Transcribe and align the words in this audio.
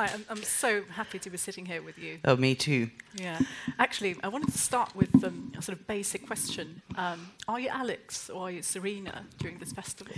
Hi, 0.00 0.06
I'm, 0.14 0.24
I'm 0.30 0.42
so 0.42 0.82
happy 0.92 1.18
to 1.18 1.28
be 1.28 1.36
sitting 1.36 1.66
here 1.66 1.82
with 1.82 1.98
you. 1.98 2.20
Oh, 2.24 2.34
me 2.34 2.54
too. 2.54 2.88
Yeah. 3.14 3.38
Actually, 3.78 4.16
I 4.24 4.28
wanted 4.28 4.50
to 4.50 4.56
start 4.56 4.96
with 4.96 5.22
um, 5.22 5.52
a 5.58 5.60
sort 5.60 5.76
of 5.78 5.86
basic 5.86 6.26
question. 6.26 6.80
Um, 6.96 7.32
are 7.46 7.60
you 7.60 7.68
Alex 7.68 8.30
or 8.30 8.44
are 8.44 8.50
you 8.50 8.62
Serena 8.62 9.26
during 9.36 9.58
this 9.58 9.72
festival? 9.72 10.14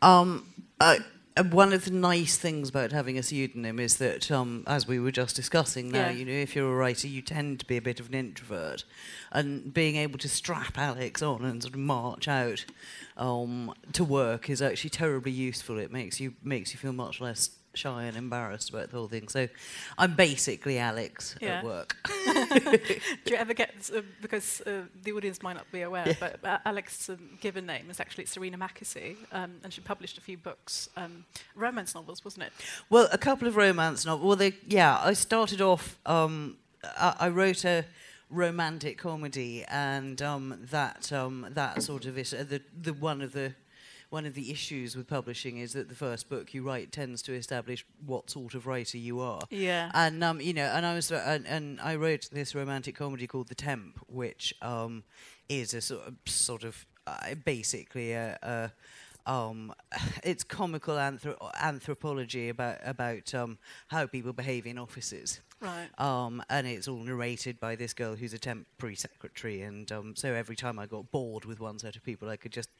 Um, 0.00 0.46
uh, 0.80 1.00
uh, 1.36 1.44
one 1.44 1.74
of 1.74 1.84
the 1.84 1.90
nice 1.90 2.38
things 2.38 2.70
about 2.70 2.90
having 2.92 3.18
a 3.18 3.22
pseudonym 3.22 3.78
is 3.78 3.98
that, 3.98 4.30
um, 4.30 4.64
as 4.66 4.88
we 4.88 4.98
were 4.98 5.12
just 5.12 5.36
discussing 5.36 5.90
now, 5.90 6.08
Yeah. 6.08 6.12
you 6.12 6.24
know, 6.24 6.32
if 6.32 6.56
you're 6.56 6.72
a 6.72 6.74
writer, 6.74 7.06
you 7.06 7.20
tend 7.20 7.60
to 7.60 7.66
be 7.66 7.76
a 7.76 7.82
bit 7.82 8.00
of 8.00 8.08
an 8.08 8.14
introvert, 8.14 8.84
and 9.30 9.74
being 9.74 9.96
able 9.96 10.18
to 10.20 10.28
strap 10.30 10.78
Alex 10.78 11.20
on 11.20 11.44
and 11.44 11.62
sort 11.62 11.74
of 11.74 11.80
march 11.80 12.28
out 12.28 12.64
um, 13.18 13.74
to 13.92 14.04
work 14.04 14.48
is 14.48 14.62
actually 14.62 14.88
terribly 14.88 15.32
useful. 15.32 15.78
It 15.78 15.92
makes 15.92 16.18
you 16.18 16.32
makes 16.42 16.72
you 16.72 16.78
feel 16.78 16.94
much 16.94 17.20
less 17.20 17.50
shy 17.74 18.04
and 18.04 18.16
embarrassed 18.16 18.70
about 18.70 18.90
the 18.90 18.96
whole 18.96 19.08
thing. 19.08 19.28
So, 19.28 19.48
I'm 19.96 20.14
basically 20.14 20.78
Alex 20.78 21.36
Yeah. 21.40 21.58
at 21.58 21.64
work. 21.64 21.96
Do 22.24 23.30
you 23.30 23.36
ever 23.36 23.54
get, 23.54 23.70
uh, 23.94 24.02
because 24.20 24.60
uh, 24.62 24.82
the 25.02 25.12
audience 25.12 25.42
might 25.42 25.54
not 25.56 25.70
be 25.72 25.82
aware, 25.82 26.16
but 26.18 26.44
uh, 26.44 26.58
Alex's 26.64 27.10
um, 27.10 27.38
given 27.40 27.66
name 27.66 27.90
is 27.90 28.00
actually 28.00 28.26
Serena 28.26 28.58
Mackesy, 28.58 29.16
um, 29.32 29.52
and 29.62 29.72
she 29.72 29.80
published 29.80 30.18
a 30.18 30.20
few 30.20 30.36
books, 30.36 30.88
um, 30.96 31.24
romance 31.54 31.94
novels, 31.94 32.24
wasn't 32.24 32.44
it? 32.44 32.52
Well, 32.90 33.08
a 33.12 33.18
couple 33.18 33.46
of 33.48 33.56
romance 33.56 34.04
novels. 34.04 34.26
Well, 34.26 34.36
they, 34.36 34.54
yeah, 34.66 34.98
I 35.02 35.12
started 35.14 35.60
off. 35.60 35.98
Um, 36.06 36.56
I, 36.82 37.14
I 37.20 37.28
wrote 37.28 37.64
a 37.64 37.84
romantic 38.30 38.98
comedy, 38.98 39.64
and 39.68 40.20
um, 40.22 40.58
that 40.70 41.12
um, 41.12 41.46
that 41.50 41.82
sort 41.82 42.06
of 42.06 42.18
is 42.18 42.34
uh, 42.34 42.44
the 42.48 42.60
the 42.80 42.92
one 42.92 43.22
of 43.22 43.32
the 43.32 43.54
one 44.10 44.24
of 44.24 44.34
the 44.34 44.50
issues 44.50 44.96
with 44.96 45.06
publishing 45.06 45.58
is 45.58 45.74
that 45.74 45.88
the 45.88 45.94
first 45.94 46.28
book 46.28 46.54
you 46.54 46.62
write 46.62 46.92
tends 46.92 47.20
to 47.22 47.34
establish 47.34 47.84
what 48.04 48.30
sort 48.30 48.54
of 48.54 48.66
writer 48.66 48.96
you 48.98 49.20
are. 49.20 49.42
Yeah. 49.50 49.90
And 49.92 50.24
um, 50.24 50.40
you 50.40 50.54
know, 50.54 50.64
and 50.64 50.86
I 50.86 50.94
was, 50.94 51.10
and, 51.10 51.46
and 51.46 51.80
I 51.80 51.96
wrote 51.96 52.28
this 52.32 52.54
romantic 52.54 52.96
comedy 52.96 53.26
called 53.26 53.48
The 53.48 53.54
Temp, 53.54 53.98
which 54.06 54.54
um, 54.62 55.04
is 55.48 55.74
a 55.74 55.80
sort 55.80 56.06
of, 56.06 56.14
sort 56.26 56.64
of 56.64 56.86
uh, 57.06 57.34
basically 57.44 58.12
a, 58.12 58.38
a 58.42 58.72
um, 59.30 59.74
it's 60.24 60.42
comical 60.42 60.96
anthro- 60.96 61.52
anthropology 61.60 62.48
about 62.48 62.78
about 62.82 63.34
um, 63.34 63.58
how 63.88 64.06
people 64.06 64.32
behave 64.32 64.66
in 64.66 64.78
offices. 64.78 65.40
Right. 65.60 65.88
Um, 65.98 66.40
and 66.48 66.68
it's 66.68 66.86
all 66.86 66.98
narrated 66.98 67.58
by 67.58 67.74
this 67.74 67.92
girl 67.92 68.14
who's 68.14 68.32
a 68.32 68.38
temporary 68.38 68.94
secretary, 68.94 69.62
and 69.62 69.90
um, 69.90 70.16
so 70.16 70.32
every 70.32 70.56
time 70.56 70.78
I 70.78 70.86
got 70.86 71.10
bored 71.10 71.44
with 71.44 71.60
one 71.60 71.78
set 71.78 71.96
of 71.96 72.04
people, 72.04 72.28
I 72.28 72.36
could 72.36 72.52
just 72.52 72.70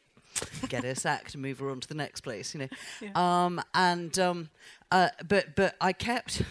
get 0.68 0.84
her 0.84 0.94
sacked 0.94 1.34
and 1.34 1.42
move 1.42 1.58
her 1.58 1.70
on 1.70 1.80
to 1.80 1.88
the 1.88 1.94
next 1.94 2.20
place, 2.22 2.54
you 2.54 2.60
know. 2.60 2.68
Yeah. 3.00 3.10
Um, 3.44 3.60
and 3.74 4.18
um, 4.18 4.50
uh, 4.90 5.08
but 5.28 5.54
but 5.56 5.74
I 5.80 5.92
kept. 5.92 6.42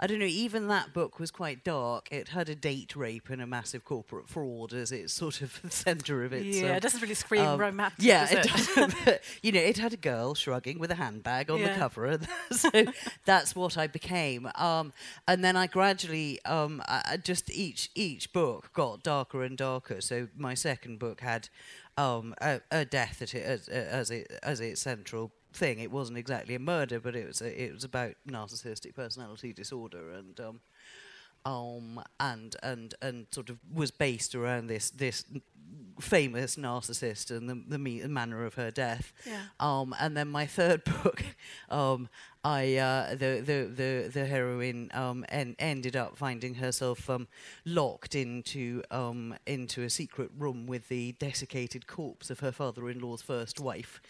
I 0.00 0.06
don't 0.06 0.20
know. 0.20 0.26
Even 0.26 0.68
that 0.68 0.94
book 0.94 1.18
was 1.18 1.32
quite 1.32 1.64
dark. 1.64 2.06
It 2.12 2.28
had 2.28 2.48
a 2.48 2.54
date 2.54 2.94
rape 2.94 3.30
and 3.30 3.42
a 3.42 3.48
massive 3.48 3.84
corporate 3.84 4.28
fraud 4.28 4.72
as 4.72 4.92
its 4.92 5.12
sort 5.12 5.40
of 5.42 5.60
the 5.64 5.72
centre 5.72 6.22
of 6.24 6.32
its. 6.32 6.44
yeah, 6.56 6.68
um, 6.70 6.76
it 6.76 6.82
doesn't 6.84 7.02
really 7.02 7.14
scream 7.16 7.44
um, 7.44 7.58
romantic. 7.58 7.98
yeah, 8.04 8.28
it. 8.30 8.46
But, 9.04 9.22
you 9.42 9.50
know, 9.50 9.58
it 9.60 9.76
had 9.76 9.92
a 9.92 9.96
girl 9.96 10.34
shrugging 10.36 10.78
with 10.78 10.92
a 10.92 10.94
handbag 10.94 11.50
on 11.50 11.58
Yeah. 11.58 11.72
the 11.72 11.78
cover, 11.80 12.16
so 12.52 12.70
that's 13.24 13.56
what 13.56 13.76
I 13.76 13.88
became. 13.88 14.48
Um, 14.54 14.92
and 15.26 15.42
then 15.42 15.56
I 15.56 15.66
gradually, 15.66 16.38
um, 16.44 16.80
I 16.86 17.18
just 17.20 17.50
each 17.50 17.90
each 17.96 18.32
book 18.32 18.70
got 18.74 19.02
darker 19.02 19.42
and 19.42 19.58
darker. 19.58 20.00
So 20.00 20.28
my 20.36 20.54
second 20.54 21.00
book 21.00 21.22
had 21.22 21.48
um, 21.98 22.34
a, 22.40 22.60
a 22.70 22.84
death 22.84 23.20
at 23.22 23.34
it, 23.34 23.44
as, 23.44 23.68
as 23.68 24.10
it 24.10 24.32
as 24.42 24.60
its 24.60 24.80
central 24.80 25.32
thing. 25.52 25.80
It 25.80 25.90
wasn't 25.90 26.18
exactly 26.18 26.54
a 26.54 26.58
murder, 26.58 27.00
but 27.00 27.16
it 27.16 27.26
was 27.26 27.42
a, 27.42 27.64
it 27.64 27.72
was 27.72 27.84
about 27.84 28.14
narcissistic 28.26 28.94
personality 28.94 29.52
disorder 29.52 30.10
and. 30.12 30.38
Um, 30.40 30.60
um, 31.44 32.02
and 32.18 32.56
and 32.62 32.94
and 33.00 33.26
sort 33.30 33.48
of 33.48 33.58
was 33.72 33.90
based 33.92 34.34
around 34.34 34.66
this 34.66 34.90
this 34.90 35.24
famous 36.00 36.56
narcissist 36.56 37.30
and 37.36 37.48
the 37.48 37.62
the 37.66 37.78
me- 37.78 38.02
manner 38.06 38.44
of 38.44 38.54
her 38.54 38.70
death. 38.70 39.12
Yeah. 39.26 39.42
Um, 39.60 39.94
and 39.98 40.16
then 40.16 40.28
my 40.28 40.46
third 40.46 40.84
book, 41.02 41.24
um, 41.70 42.08
I 42.44 42.76
uh, 42.76 43.10
the, 43.10 43.42
the 43.44 43.70
the 43.74 44.10
the 44.12 44.26
heroine 44.26 44.90
um, 44.94 45.24
en- 45.28 45.56
ended 45.58 45.96
up 45.96 46.16
finding 46.16 46.54
herself 46.54 47.10
um, 47.10 47.26
locked 47.64 48.14
into 48.14 48.82
um, 48.90 49.34
into 49.46 49.82
a 49.82 49.90
secret 49.90 50.30
room 50.38 50.66
with 50.66 50.88
the 50.88 51.12
desiccated 51.18 51.86
corpse 51.86 52.30
of 52.30 52.40
her 52.40 52.52
father-in-law's 52.52 53.22
first 53.22 53.58
wife. 53.58 54.00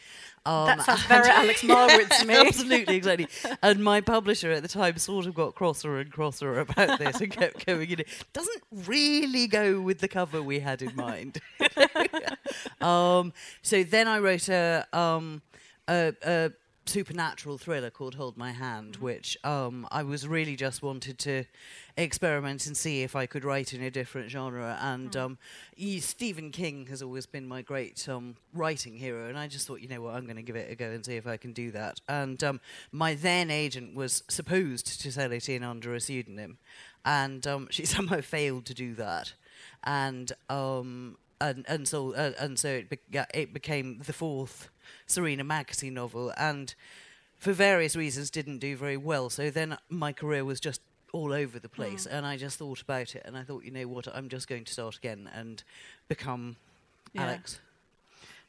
Um, 0.44 0.66
that 0.66 0.82
sounds 0.84 1.04
very 1.04 1.28
Alex 1.30 1.62
Marwood 1.62 2.08
to 2.20 2.24
me. 2.26 2.34
Absolutely, 2.34 2.96
exactly. 2.96 3.28
And 3.62 3.82
my 3.82 4.00
publisher 4.02 4.52
at 4.52 4.62
the 4.62 4.68
time 4.68 4.98
sort 4.98 5.26
of 5.26 5.34
got 5.34 5.54
crosser 5.54 5.98
and 5.98 6.12
crosser 6.12 6.60
about 6.60 6.98
this 6.98 7.20
and 7.20 7.30
kept 7.32 7.64
going, 7.66 7.88
you 7.88 7.96
know, 7.96 8.04
doesn't 8.32 8.62
really 8.86 9.46
go 9.46 9.80
with 9.80 10.00
the 10.00 10.08
cover 10.08 10.42
we 10.42 10.60
had 10.60 10.82
in 10.82 10.94
mind. 10.94 11.40
um, 12.80 13.32
so 13.62 13.82
then 13.82 14.08
I 14.08 14.18
wrote 14.18 14.48
a, 14.48 14.86
um, 14.92 15.42
a, 15.88 16.14
a 16.22 16.52
supernatural 16.88 17.58
thriller 17.58 17.90
called 17.90 18.14
Hold 18.14 18.36
My 18.36 18.52
Hand, 18.52 18.96
which 18.96 19.36
um, 19.44 19.86
I 19.90 20.02
was 20.02 20.26
really 20.26 20.56
just 20.56 20.82
wanted 20.82 21.18
to 21.20 21.44
experiment 21.96 22.66
and 22.66 22.76
see 22.76 23.02
if 23.02 23.14
I 23.14 23.26
could 23.26 23.44
write 23.44 23.74
in 23.74 23.82
a 23.82 23.90
different 23.90 24.30
genre. 24.30 24.78
And 24.80 25.14
um, 25.16 25.38
he, 25.76 26.00
Stephen 26.00 26.50
King 26.50 26.86
has 26.86 27.02
always 27.02 27.26
been 27.26 27.46
my 27.46 27.62
great 27.62 28.08
um, 28.08 28.36
writing 28.54 28.96
hero, 28.96 29.28
and 29.28 29.38
I 29.38 29.48
just 29.48 29.66
thought, 29.66 29.80
you 29.80 29.88
know 29.88 30.00
what, 30.00 30.14
I'm 30.14 30.24
going 30.24 30.36
to 30.36 30.42
give 30.42 30.56
it 30.56 30.70
a 30.70 30.74
go 30.74 30.90
and 30.90 31.04
see 31.04 31.16
if 31.16 31.26
I 31.26 31.36
can 31.36 31.52
do 31.52 31.70
that. 31.72 32.00
And 32.08 32.42
um, 32.42 32.60
my 32.90 33.14
then 33.14 33.50
agent 33.50 33.94
was 33.94 34.22
supposed 34.28 35.00
to 35.02 35.12
sell 35.12 35.32
it 35.32 35.48
in 35.48 35.62
under 35.62 35.94
a 35.94 36.00
pseudonym, 36.00 36.58
and 37.04 37.46
um, 37.46 37.68
she 37.70 37.84
somehow 37.86 38.20
failed 38.20 38.64
to 38.66 38.74
do 38.74 38.94
that. 38.94 39.34
And 39.84 40.32
um, 40.48 41.18
and 41.40 41.64
and 41.68 41.86
so 41.88 42.14
uh, 42.14 42.32
and 42.38 42.58
so 42.58 42.68
it, 42.68 42.90
be- 42.90 42.98
yeah, 43.10 43.26
it 43.34 43.52
became 43.52 43.98
the 44.06 44.12
fourth 44.12 44.68
Serena 45.06 45.44
Mackesy 45.44 45.92
novel, 45.92 46.32
and 46.36 46.74
for 47.36 47.52
various 47.52 47.94
reasons 47.96 48.30
didn't 48.30 48.58
do 48.58 48.76
very 48.76 48.96
well. 48.96 49.30
So 49.30 49.50
then 49.50 49.76
my 49.88 50.12
career 50.12 50.44
was 50.44 50.60
just 50.60 50.80
all 51.12 51.32
over 51.32 51.58
the 51.58 51.68
place, 51.68 52.04
and 52.06 52.26
I 52.26 52.36
just 52.36 52.58
thought 52.58 52.82
about 52.82 53.14
it, 53.14 53.22
and 53.24 53.36
I 53.36 53.42
thought, 53.42 53.64
you 53.64 53.70
know 53.70 53.86
what, 53.88 54.06
I'm 54.14 54.28
just 54.28 54.46
going 54.48 54.64
to 54.64 54.72
start 54.72 54.96
again 54.96 55.30
and 55.34 55.62
become 56.08 56.56
Yeah. 57.14 57.22
Alex. 57.24 57.60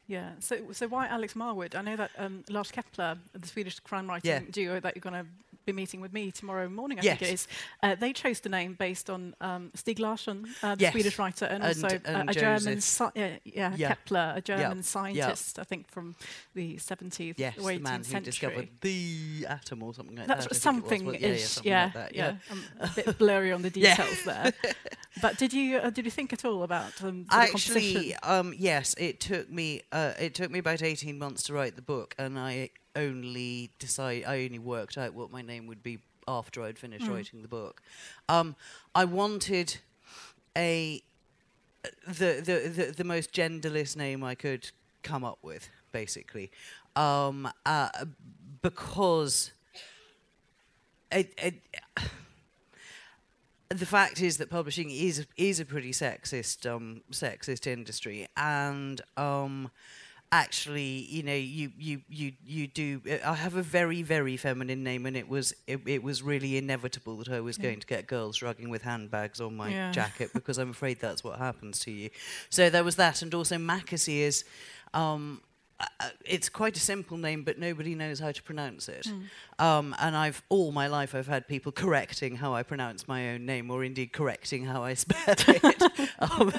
Yeah. 0.06 0.30
So, 0.40 0.56
so 0.72 0.88
why 0.88 1.06
Alex 1.06 1.34
Marwood? 1.34 1.74
I 1.76 1.82
know 1.82 1.96
that 1.96 2.10
um, 2.18 2.42
Lars 2.50 2.70
Kepler, 2.72 3.16
the 3.32 3.46
Swedish 3.46 3.78
crime 3.80 4.08
writing 4.08 4.28
Yeah. 4.30 4.40
duo 4.50 4.80
that 4.80 4.96
you're 4.96 5.00
going 5.00 5.24
to 5.24 5.26
be 5.72 5.76
meeting 5.82 6.00
with 6.00 6.12
me 6.12 6.30
tomorrow 6.30 6.68
morning, 6.68 6.98
I 6.98 7.02
Yes. 7.02 7.18
think 7.18 7.30
it 7.30 7.34
is. 7.34 7.48
Uh, 7.82 7.94
they 7.94 8.12
chose 8.12 8.40
the 8.40 8.48
name 8.48 8.74
based 8.74 9.08
on 9.10 9.34
um, 9.40 9.70
Stieg 9.76 9.98
Larsson, 9.98 10.46
uh, 10.62 10.74
the 10.74 10.82
Yes. 10.82 10.92
Swedish 10.92 11.18
writer, 11.18 11.44
and, 11.46 11.62
And- 11.64 11.84
also 11.84 11.98
and 12.04 12.30
a, 12.30 12.34
German, 12.34 12.76
sci- 12.78 13.10
yeah, 13.14 13.70
yeah. 13.76 13.88
Kepler, 13.88 14.34
a 14.36 14.40
German 14.40 14.78
Yeah. 14.78 14.82
scientist, 14.82 15.58
I 15.58 15.64
think 15.64 15.88
from 15.90 16.14
the 16.54 16.76
17th 16.78 17.34
Yes, 17.38 17.56
or 17.58 17.70
18th 17.70 17.76
the 17.76 17.80
man 17.90 18.04
who 18.04 18.20
discovered 18.20 18.68
the 18.80 19.46
atom 19.48 19.82
or 19.82 19.94
something 19.94 20.16
like 20.16 20.26
That's 20.26 20.46
that. 20.46 20.66
I 20.66 20.72
think 20.72 21.04
it 21.04 21.06
was. 21.06 21.12
something 21.12 21.20
yeah, 21.22 21.28
ish, 21.28 21.44
something 21.44 21.70
yeah, 21.72 21.84
like 21.84 21.94
that, 21.94 22.14
yeah. 22.14 22.36
I'm 22.50 22.62
a 22.80 22.88
bit 22.94 23.18
blurry 23.18 23.52
on 23.52 23.62
the 23.62 23.70
details 23.80 24.22
there. 24.24 24.52
But 25.20 25.36
did 25.38 25.52
you 25.52 25.78
uh, 25.78 25.90
did 25.90 26.04
you 26.04 26.10
think 26.10 26.32
at 26.32 26.44
all 26.44 26.62
about 26.62 27.02
um, 27.02 27.24
the 27.28 27.34
Actually, 27.34 27.92
composition? 28.12 28.18
um, 28.22 28.54
yes, 28.56 28.94
it 28.96 29.18
took 29.20 29.50
me. 29.50 29.82
Uh, 29.90 30.12
it 30.20 30.34
took 30.34 30.50
me 30.52 30.60
about 30.60 30.82
eighteen 30.82 31.18
months 31.18 31.42
to 31.44 31.52
write 31.52 31.74
the 31.74 31.82
book, 31.82 32.14
and 32.16 32.38
I 32.38 32.70
only 32.96 33.70
decide. 33.78 34.24
I 34.26 34.44
only 34.44 34.58
worked 34.58 34.98
out 34.98 35.14
what 35.14 35.30
my 35.30 35.42
name 35.42 35.66
would 35.66 35.82
be 35.82 35.98
after 36.28 36.62
I'd 36.62 36.78
finished 36.78 37.06
Mm. 37.06 37.14
writing 37.14 37.42
the 37.42 37.48
book. 37.48 37.82
Um, 38.28 38.56
I 38.94 39.04
wanted 39.04 39.78
a 40.56 41.02
the, 42.06 42.42
the 42.44 42.68
the 42.68 42.94
the 42.98 43.04
most 43.04 43.32
genderless 43.32 43.96
name 43.96 44.22
I 44.22 44.34
could 44.34 44.70
come 45.02 45.24
up 45.24 45.38
with, 45.42 45.68
basically, 45.92 46.50
um, 46.94 47.50
uh, 47.64 47.88
because 48.62 49.52
it, 51.10 51.32
it 51.38 51.54
the 53.70 53.86
fact 53.86 54.20
is 54.20 54.36
that 54.38 54.50
publishing 54.50 54.90
is 54.90 55.26
is 55.36 55.60
a 55.60 55.64
pretty 55.64 55.92
sexist 55.92 56.70
um, 56.70 57.02
sexist 57.12 57.66
industry, 57.66 58.26
and 58.36 59.00
um, 59.16 59.70
actually, 60.32 61.06
you 61.10 61.22
know, 61.22 61.34
you 61.34 61.72
you 61.78 62.02
you 62.08 62.32
you 62.44 62.66
do. 62.66 63.00
I 63.24 63.34
have 63.34 63.56
a 63.56 63.62
very 63.62 64.02
very 64.02 64.36
feminine 64.36 64.82
name, 64.84 65.06
and 65.06 65.16
it 65.16 65.28
was 65.28 65.54
it, 65.66 65.80
it 65.86 66.02
was 66.02 66.22
really 66.22 66.56
inevitable 66.56 67.16
that 67.18 67.28
I 67.28 67.40
was 67.40 67.56
Yeah. 67.56 67.62
going 67.64 67.80
to 67.80 67.86
get 67.86 68.06
girls 68.06 68.36
shrugging 68.36 68.70
with 68.70 68.82
handbags 68.82 69.40
on 69.40 69.56
my 69.56 69.70
Yeah. 69.70 69.92
jacket 69.92 70.30
because 70.34 70.58
I'm 70.58 70.70
afraid 70.70 71.00
that's 71.00 71.24
what 71.24 71.38
happens 71.38 71.80
to 71.80 71.90
you. 71.90 72.10
So 72.50 72.70
there 72.70 72.84
was 72.84 72.96
that, 72.96 73.22
and 73.22 73.34
also 73.34 73.56
Mackesy 73.56 74.20
is. 74.20 74.44
Um, 74.92 75.40
uh, 76.00 76.08
it's 76.24 76.48
quite 76.48 76.76
a 76.76 76.80
simple 76.80 77.16
name, 77.16 77.42
but 77.42 77.58
nobody 77.58 77.94
knows 77.94 78.18
how 78.20 78.32
to 78.32 78.42
pronounce 78.42 78.88
it. 78.88 79.06
Mm. 79.06 79.64
Um, 79.64 79.94
and 79.98 80.16
I've 80.16 80.42
all 80.48 80.72
my 80.72 80.86
life 80.88 81.14
I've 81.14 81.26
had 81.26 81.48
people 81.48 81.72
correcting 81.72 82.36
how 82.36 82.54
I 82.54 82.62
pronounce 82.62 83.08
my 83.08 83.30
own 83.30 83.46
name, 83.46 83.70
or 83.70 83.82
indeed 83.84 84.12
correcting 84.12 84.64
how 84.66 84.82
I 84.82 84.94
spell 84.94 85.18
it. 85.28 85.82
um, 86.18 86.52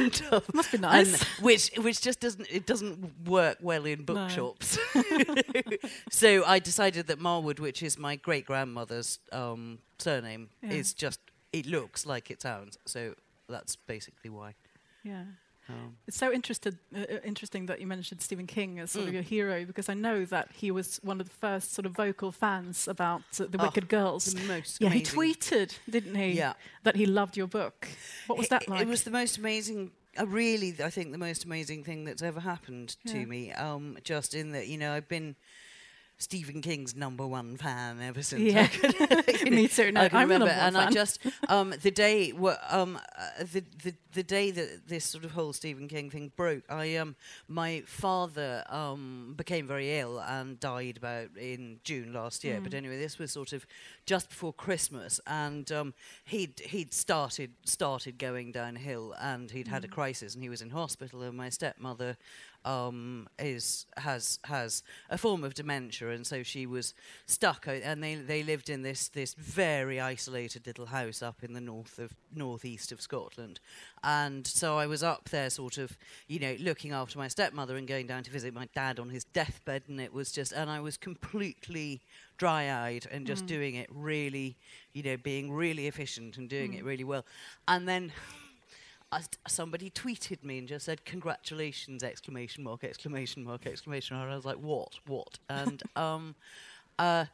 and, 0.00 0.22
um, 0.32 0.42
Must 0.54 0.72
be 0.72 0.78
nice. 0.78 1.22
which 1.40 1.70
which 1.78 2.00
just 2.00 2.20
doesn't 2.20 2.46
it 2.50 2.64
doesn't 2.66 3.26
work 3.28 3.58
well 3.60 3.84
in 3.84 3.98
No. 4.00 4.04
bookshops. 4.14 4.78
so 6.10 6.44
I 6.46 6.58
decided 6.58 7.06
that 7.08 7.18
Marwood, 7.18 7.60
which 7.60 7.82
is 7.82 7.98
my 7.98 8.16
great 8.16 8.46
grandmother's 8.46 9.18
um, 9.32 9.78
surname, 9.98 10.48
Yeah. 10.62 10.72
is 10.72 10.94
just 10.94 11.20
it 11.52 11.66
looks 11.66 12.06
like 12.06 12.30
it 12.30 12.40
sounds. 12.42 12.78
So 12.86 13.14
that's 13.48 13.76
basically 13.76 14.30
why. 14.30 14.54
yeah. 15.02 15.24
Um, 15.68 15.96
It's 16.06 16.16
so 16.16 16.32
interested, 16.32 16.78
uh, 16.94 17.00
uh, 17.00 17.18
interesting 17.24 17.66
that 17.66 17.80
you 17.80 17.86
mentioned 17.86 18.22
Stephen 18.22 18.46
King 18.46 18.78
as 18.80 18.90
sort 18.92 19.04
of 19.04 19.10
Mm. 19.10 19.14
your 19.14 19.22
hero 19.22 19.64
because 19.66 19.88
I 19.88 19.94
know 19.94 20.24
that 20.26 20.50
he 20.52 20.70
was 20.70 20.98
one 21.02 21.20
of 21.20 21.28
the 21.28 21.34
first 21.34 21.72
sort 21.74 21.84
of 21.86 21.92
vocal 21.92 22.32
fans 22.32 22.88
about 22.88 23.22
uh, 23.40 23.44
the 23.46 23.58
Oh, 23.60 23.64
Wicked 23.64 23.88
Girls. 23.88 24.24
the 24.32 24.40
most 24.46 24.80
Yeah, 24.80 24.88
he 24.90 25.02
tweeted, 25.02 25.76
didn't 25.88 26.14
he? 26.14 26.32
Yeah. 26.32 26.54
That 26.84 26.96
he 26.96 27.04
loved 27.06 27.36
your 27.36 27.46
book. 27.48 27.88
What 28.26 28.38
was 28.38 28.46
It- 28.46 28.50
that 28.50 28.62
it, 28.62 28.68
like? 28.68 28.80
It 28.82 28.88
was 28.88 29.02
the 29.02 29.10
most 29.10 29.36
amazing. 29.38 29.90
Uh, 30.18 30.26
really, 30.26 30.74
I 30.82 30.90
think 30.90 31.12
the 31.12 31.18
most 31.18 31.44
amazing 31.44 31.84
thing 31.84 32.04
that's 32.04 32.22
ever 32.22 32.40
happened 32.40 32.96
Yeah. 33.04 33.12
to 33.12 33.26
me. 33.26 33.52
Um, 33.52 33.98
just 34.02 34.34
in 34.34 34.52
that, 34.52 34.66
you 34.68 34.78
know, 34.78 34.92
I've 34.94 35.08
been 35.08 35.36
Stephen 36.20 36.60
King's 36.60 36.96
number 36.96 37.24
one 37.26 37.56
fan 37.56 38.00
ever 38.02 38.22
since. 38.22 38.42
I 38.42 38.44
Yeah. 38.44 38.66
could- 38.66 39.50
Me 39.52 39.68
too. 39.68 39.92
No, 39.92 40.00
I 40.02 40.08
can 40.08 40.18
I'm 40.18 40.28
remember, 40.28 40.50
and 40.52 40.76
I 40.76 40.90
just 40.90 41.20
um, 41.48 41.72
the 41.82 41.92
day 41.92 42.32
um, 42.32 42.96
uh, 43.16 43.44
the, 43.52 43.64
the 43.84 43.94
the 44.12 44.22
day 44.24 44.50
that 44.50 44.88
this 44.88 45.04
sort 45.04 45.22
of 45.24 45.30
whole 45.32 45.52
Stephen 45.52 45.86
King 45.86 46.10
thing 46.10 46.32
broke, 46.36 46.64
I 46.68 46.96
um 46.96 47.14
my 47.46 47.82
father 47.86 48.64
um 48.68 49.34
became 49.36 49.66
very 49.68 49.98
ill 50.00 50.18
and 50.18 50.58
died 50.58 50.96
about 50.96 51.28
in 51.36 51.78
June 51.84 52.12
last 52.12 52.42
year. 52.42 52.60
But 52.60 52.72
Mm. 52.72 52.76
anyway, 52.78 52.98
this 52.98 53.18
was 53.18 53.30
sort 53.32 53.52
of 53.52 53.64
just 54.04 54.28
before 54.30 54.52
Christmas, 54.52 55.20
and 55.26 55.70
um, 55.70 55.94
he'd 56.24 56.58
he'd 56.60 56.92
started 56.92 57.52
started 57.64 58.18
going 58.18 58.50
downhill, 58.50 59.14
and 59.20 59.50
he'd 59.52 59.68
had 59.68 59.84
a 59.84 59.88
Mm. 59.88 59.92
crisis, 59.92 60.34
and 60.34 60.42
he 60.42 60.48
was 60.48 60.62
in 60.62 60.70
hospital, 60.70 61.22
and 61.22 61.36
my 61.36 61.48
stepmother 61.48 62.16
um, 62.64 63.28
is 63.38 63.86
has 63.96 64.38
has 64.44 64.82
a 65.10 65.16
form 65.18 65.44
of 65.44 65.54
dementia, 65.54 66.10
and 66.10 66.26
so 66.26 66.42
she 66.42 66.66
was 66.66 66.94
stuck. 67.26 67.66
o- 67.68 67.72
And 67.72 68.02
they 68.02 68.16
they 68.16 68.42
lived 68.42 68.68
in 68.68 68.82
this 68.82 69.08
this 69.08 69.34
very 69.34 70.00
isolated 70.00 70.66
little 70.66 70.86
house 70.86 71.22
up 71.22 71.42
in 71.42 71.52
the 71.54 71.60
north 71.60 71.98
of 71.98 72.12
northeast 72.34 72.92
of 72.92 73.00
Scotland, 73.00 73.60
and 74.02 74.46
so 74.46 74.76
I 74.78 74.86
was 74.86 75.02
up 75.02 75.28
there, 75.30 75.50
sort 75.50 75.78
of, 75.78 75.96
you 76.26 76.38
know, 76.38 76.56
looking 76.60 76.92
after 76.92 77.18
my 77.18 77.28
stepmother 77.28 77.76
and 77.76 77.86
going 77.88 78.06
down 78.06 78.22
to 78.24 78.30
visit 78.30 78.52
my 78.54 78.68
dad 78.74 78.98
on 78.98 79.10
his 79.10 79.24
deathbed, 79.24 79.82
and 79.88 80.00
it 80.00 80.12
was 80.12 80.30
just, 80.32 80.52
and 80.52 80.68
I 80.70 80.80
was 80.80 80.96
completely 80.96 82.00
dry-eyed 82.36 83.06
and 83.10 83.26
just 83.26 83.44
Mm. 83.44 83.48
doing 83.48 83.74
it 83.76 83.88
really, 83.92 84.56
you 84.92 85.02
know, 85.02 85.16
being 85.16 85.50
really 85.52 85.86
efficient 85.86 86.36
and 86.38 86.48
doing 86.48 86.72
Mm. 86.72 86.78
it 86.78 86.84
really 86.84 87.04
well, 87.04 87.24
and 87.66 87.88
then 87.88 88.12
somebody 89.46 89.90
tweeted 89.90 90.44
me 90.44 90.58
and 90.58 90.68
just 90.68 90.86
said 90.86 91.04
congratulations 91.04 92.02
exclamation 92.02 92.62
mark 92.62 92.84
exclamation 92.84 93.44
mark 93.44 93.66
exclamation 93.66 94.16
mark. 94.16 94.30
I 94.30 94.36
was 94.36 94.44
like 94.44 94.56
what 94.56 94.98
what 95.06 95.38
and 95.48 95.82
um, 95.96 96.34
uh, 96.98 97.26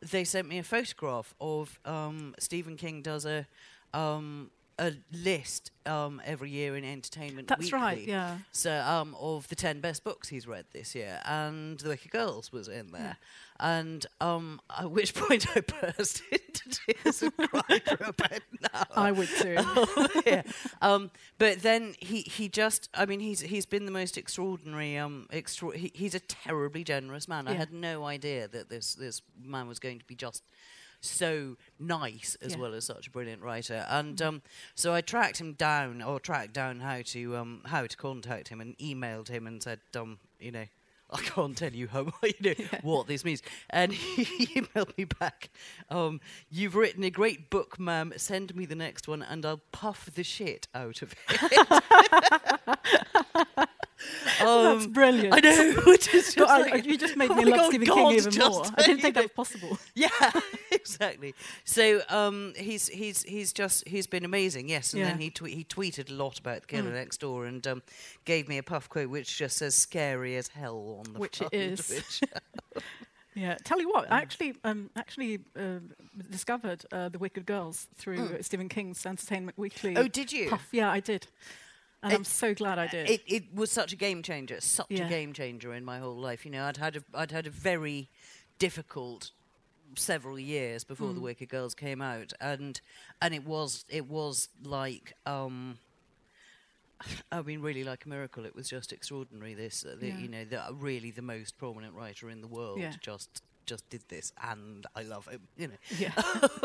they 0.00 0.24
sent 0.24 0.48
me 0.48 0.58
a 0.58 0.62
photograph 0.62 1.34
of 1.40 1.78
um, 1.84 2.34
Stephen 2.38 2.76
King 2.76 3.02
does 3.02 3.24
a 3.24 3.46
um, 3.94 4.50
a 4.78 4.94
list 5.12 5.70
um, 5.86 6.20
every 6.24 6.50
year 6.50 6.76
in 6.76 6.84
Entertainment 6.84 7.46
That's 7.46 7.60
Weekly. 7.64 7.78
right. 7.78 8.06
Yeah. 8.06 8.38
So 8.52 8.72
um, 8.80 9.14
of 9.20 9.46
the 9.48 9.54
ten 9.54 9.80
best 9.80 10.02
books 10.02 10.28
he's 10.28 10.46
read 10.46 10.64
this 10.72 10.94
year, 10.94 11.20
and 11.24 11.78
The 11.78 11.90
Wicked 11.90 12.10
Girls 12.10 12.50
was 12.52 12.68
in 12.68 12.90
there, 12.90 13.16
and 13.60 14.04
um, 14.20 14.60
at 14.76 14.90
which 14.90 15.14
point 15.28 15.46
I 15.54 15.60
burst 15.60 16.22
into 16.32 16.51
tears 17.04 17.22
and 17.22 17.36
cried 17.36 17.82
for 17.84 18.04
about 18.04 18.32
an 18.32 18.66
hour. 18.72 18.86
I 18.94 19.12
would 19.12 19.28
too. 19.28 19.56
yeah. 20.26 20.42
Um, 20.80 21.10
but 21.38 21.60
then 21.62 21.94
he, 21.98 22.22
he 22.22 22.48
just 22.48 22.88
I 22.94 23.06
mean 23.06 23.20
he's 23.20 23.40
he's 23.40 23.66
been 23.66 23.84
the 23.84 23.90
most 23.92 24.16
extraordinary 24.18 24.96
um 24.98 25.26
extra 25.32 25.76
he, 25.76 25.90
he's 25.94 26.14
a 26.14 26.20
terribly 26.20 26.84
generous 26.84 27.28
man. 27.28 27.48
I 27.48 27.54
had 27.54 27.72
no 27.72 28.04
idea 28.04 28.48
that 28.48 28.68
this 28.68 28.94
this 28.94 29.22
man 29.42 29.68
was 29.68 29.78
going 29.78 29.98
to 29.98 30.04
be 30.04 30.14
just 30.14 30.42
so 31.00 31.56
nice 31.80 32.36
as 32.40 32.52
Yeah. 32.52 32.60
well 32.60 32.74
as 32.74 32.84
such 32.84 33.08
a 33.08 33.10
brilliant 33.10 33.42
writer. 33.42 33.84
And 33.88 34.22
um, 34.22 34.42
so 34.76 34.94
I 34.94 35.00
tracked 35.00 35.40
him 35.40 35.54
down 35.54 36.00
or 36.00 36.20
tracked 36.20 36.52
down 36.52 36.78
how 36.80 37.02
to 37.06 37.36
um, 37.36 37.62
how 37.66 37.86
to 37.86 37.96
contact 37.96 38.48
him 38.48 38.60
and 38.60 38.78
emailed 38.78 39.28
him 39.28 39.46
and 39.48 39.60
said 39.62 39.80
um, 39.96 40.18
you 40.38 40.52
know 40.52 40.66
I 41.14 41.20
can't 41.20 41.56
tell 41.56 41.72
you 41.72 41.88
how 41.88 42.06
you 42.22 42.34
know 42.40 42.54
what 42.82 43.06
this 43.06 43.24
means. 43.24 43.42
And 43.70 43.92
he 44.16 44.24
emailed 44.60 44.96
me 44.96 45.04
back. 45.04 45.50
Um, 45.90 46.20
You've 46.50 46.74
written 46.74 47.04
a 47.04 47.10
great 47.10 47.50
book, 47.50 47.78
ma'am. 47.78 48.12
Send 48.16 48.54
me 48.56 48.64
the 48.66 48.74
next 48.74 49.06
one, 49.08 49.22
and 49.22 49.44
I'll 49.44 49.60
puff 49.72 50.10
the 50.14 50.24
shit 50.24 50.68
out 50.74 51.02
of 51.02 51.14
it. 51.28 51.60
That's 54.38 54.42
Um, 54.42 54.90
brilliant. 54.92 55.32
I 55.34 55.40
know. 55.40 55.80
Which 55.86 56.10
just 56.10 56.36
But 56.36 56.48
I, 56.50 56.76
you 56.76 56.98
just 56.98 57.16
made 57.16 57.30
oh 57.30 57.34
me 57.36 57.44
love 57.44 57.54
God, 57.56 57.68
Stephen 57.68 57.86
God, 57.86 57.94
King 57.96 58.12
even 58.18 58.32
just, 58.32 58.50
more. 58.50 58.64
I 58.76 58.82
didn't 58.82 59.00
think 59.00 59.14
that 59.14 59.24
was 59.24 59.32
possible. 59.32 59.78
yeah, 59.94 60.08
exactly. 60.82 61.34
So 61.64 62.02
um, 62.08 62.52
he's 62.56 62.88
he's 62.88 63.22
he's 63.22 63.52
just 63.52 63.86
he's 63.88 64.06
been 64.06 64.24
amazing. 64.24 64.68
Yes, 64.68 64.92
and 64.92 65.00
Yeah. 65.00 65.08
then 65.10 65.18
he 65.18 65.32
he 65.48 65.64
tweeted 65.64 66.10
a 66.10 66.14
lot 66.14 66.38
about 66.38 66.62
the 66.62 66.66
killer 66.66 66.90
Mm. 66.90 66.94
next 66.94 67.18
door 67.20 67.46
and 67.46 67.66
um, 67.66 67.82
gave 68.24 68.48
me 68.48 68.58
a 68.58 68.62
puff 68.62 68.88
quote 68.88 69.08
which 69.10 69.36
just 69.38 69.56
says 69.56 69.74
"scary 69.74 70.36
as 70.36 70.48
hell" 70.48 71.02
on 71.06 71.12
the 71.14 71.18
Which 71.18 71.40
it 71.40 71.48
front. 71.50 71.54
is. 71.54 71.88
which- 71.90 72.82
Yeah, 73.34 73.56
tell 73.64 73.80
you 73.80 73.88
what, 73.88 74.12
I 74.12 74.20
actually 74.20 74.54
um, 74.62 74.90
actually 74.94 75.38
uh, 75.58 75.78
discovered 76.30 76.84
uh, 76.92 77.08
the 77.08 77.18
Wicked 77.18 77.46
Girls 77.46 77.88
through 77.96 78.18
Mm. 78.18 78.44
Stephen 78.44 78.68
King's 78.68 79.06
Entertainment 79.06 79.56
Weekly. 79.56 79.96
oh, 79.96 80.06
did 80.06 80.30
you? 80.30 80.50
Puff. 80.50 80.68
Yeah, 80.70 80.90
I 80.90 81.00
did, 81.00 81.28
and 82.02 82.12
I'm 82.12 82.24
so 82.24 82.52
glad 82.52 82.78
I 82.78 82.88
did. 82.88 83.08
It, 83.08 83.22
it 83.26 83.44
was 83.54 83.70
such 83.70 83.94
a 83.94 83.96
game 83.96 84.22
changer, 84.22 84.60
such 84.60 84.88
Yeah. 84.90 85.06
a 85.06 85.08
game 85.08 85.32
changer 85.32 85.72
in 85.72 85.82
my 85.82 85.98
whole 85.98 86.14
life. 86.14 86.44
You 86.44 86.50
know, 86.50 86.64
I'd 86.64 86.76
had 86.76 86.96
a, 86.96 87.04
I'd 87.14 87.30
had 87.30 87.46
a 87.46 87.50
very 87.50 88.10
difficult 88.58 89.30
several 89.96 90.38
years 90.38 90.84
before 90.84 91.12
the 91.12 91.20
Mm. 91.20 91.24
Wicked 91.24 91.48
Girls 91.48 91.74
came 91.74 92.00
out, 92.02 92.32
and 92.40 92.80
and 93.20 93.34
it 93.34 93.44
was 93.44 93.84
it 93.88 94.06
was 94.08 94.48
like. 94.64 95.14
Um, 95.26 95.78
I 97.32 97.42
mean, 97.42 97.60
really 97.62 97.84
like 97.84 98.04
a 98.04 98.08
miracle. 98.08 98.44
It 98.44 98.54
was 98.54 98.68
just 98.68 98.92
extraordinary. 98.92 99.54
This, 99.54 99.84
uh, 99.84 99.96
the, 99.98 100.08
Yeah. 100.08 100.18
you 100.18 100.28
know, 100.28 100.44
the, 100.44 100.62
really 100.74 101.10
the 101.10 101.22
most 101.22 101.58
prominent 101.58 101.94
writer 101.94 102.30
in 102.30 102.40
the 102.40 102.46
world 102.46 102.78
Yeah. 102.80 102.92
just 103.00 103.42
just 103.64 103.88
did 103.90 104.02
this, 104.08 104.32
and 104.42 104.84
I 104.96 105.02
love 105.02 105.26
him. 105.28 105.40
You 105.56 105.68
know, 105.68 105.74
yeah, 105.96 106.10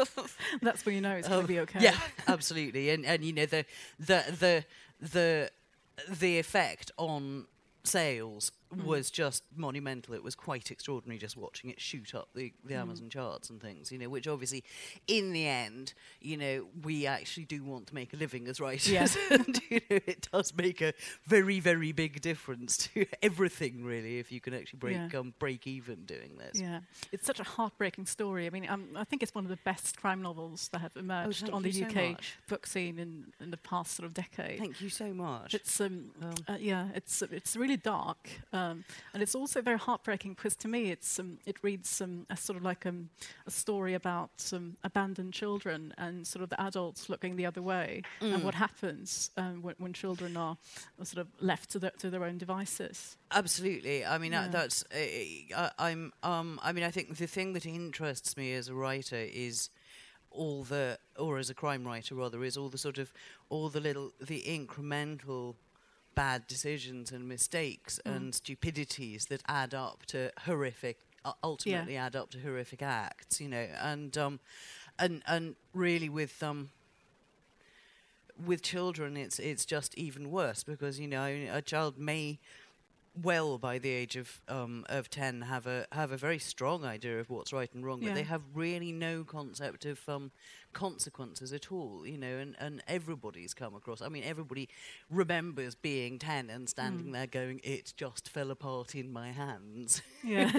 that's 0.63 0.83
when 0.85 0.95
you 0.95 1.01
know 1.01 1.15
it's 1.15 1.27
going 1.27 1.41
um, 1.41 1.45
to 1.45 1.53
be 1.53 1.59
okay. 1.61 1.79
Yeah, 1.79 1.97
absolutely. 2.27 2.89
And 2.89 3.05
and 3.05 3.23
you 3.23 3.33
know 3.33 3.45
the 3.45 3.65
the 3.99 4.23
the 4.39 4.65
the 4.99 5.51
the 6.09 6.39
effect 6.39 6.91
on 6.97 7.45
sales 7.83 8.51
Mm. 8.75 8.83
was 8.85 9.09
just 9.09 9.43
monumental. 9.55 10.13
It 10.13 10.23
was 10.23 10.35
quite 10.35 10.71
extraordinary 10.71 11.17
just 11.19 11.37
watching 11.37 11.69
it 11.69 11.79
shoot 11.79 12.13
up 12.13 12.29
the, 12.35 12.53
the 12.65 12.73
Mm. 12.73 12.81
Amazon 12.81 13.09
charts 13.09 13.49
and 13.49 13.61
things, 13.61 13.91
you 13.91 13.97
know, 13.97 14.09
which 14.09 14.27
obviously 14.27 14.63
in 15.07 15.31
the 15.33 15.47
end, 15.47 15.93
you 16.21 16.37
know, 16.37 16.67
we 16.83 17.05
actually 17.07 17.45
do 17.45 17.63
want 17.63 17.87
to 17.87 17.95
make 17.95 18.13
a 18.13 18.17
living 18.17 18.47
as 18.47 18.59
writers. 18.59 18.87
Yeah. 18.89 19.07
and 19.31 19.61
you 19.69 19.79
know, 19.89 19.99
it 20.05 20.27
does 20.31 20.53
make 20.55 20.81
a 20.81 20.93
very, 21.25 21.59
very 21.59 21.91
big 21.91 22.21
difference 22.21 22.77
to 22.93 23.05
everything 23.21 23.83
really 23.85 24.19
if 24.19 24.31
you 24.31 24.41
can 24.41 24.53
actually 24.53 24.79
break 24.79 24.97
Yeah. 25.13 25.19
um, 25.19 25.33
break 25.39 25.65
even 25.67 26.05
doing 26.05 26.37
this. 26.37 26.59
Yeah, 26.59 26.79
it's 27.11 27.25
such 27.25 27.39
a 27.39 27.43
heartbreaking 27.43 28.05
story. 28.05 28.45
I 28.47 28.49
mean, 28.49 28.67
um, 28.69 28.89
I 28.95 29.03
think 29.05 29.23
it's 29.23 29.33
one 29.33 29.45
of 29.45 29.49
the 29.49 29.59
best 29.63 29.97
crime 29.99 30.21
novels 30.21 30.67
that 30.73 30.79
have 30.81 30.95
emerged 30.95 31.49
Oh, 31.49 31.55
on 31.55 31.63
the 31.63 31.71
you 31.71 31.89
so 31.89 31.99
UK 31.99 32.19
book 32.47 32.65
scene 32.67 32.99
in, 32.99 33.27
in 33.39 33.51
the 33.51 33.57
past 33.57 33.95
sort 33.95 34.05
of 34.05 34.13
decade. 34.13 34.59
Thank 34.59 34.81
you 34.81 34.89
so 34.89 35.13
much. 35.13 35.53
It's 35.53 35.79
um, 35.79 36.11
Um, 36.21 36.33
uh, 36.47 36.57
yeah, 36.59 36.89
it's 36.95 37.21
it's 37.21 37.55
really 37.55 37.77
dark, 37.77 38.29
um, 38.57 38.83
and 39.13 39.21
it's 39.23 39.35
also 39.35 39.61
very 39.61 39.77
heartbreaking 39.77 40.33
because 40.33 40.55
to 40.57 40.67
me 40.67 40.81
it's 40.91 41.19
um, 41.19 41.37
it 41.45 41.57
reads 41.63 42.01
um, 42.01 42.25
as 42.29 42.39
sort 42.39 42.57
of 42.57 42.63
like 42.63 42.85
um, 42.85 43.09
a 43.45 43.51
story 43.51 43.93
about 43.93 44.31
um, 44.53 44.75
abandoned 44.83 45.33
children 45.33 45.93
and 45.97 46.25
sort 46.25 46.41
of 46.43 46.49
the 46.49 46.59
adults 46.61 47.07
looking 47.09 47.35
the 47.35 47.45
other 47.45 47.61
way 47.61 48.01
and 48.21 48.41
Mm. 48.41 48.43
what 48.43 48.55
happens 48.55 49.31
um, 49.37 49.61
when, 49.61 49.75
when 49.77 49.93
children 49.93 50.35
are, 50.37 50.57
are 50.99 51.05
sort 51.05 51.21
of 51.21 51.27
left 51.39 51.69
to, 51.71 51.79
their 51.79 51.91
to 52.01 52.09
their 52.09 52.23
own 52.23 52.37
devices. 52.37 53.17
Absolutely. 53.31 54.05
I 54.05 54.17
mean, 54.17 54.31
Yeah. 54.33 54.47
that's. 54.49 54.83
Uh, 54.91 54.97
I, 55.55 55.71
I'm. 55.87 56.11
Um. 56.23 56.59
I 56.63 56.71
mean, 56.73 56.83
I 56.83 56.91
think 56.91 57.17
the 57.17 57.27
thing 57.27 57.53
that 57.53 57.65
interests 57.65 58.35
me 58.37 58.53
as 58.53 58.67
a 58.69 58.73
writer 58.73 59.15
is 59.47 59.69
all 60.29 60.63
the, 60.63 60.97
or 61.17 61.37
as 61.39 61.49
a 61.49 61.53
crime 61.53 61.83
writer 61.87 62.13
rather, 62.15 62.43
is 62.43 62.57
all 62.57 62.69
the 62.69 62.77
sort 62.77 62.97
of, 62.97 63.11
all 63.49 63.69
the 63.69 63.79
little, 63.79 64.11
the 64.21 64.43
incremental 64.43 65.55
bad 66.23 66.41
decisions 66.47 67.11
and 67.11 67.23
mistakes 67.27 67.99
Mm. 68.05 68.15
and 68.15 68.35
stupidities 68.35 69.25
that 69.27 69.41
add 69.47 69.73
up 69.73 69.99
to 70.07 70.19
horrific. 70.45 70.97
Uh, 71.25 71.33
ultimately, 71.43 71.95
add 71.97 72.15
up 72.15 72.29
to 72.31 72.39
horrific 72.39 72.81
acts. 72.81 73.39
You 73.41 73.49
know, 73.49 73.67
and 73.91 74.17
um, 74.17 74.39
and 74.97 75.21
and 75.25 75.55
really 75.73 76.09
with 76.09 76.41
um 76.43 76.69
with 78.45 78.61
children 78.61 79.17
it's 79.17 79.39
it's 79.39 79.65
just 79.65 79.95
even 79.97 80.29
worse 80.31 80.63
because 80.63 80.99
you 80.99 81.07
know 81.07 81.25
a 81.51 81.61
child 81.61 81.97
may 81.97 82.39
well 83.21 83.57
by 83.57 83.79
the 83.79 83.89
age 83.89 84.15
of 84.15 84.41
um, 84.47 84.85
of 84.89 85.09
ten 85.09 85.41
have 85.41 85.67
a 85.67 85.85
have 85.91 86.11
a 86.11 86.17
very 86.17 86.39
strong 86.39 86.83
idea 86.85 87.19
of 87.19 87.29
what's 87.29 87.51
right 87.53 87.73
and 87.73 87.85
wrong, 87.85 88.01
Yeah. 88.01 88.09
but 88.09 88.15
they 88.15 88.23
have 88.23 88.41
really 88.53 88.91
no 88.91 89.23
concept 89.23 89.85
of 89.85 89.99
um, 90.07 90.31
consequences 90.73 91.51
at 91.53 91.71
all. 91.71 92.05
You 92.05 92.17
know, 92.17 92.37
and, 92.37 92.55
and 92.59 92.83
everybody's 92.87 93.53
come 93.53 93.75
across. 93.75 94.01
I 94.01 94.09
mean, 94.09 94.23
everybody 94.23 94.69
remembers 95.09 95.75
being 95.75 96.19
ten 96.19 96.49
and 96.49 96.69
standing 96.69 97.07
Mm. 97.07 97.13
there 97.13 97.27
going, 97.27 97.61
"It 97.63 97.93
just 97.97 98.29
fell 98.29 98.51
apart 98.51 98.95
in 98.95 99.11
my 99.11 99.31
hands." 99.31 100.01
Yeah. 100.23 100.51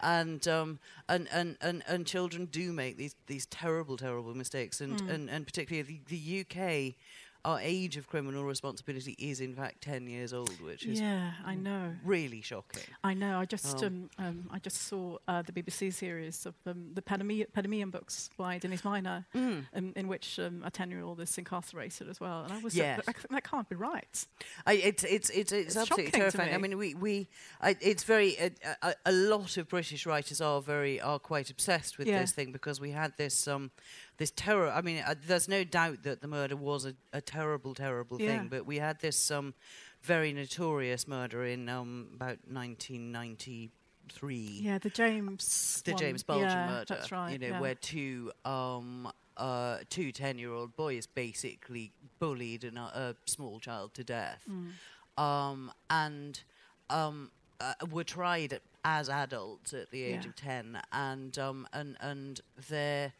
and 0.00 0.46
um 0.46 0.78
and, 1.08 1.28
and, 1.32 1.56
and, 1.60 1.82
and 1.88 2.06
children 2.06 2.46
do 2.46 2.72
make 2.72 2.96
these 2.96 3.14
these 3.26 3.46
terrible 3.46 3.96
terrible 3.96 4.34
mistakes 4.34 4.80
and 4.80 5.00
Mm. 5.00 5.10
and, 5.10 5.30
and 5.30 5.46
particularly 5.46 6.00
the, 6.06 6.16
the 6.16 6.40
UK 6.40 6.94
our 7.46 7.60
age 7.62 7.96
of 7.96 8.08
criminal 8.08 8.42
responsibility 8.44 9.14
is 9.18 9.40
in 9.40 9.54
fact 9.54 9.80
10 9.82 10.08
years 10.08 10.32
old 10.32 10.50
which 10.60 10.84
is 10.84 11.00
yeah, 11.00 11.30
I 11.44 11.54
know. 11.54 11.94
really 12.04 12.42
shocking 12.42 12.82
I 13.04 13.14
know. 13.14 13.38
I 13.38 13.44
just 13.44 13.82
Oh. 13.82 13.86
um, 13.86 14.10
um, 14.18 14.48
I 14.50 14.58
just 14.58 14.78
saw 14.88 15.18
uh, 15.28 15.42
the 15.42 15.52
BBC 15.52 15.92
series 15.92 16.44
of 16.46 16.54
um, 16.66 16.90
the 16.94 17.02
Paname- 17.02 17.90
books 17.92 18.30
by 18.36 18.58
Denise 18.58 18.84
Mina, 18.84 19.26
Mm. 19.34 19.66
um, 19.74 19.92
in 19.94 20.08
which 20.08 20.38
um, 20.40 20.62
a 20.64 20.70
ten-year-old 20.70 21.20
is 21.20 21.38
incarcerated 21.38 22.08
as 22.08 22.18
well. 22.20 22.42
And 22.44 22.52
I 22.52 22.58
was 22.58 22.74
Yes. 22.74 23.00
like, 23.06 23.28
that, 23.28 23.44
can't 23.44 23.68
be 23.68 23.76
right. 23.76 24.26
I, 24.66 24.72
it's 24.74 25.04
it's 25.04 25.30
it's, 25.30 25.52
it's, 25.52 25.76
absolutely 25.76 26.10
terrifying. 26.10 26.52
I 26.54 26.58
mean, 26.58 26.76
we 26.78 26.94
we 26.94 27.28
I, 27.60 27.76
it's 27.80 28.04
very 28.04 28.36
a, 28.38 28.50
a, 28.82 28.94
a 29.06 29.12
lot 29.12 29.56
of 29.56 29.68
British 29.68 30.04
writers 30.06 30.40
are 30.40 30.60
very 30.60 31.00
are 31.00 31.18
quite 31.20 31.48
obsessed 31.50 31.98
with 31.98 32.08
Yeah. 32.08 32.20
this 32.20 32.32
thing 32.32 32.50
because 32.52 32.80
we 32.80 32.90
had 32.90 33.12
this 33.16 33.46
um 33.46 33.70
this 34.18 34.30
terror. 34.34 34.70
I 34.70 34.80
mean, 34.82 35.02
uh, 35.06 35.14
there's 35.26 35.48
no 35.48 35.64
doubt 35.64 36.02
that 36.04 36.20
the 36.20 36.28
murder 36.28 36.56
was 36.56 36.84
a, 36.86 36.94
a 37.12 37.20
terrible, 37.20 37.74
terrible 37.74 38.20
Yeah. 38.20 38.38
thing, 38.38 38.48
but 38.48 38.66
we 38.66 38.78
had 38.78 39.00
this 39.00 39.30
um 39.30 39.54
very 40.02 40.32
notorious 40.32 41.06
murder 41.08 41.44
in 41.44 41.68
um 41.68 42.08
about 42.14 42.38
1993. 42.48 44.60
Yeah, 44.62 44.78
the 44.78 44.90
James. 44.90 45.82
The 45.84 45.92
one. 45.92 45.98
James 46.00 46.22
Bulger 46.22 46.44
yeah, 46.46 46.66
murder, 46.66 46.94
That's 46.94 47.12
right. 47.12 47.32
you 47.32 47.38
know, 47.38 47.48
yeah. 47.48 47.60
where 47.60 47.74
two 47.74 48.32
um 48.44 49.10
uh 49.36 49.78
two 49.90 50.12
10-year-old 50.12 50.76
boys 50.76 51.06
basically 51.06 51.92
bullied 52.18 52.64
an, 52.64 52.78
a 52.78 53.14
small 53.26 53.60
child 53.60 53.92
to 53.94 54.04
death 54.04 54.42
Mm. 54.48 54.72
um, 55.22 55.72
and 55.90 56.40
um, 56.88 57.30
uh, 57.60 57.74
were 57.90 58.04
tried 58.04 58.60
as 58.84 59.08
adults 59.08 59.72
at 59.74 59.90
the 59.90 60.02
age 60.04 60.22
Yeah. 60.24 60.28
of 60.28 60.36
ten, 60.36 60.78
and 60.92 61.36
um, 61.38 61.66
and 61.72 61.96
and 62.00 62.40
they 62.70 63.12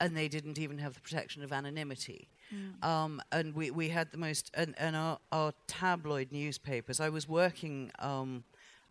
and 0.00 0.16
they 0.16 0.28
didn't 0.28 0.58
even 0.58 0.78
have 0.78 0.94
the 0.94 1.00
protection 1.00 1.42
of 1.42 1.52
anonymity. 1.52 2.28
Mm. 2.54 2.84
Um, 2.84 3.22
and 3.32 3.54
we, 3.54 3.70
we 3.70 3.88
had 3.88 4.10
the 4.10 4.18
most 4.18 4.50
and, 4.54 4.74
and 4.78 4.96
our, 4.96 5.18
our 5.32 5.52
tabloid 5.66 6.32
newspapers. 6.32 7.00
I 7.00 7.08
was 7.08 7.28
working 7.28 7.90
um, 7.98 8.44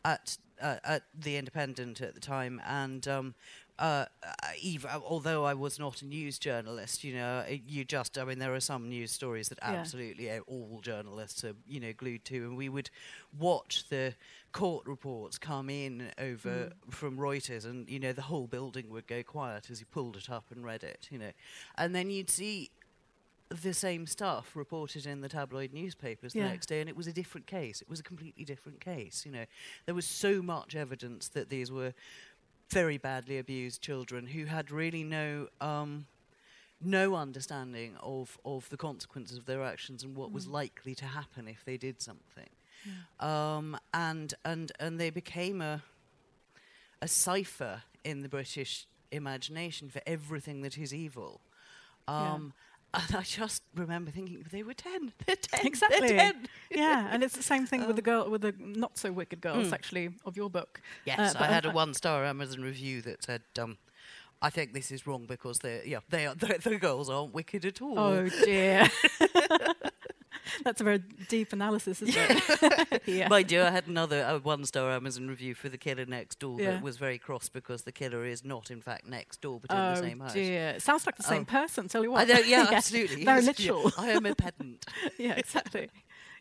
at 0.06 0.38
uh, 0.62 0.78
at 0.84 1.04
the 1.14 1.38
Independent 1.38 2.02
at 2.02 2.14
the 2.14 2.20
time, 2.20 2.62
and 2.66 3.08
um, 3.08 3.36
uh, 3.80 4.06
even 4.60 4.90
although 5.06 5.46
I 5.46 5.54
was 5.54 5.78
not 5.78 6.02
a 6.02 6.06
news 6.06 6.40
journalist, 6.40 7.04
you 7.04 7.14
know, 7.14 7.44
you 7.48 7.86
just 7.86 8.18
I 8.18 8.24
mean 8.24 8.40
there 8.40 8.56
are 8.56 8.60
some 8.60 8.90
news 8.90 9.12
stories 9.12 9.50
that 9.50 9.60
absolutely 9.62 10.32
uh, 10.32 10.40
all 10.48 10.80
journalists 10.82 11.44
are 11.44 11.54
you 11.68 11.80
know 11.80 11.94
glued 11.94 12.26
to, 12.26 12.38
and 12.38 12.58
we 12.58 12.70
would 12.70 12.90
watch 13.38 13.88
the 13.90 14.16
court 14.52 14.86
reports 14.88 15.38
come 15.38 15.70
in 15.70 16.12
over 16.18 16.50
Mm. 16.72 16.94
from 16.94 17.18
Reuters, 17.18 17.66
and 17.66 17.88
you 17.90 18.00
know 18.00 18.14
the 18.14 18.24
whole 18.24 18.48
building 18.48 18.90
would 18.90 19.08
go 19.08 19.22
quiet 19.24 19.70
as 19.70 19.80
you 19.80 19.86
pulled 19.86 20.16
it 20.18 20.30
up 20.30 20.46
and 20.52 20.64
read 20.64 20.84
it, 20.84 21.08
you 21.12 21.18
know, 21.20 21.32
and 21.76 21.94
then 21.94 22.10
you'd 22.10 22.30
see 22.30 22.72
the 23.50 23.74
same 23.74 24.06
stuff 24.06 24.56
reported 24.56 25.06
in 25.06 25.22
the 25.22 25.30
tabloid 25.30 25.72
newspapers 25.72 26.34
the 26.34 26.40
next 26.42 26.66
day, 26.68 26.82
and 26.82 26.90
it 26.90 26.96
was 26.98 27.08
a 27.08 27.14
different 27.14 27.48
case. 27.48 27.82
It 27.82 27.88
was 27.90 28.00
a 28.00 28.04
completely 28.04 28.44
different 28.44 28.82
case. 28.82 29.26
You 29.26 29.32
know, 29.32 29.46
there 29.86 29.96
was 29.96 30.06
so 30.06 30.42
much 30.42 30.76
evidence 30.76 31.30
that 31.30 31.50
these 31.50 31.72
were 31.72 31.94
very 32.70 32.98
badly 32.98 33.38
abused 33.38 33.82
children 33.82 34.28
who 34.28 34.46
had 34.46 34.70
really 34.72 35.04
no 35.04 35.48
um, 35.62 36.08
no 36.82 37.16
understanding 37.16 37.96
of 38.02 38.38
of 38.44 38.68
the 38.70 38.78
consequences 38.78 39.38
of 39.38 39.46
their 39.46 39.64
actions 39.64 40.04
and 40.04 40.16
what 40.16 40.32
was 40.32 40.46
Mm. 40.48 40.52
likely 40.52 40.94
to 40.96 41.06
happen 41.06 41.48
if 41.48 41.64
they 41.64 41.78
did 41.78 42.02
something. 42.02 42.50
Yeah. 42.86 43.56
Um, 43.58 43.78
and 43.94 44.34
and 44.46 44.72
and 44.80 45.00
they 45.00 45.10
became 45.10 45.62
a 45.62 45.84
a 47.02 47.08
cipher 47.08 47.84
in 48.04 48.22
the 48.22 48.30
British 48.30 48.88
imagination 49.12 49.90
for 49.90 50.02
everything 50.06 50.62
that 50.64 50.78
is 50.78 50.94
evil. 50.94 51.42
Yeah. 52.08 52.34
Um, 52.34 52.54
And 52.94 53.16
I 53.16 53.22
just 53.22 53.64
remember 53.76 54.12
thinking 54.12 54.46
they 54.52 54.64
were 54.64 54.74
ten. 54.74 55.12
They're 55.26 55.36
ten. 55.36 55.66
Exactly. 55.68 56.08
They're 56.08 56.32
10. 56.34 56.48
yeah, 56.72 57.08
and 57.12 57.22
it's 57.24 57.36
the 57.36 57.44
same 57.44 57.66
thing 57.68 57.86
with 57.86 57.96
the 57.98 58.02
Um, 58.12 58.24
girl, 58.24 58.30
with 58.32 58.42
the 58.42 58.54
not 58.58 58.98
so 58.98 59.12
wicked 59.12 59.42
girls, 59.42 59.68
Mm. 59.68 59.74
actually, 59.74 60.10
of 60.26 60.38
your 60.38 60.50
book. 60.50 60.82
Yes, 61.06 61.36
Uh, 61.36 61.40
I 61.44 61.48
had 61.48 61.66
a 61.66 61.72
one-star 61.72 62.24
Amazon 62.26 62.62
review 62.62 63.02
that 63.02 63.24
said, 63.24 63.42
um, 63.60 63.78
"I 64.42 64.50
think 64.50 64.74
this 64.74 64.90
is 64.92 65.06
wrong 65.06 65.26
because 65.28 65.60
they, 65.60 65.84
yeah, 65.86 66.00
they 66.10 66.26
are 66.28 66.36
the, 66.36 66.48
the 66.64 66.78
girls 66.80 67.10
aren't 67.10 67.34
wicked 67.34 67.66
at 67.66 67.82
all." 67.82 68.00
Oh 68.00 68.30
dear. 68.30 68.90
That's 70.64 70.82
a 70.82 70.84
very 70.84 71.00
deep 71.30 71.54
analysis, 71.54 72.02
isn't 72.02 72.16
it? 72.18 73.02
yeah. 73.06 73.28
Mind 73.30 73.52
you, 73.52 73.62
I 73.62 73.70
had 73.72 73.88
another 73.88 74.24
uh, 74.24 74.40
one-star 74.40 74.92
Amazon 74.92 75.28
review 75.28 75.54
for 75.56 75.70
the 75.70 75.78
killer 75.78 76.06
next 76.06 76.40
door 76.40 76.60
Yeah. 76.60 76.72
that 76.72 76.82
was 76.82 76.98
very 76.98 77.18
cross 77.18 77.50
because 77.50 77.84
the 77.84 77.92
killer 77.92 78.26
is 78.26 78.44
not, 78.46 78.72
in 78.72 78.82
fact, 78.82 79.08
next 79.08 79.42
door 79.42 79.60
but 79.60 79.72
in 79.72 79.78
oh 79.78 79.96
the 79.96 80.02
same 80.02 80.20
house. 80.20 80.34
dear. 80.34 80.70
It 80.70 80.82
sounds 80.82 81.06
like 81.06 81.18
the 81.18 81.24
same 81.24 81.44
Oh. 81.48 81.52
person. 81.52 81.88
Tell 81.88 82.04
you 82.04 82.12
what. 82.12 82.30
I 82.30 82.34
know, 82.34 82.40
yeah, 82.40 82.64
Yeah, 82.72 82.78
absolutely. 82.78 83.24
Very 83.26 83.42
yeah. 83.42 83.48
literal. 83.48 83.92
I 83.98 84.10
am 84.12 84.26
a 84.26 84.36
pedant. 84.36 84.86
yeah, 85.18 85.34
exactly. 85.34 85.90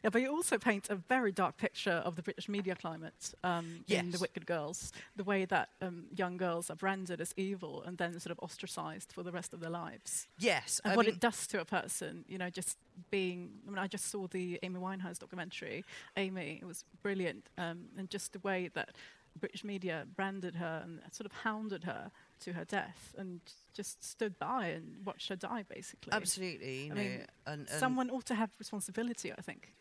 Yeah, 0.03 0.11
but 0.11 0.23
you 0.23 0.31
also 0.31 0.59
paint 0.59 0.89
a 0.91 0.97
very 0.97 1.33
dark 1.33 1.57
picture 1.57 2.03
of 2.05 2.17
the 2.17 2.23
British 2.23 2.49
media 2.49 2.75
climate 2.75 3.35
um, 3.43 3.85
in 3.89 4.11
The 4.11 4.19
Wicked 4.19 4.47
Girls. 4.47 4.93
The 5.17 5.25
way 5.25 5.45
that 5.47 5.71
um, 5.81 6.05
young 6.15 6.37
girls 6.37 6.71
are 6.71 6.77
branded 6.77 7.21
as 7.21 7.33
evil 7.37 7.83
and 7.87 7.99
then 7.99 8.19
sort 8.21 8.31
of 8.33 8.39
ostracized 8.43 9.13
for 9.13 9.23
the 9.23 9.33
rest 9.33 9.53
of 9.53 9.61
their 9.61 9.71
lives. 9.71 10.29
Yes, 10.39 10.81
And 10.85 10.93
I 10.93 10.97
what 10.97 11.07
it 11.07 11.21
does 11.21 11.47
to 11.49 11.61
a 11.61 11.65
person, 11.65 12.25
you 12.29 12.39
know, 12.39 12.51
just 12.51 12.79
being. 13.11 13.51
I 13.67 13.71
mean, 13.71 13.79
I 13.79 13.87
just 13.87 14.11
saw 14.11 14.27
the 14.27 14.59
Amy 14.63 14.81
Winehouse 14.81 15.19
documentary, 15.19 15.85
Amy. 16.17 16.59
It 16.61 16.67
was 16.67 16.85
brilliant. 17.03 17.49
Um, 17.59 17.87
and 17.99 18.09
just 18.11 18.33
the 18.33 18.41
way 18.41 18.71
that 18.75 18.91
British 19.39 19.65
media 19.65 20.07
branded 20.17 20.57
her 20.57 20.83
and 20.85 21.01
sort 21.13 21.27
of 21.27 21.33
hounded 21.33 21.85
her 21.85 22.11
to 22.41 22.53
her 22.53 22.65
death 22.65 23.15
and 23.17 23.41
just 23.75 24.03
stood 24.05 24.39
by 24.39 24.69
and 24.69 25.05
watched 25.05 25.29
her 25.29 25.37
die, 25.37 25.65
basically. 25.69 26.13
absolutely. 26.13 26.91
I 26.91 26.95
mean, 26.95 27.25
and, 27.47 27.61
and 27.61 27.69
Someone 27.69 28.11
ought 28.11 28.27
to 28.27 28.35
have 28.35 28.51
responsibility, 28.59 29.33
I 29.33 29.41
think. 29.41 29.73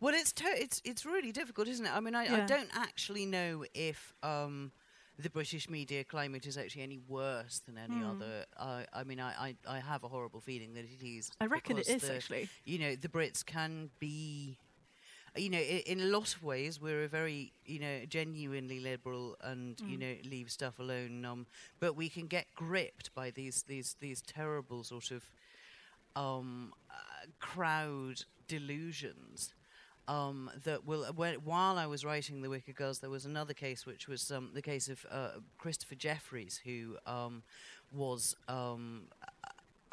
Well, 0.00 0.14
it's 0.14 0.32
to- 0.32 0.44
it's 0.62 0.80
it's 0.84 1.06
really 1.06 1.32
difficult, 1.32 1.68
isn't 1.68 1.86
it? 1.86 1.92
I 1.94 2.00
mean, 2.00 2.14
I, 2.14 2.42
I 2.42 2.46
don't 2.46 2.68
actually 2.74 3.26
know 3.26 3.64
if 3.74 4.12
um, 4.22 4.72
the 5.18 5.30
British 5.30 5.70
media 5.70 6.04
climate 6.04 6.46
is 6.46 6.58
actually 6.58 6.82
any 6.82 6.98
worse 7.08 7.60
than 7.66 7.78
any 7.78 7.96
Hmm. 8.00 8.10
other. 8.10 8.44
I 8.58 8.86
I 8.92 9.04
mean, 9.04 9.20
I, 9.20 9.32
I, 9.48 9.56
I 9.76 9.78
have 9.80 10.04
a 10.04 10.08
horrible 10.08 10.40
feeling 10.40 10.74
that 10.74 10.84
it 10.84 11.02
is. 11.04 11.30
I 11.40 11.46
reckon 11.46 11.78
it 11.78 11.88
is 11.88 12.02
the- 12.02 12.14
actually. 12.16 12.48
You 12.64 12.78
know, 12.78 12.96
the 12.96 13.08
Brits 13.08 13.44
can 13.44 13.90
be. 13.98 14.58
You 15.36 15.50
know, 15.50 15.58
i- 15.58 15.82
in 15.86 16.00
a 16.00 16.04
lot 16.04 16.32
of 16.32 16.44
ways, 16.44 16.80
we're 16.80 17.02
a 17.04 17.08
very, 17.08 17.52
you 17.64 17.80
know, 17.80 18.04
genuinely 18.06 18.78
liberal 18.78 19.36
and 19.40 19.80
you 19.80 19.96
Mm. 19.98 20.00
know 20.00 20.16
leave 20.30 20.48
stuff 20.50 20.78
alone. 20.78 21.24
Um, 21.24 21.46
but 21.80 21.94
we 21.94 22.08
can 22.08 22.26
get 22.28 22.46
gripped 22.54 23.12
by 23.14 23.30
these 23.30 23.62
these 23.64 23.96
these 24.00 24.20
terrible 24.22 24.84
sort 24.84 25.10
of 25.10 25.24
um, 26.14 26.72
uh, 26.90 27.26
crowd 27.40 28.24
delusions 28.46 29.54
um, 30.08 30.50
that 30.64 30.86
will. 30.86 31.04
When, 31.14 31.34
while 31.36 31.78
I 31.78 31.86
was 31.86 32.04
writing 32.04 32.42
The 32.42 32.50
Wicked 32.50 32.76
Girls, 32.76 32.98
there 32.98 33.10
was 33.10 33.24
another 33.24 33.54
case, 33.54 33.86
which 33.86 34.08
was 34.08 34.30
um, 34.30 34.50
the 34.54 34.62
case 34.62 34.88
of 34.88 35.04
uh, 35.10 35.30
Christopher 35.58 35.94
Jeffries, 35.94 36.60
who 36.64 36.96
um, 37.06 37.42
was. 37.92 38.36
Um, 38.48 39.04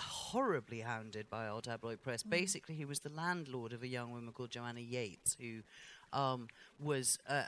horribly 0.03 0.79
hounded 0.79 1.29
by 1.29 1.45
our 1.45 1.61
tabloid 1.61 2.01
press. 2.01 2.23
Mm. 2.23 2.31
Basically, 2.31 2.73
he 2.73 2.85
was 2.85 3.01
the 3.01 3.11
landlord 3.11 3.71
of 3.71 3.83
a 3.83 3.87
young 3.87 4.11
woman 4.11 4.33
called 4.33 4.49
Joanna 4.49 4.79
Yeates, 4.79 5.37
who 5.39 5.59
um, 6.11 6.47
was 6.79 7.19
uh, 7.29 7.43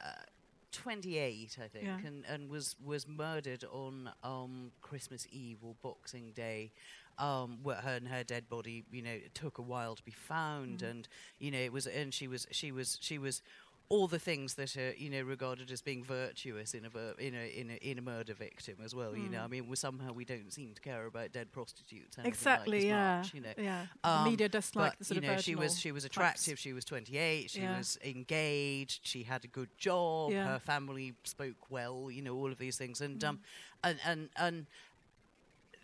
28, 0.74 1.58
I 1.63 1.68
think, 1.68 1.86
Yeah. 1.86 2.00
and, 2.06 2.25
and 2.27 2.50
was 2.50 2.75
was 2.84 3.08
murdered 3.08 3.63
on 3.72 4.10
um, 4.24 4.72
Christmas 4.82 5.25
Eve 5.32 5.60
or 5.63 5.75
Boxing 5.82 6.32
Day. 6.34 6.72
Um, 7.20 7.60
where 7.62 7.75
her 7.75 7.92
and 7.98 8.08
her 8.08 8.24
dead 8.24 8.50
body, 8.50 8.86
you 8.92 9.03
know, 9.03 9.12
it 9.12 9.36
took 9.36 9.60
a 9.60 9.62
while 9.62 9.94
to 9.96 10.01
be 10.01 10.12
found, 10.12 10.80
Mm. 10.80 10.89
and 10.89 11.08
you 11.38 11.51
know, 11.51 11.60
it 11.60 11.72
was, 11.72 11.86
and 11.86 12.12
she 12.12 12.27
was, 12.27 12.48
she 12.50 12.72
was, 12.72 12.98
she 13.01 13.20
was. 13.20 13.44
All 13.89 14.07
the 14.07 14.17
things 14.17 14.55
that 14.55 14.75
are, 14.75 14.93
you 14.97 15.09
know, 15.09 15.21
regarded 15.21 15.69
as 15.69 15.81
being 15.81 16.03
virtuous 16.03 16.73
in 16.73 16.83
a, 16.85 16.89
ver- 16.89 17.13
in 17.19 17.35
a 17.35 17.47
in 17.59 17.69
a 17.69 17.73
in 17.75 17.99
a 17.99 18.01
murder 18.01 18.33
victim 18.33 18.77
as 18.83 18.95
well. 18.95 19.15
You 19.15 19.29
know, 19.29 19.37
Mm. 19.39 19.43
I 19.43 19.47
mean, 19.47 19.67
we 19.67 19.75
somehow 19.75 20.13
we 20.13 20.25
don't 20.25 20.51
seem 20.51 20.73
to 20.73 20.81
care 20.81 21.05
about 21.05 21.31
dead 21.31 21.51
prostitutes. 21.51 22.17
anything 22.17 22.23
like 22.23 22.33
Exactly, 22.33 22.87
yeah. 22.87 23.17
much, 23.17 23.33
you 23.35 23.41
know. 23.41 23.53
Yeah. 23.57 23.85
Um, 24.03 24.23
media 24.29 24.49
just 24.49 24.75
like 24.75 24.91
but 24.93 24.99
the 24.99 25.05
sort 25.05 25.21
you 25.21 25.27
know, 25.27 25.33
of 25.35 25.41
she 25.43 25.55
was 25.55 25.77
she 25.79 25.91
was 25.91 26.03
types. 26.03 26.15
attractive. 26.15 26.57
She 26.59 26.73
was 26.73 26.85
28. 26.85 27.51
She 27.51 27.59
Yeah. 27.61 27.77
was 27.77 27.99
engaged. 28.03 29.01
She 29.05 29.23
had 29.23 29.43
a 29.43 29.47
good 29.47 29.69
job. 29.77 30.31
Yeah. 30.31 30.47
Her 30.47 30.59
family 30.59 31.13
spoke 31.23 31.69
well. 31.69 32.09
You 32.09 32.21
know, 32.23 32.35
all 32.35 32.51
of 32.51 32.57
these 32.57 32.77
things. 32.77 32.99
And 33.01 33.19
Mm. 33.19 33.27
um, 33.29 33.39
and 33.83 33.99
and 34.05 34.29
and 34.37 34.65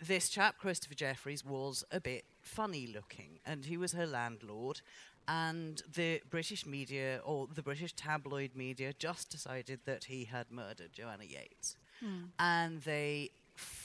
this 0.02 0.30
chap 0.30 0.58
Christopher 0.58 0.94
Jeffries 0.94 1.44
was 1.44 1.84
a 1.92 2.00
bit 2.00 2.24
funny 2.40 2.86
looking, 2.86 3.38
and 3.44 3.66
he 3.66 3.76
was 3.76 3.92
her 3.92 4.06
landlord. 4.06 4.80
And 5.30 5.80
the 5.94 6.20
British 6.28 6.66
media, 6.66 7.20
or 7.24 7.46
the 7.54 7.62
British 7.62 7.92
tabloid 7.92 8.56
media, 8.56 8.92
just 8.92 9.30
decided 9.30 9.78
that 9.84 10.04
he 10.04 10.24
had 10.24 10.50
murdered 10.50 10.92
Joanna 10.92 11.22
Yeates. 11.22 11.76
Hmm. 12.00 12.24
And 12.40 12.82
they 12.82 13.30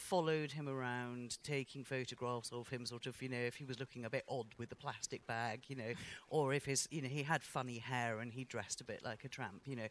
followed 0.05 0.51
him 0.51 0.67
around, 0.69 1.37
taking 1.43 1.83
photographs 1.83 2.51
of 2.51 2.69
him, 2.69 2.85
sort 2.85 3.05
of, 3.07 3.21
you 3.21 3.29
know, 3.29 3.37
if 3.37 3.55
he 3.55 3.65
was 3.65 3.79
looking 3.79 4.05
a 4.05 4.09
bit 4.09 4.23
odd 4.29 4.47
with 4.57 4.69
the 4.69 4.75
plastic 4.75 5.25
bag, 5.27 5.63
you 5.67 5.75
know, 5.75 5.93
or 6.29 6.53
if 6.53 6.65
his, 6.65 6.87
you 6.91 7.01
know, 7.01 7.07
he 7.09 7.23
had 7.23 7.43
funny 7.43 7.79
hair 7.79 8.19
and 8.19 8.33
he 8.33 8.43
dressed 8.43 8.81
a 8.81 8.83
bit 8.85 9.01
like 9.03 9.23
a 9.25 9.29
tramp, 9.29 9.61
you 9.65 9.75
know. 9.75 9.87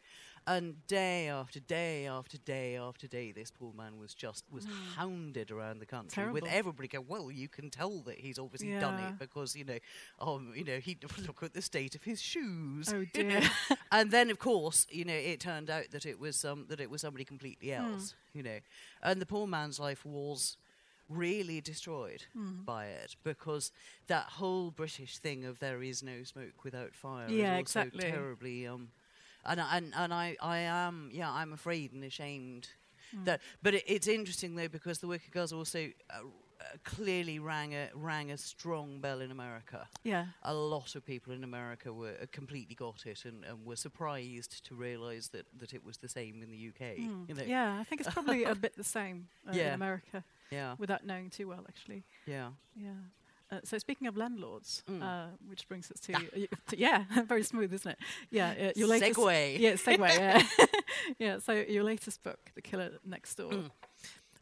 And 0.47 0.85
day 0.87 1.27
after 1.27 1.59
day 1.59 2.05
after 2.07 2.37
day 2.37 2.75
after 2.77 3.07
day, 3.07 3.31
this 3.31 3.51
poor 3.51 3.73
man 3.73 3.97
was 3.99 4.13
just 4.13 4.45
was 4.51 4.65
hounded 4.95 5.51
around 5.51 5.79
the 5.79 5.85
country 5.85 6.27
with 6.27 6.45
everybody 6.45 6.87
going, 6.87 7.05
well, 7.07 7.31
you 7.31 7.47
can 7.47 7.69
tell 7.69 7.99
that 8.01 8.19
he's 8.19 8.39
obviously 8.39 8.73
done 8.79 8.99
it 8.99 9.15
because, 9.19 9.55
you 9.55 9.65
know, 9.65 9.77
um, 10.19 10.53
you 10.55 10.63
know, 10.63 10.77
he 10.79 10.97
look 11.27 11.43
at 11.43 11.53
the 11.53 11.61
state 11.61 11.95
of 11.95 12.03
his 12.03 12.21
shoes. 12.21 12.93
Oh, 12.93 13.03
you 13.13 13.23
know. 13.23 13.39
dear. 13.39 13.49
and 13.91 14.11
then, 14.11 14.29
of 14.29 14.39
course, 14.39 14.87
you 14.89 15.03
know, 15.05 15.13
it 15.13 15.39
turned 15.39 15.69
out 15.69 15.91
that 15.91 16.05
it 16.05 16.19
was 16.19 16.43
um, 16.45 16.65
that 16.69 16.79
it 16.79 16.89
was 16.89 17.01
somebody 17.01 17.25
completely 17.25 17.69
Hmm. 17.73 17.77
else, 17.93 18.13
you 18.33 18.43
know, 18.43 18.59
and 19.05 19.21
the 19.21 19.25
poor 19.27 19.47
man's 19.47 19.79
life 19.79 20.05
was 20.05 20.57
really 21.09 21.61
destroyed 21.61 22.25
Hmm. 22.33 22.63
by 22.65 22.87
it 22.87 23.15
because 23.23 23.71
that 24.07 24.25
whole 24.25 24.71
British 24.71 25.17
thing 25.19 25.45
of 25.45 25.59
there 25.59 25.83
is 25.83 26.03
no 26.03 26.23
smoke 26.23 26.63
without 26.65 26.95
fire 26.95 27.29
Yeah, 27.29 27.43
is 27.43 27.51
also 27.51 27.89
exactly. 27.89 28.09
terribly 28.09 28.67
um, 28.67 28.89
and 29.45 29.61
I- 29.61 29.77
and 29.77 29.93
and 29.95 30.13
I 30.13 30.37
I 30.41 30.57
am 30.59 31.09
yeah 31.13 31.31
I'm 31.31 31.53
afraid 31.53 31.93
and 31.93 32.03
ashamed 32.03 32.69
Hmm. 33.11 33.25
that 33.25 33.41
but 33.63 33.75
it, 33.75 33.83
it's 33.87 34.07
interesting 34.07 34.55
though 34.55 34.69
because 34.69 34.99
the 34.99 35.07
Wicked 35.07 35.31
Girls 35.31 35.53
also. 35.53 35.89
Uh, 36.09 36.21
uh, 36.61 36.63
clearly 36.83 37.39
rang 37.39 37.73
a 37.73 37.89
rang 37.93 38.31
a 38.31 38.37
strong 38.37 38.99
bell 38.99 39.21
in 39.21 39.31
America 39.31 39.87
Yeah. 40.03 40.25
a 40.43 40.53
lot 40.53 40.95
of 40.95 41.05
people 41.05 41.33
in 41.33 41.43
America 41.43 41.91
were 41.93 42.15
uh, 42.21 42.25
completely 42.31 42.75
got 42.75 43.05
it 43.05 43.25
and, 43.25 43.43
and 43.45 43.65
were 43.65 43.75
surprised 43.75 44.65
to 44.67 44.75
realise 44.75 45.27
that, 45.29 45.45
that 45.59 45.73
it 45.73 45.83
was 45.83 45.97
the 45.97 46.07
same 46.09 46.41
in 46.43 46.51
the 46.51 46.67
UK. 46.69 46.97
Mm. 46.97 47.29
You 47.29 47.35
know? 47.35 47.43
Yeah, 47.45 47.77
I 47.79 47.83
think 47.83 48.01
it's 48.01 48.09
probably 48.13 48.43
a 48.45 48.55
bit 48.65 48.75
the 48.77 48.83
same 48.83 49.27
uh, 49.47 49.51
in 49.51 49.73
America 49.73 50.23
yeah, 50.51 50.75
without 50.77 51.05
knowing 51.05 51.29
too 51.29 51.47
well, 51.47 51.65
actually. 51.67 52.03
yeah. 52.25 52.49
Yeah. 52.75 52.91
Uh, 53.51 53.59
so 53.63 53.77
speaking 53.77 54.07
of 54.07 54.17
landlords, 54.17 54.81
Mm. 54.89 55.03
uh, 55.03 55.27
which 55.47 55.67
brings 55.67 55.91
us 55.91 55.99
to, 56.01 56.13
y- 56.35 56.47
to 56.69 56.79
yeah, 56.79 57.03
very 57.27 57.43
smooth, 57.43 57.71
isn't 57.73 57.91
it? 57.91 57.97
Yeah, 58.31 58.49
uh, 58.59 58.71
your 58.75 58.87
latest 58.87 59.19
Segue. 59.19 59.59
Yeah, 59.59 59.73
segue. 59.73 60.09
Yeah, 60.17 60.41
yeah. 61.19 61.39
So 61.39 61.51
your 61.53 61.83
latest 61.83 62.23
book, 62.23 62.39
The 62.55 62.61
Killer 62.61 62.91
Next 63.05 63.35
Door, 63.35 63.51
Mm. 63.51 63.69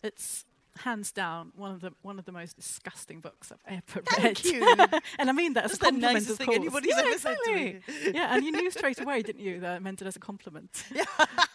it's 0.03 0.45
hands 0.77 1.11
down 1.11 1.51
one 1.55 1.71
of 1.71 1.81
the 1.81 1.91
one 2.01 2.17
of 2.17 2.25
the 2.25 2.31
most 2.31 2.55
disgusting 2.55 3.19
books 3.19 3.51
I've 3.51 3.81
ever 3.87 4.01
Thank 4.05 4.43
read. 4.43 4.45
you. 4.45 4.77
and 5.19 5.29
I 5.29 5.31
mean 5.31 5.53
that 5.53 5.65
as 5.65 5.71
That's 5.71 5.77
a 5.77 5.79
the 5.79 5.85
compliment, 5.91 6.13
nicest 6.15 6.31
of 6.31 6.37
thing 6.37 6.47
course. 6.47 6.57
anybody's 6.57 6.93
yeah, 6.95 7.03
ever 7.05 7.17
said 7.19 7.37
to 7.45 7.53
me. 7.53 7.79
yeah, 8.13 8.35
and 8.35 8.43
you 8.45 8.51
knew 8.51 8.71
straight 8.71 8.99
away, 8.99 9.21
didn't 9.21 9.41
you, 9.41 9.59
that 9.59 9.71
I 9.75 9.79
meant 9.79 10.01
it 10.01 10.07
as 10.07 10.15
a 10.15 10.19
compliment? 10.19 10.83
Yeah, 10.93 11.03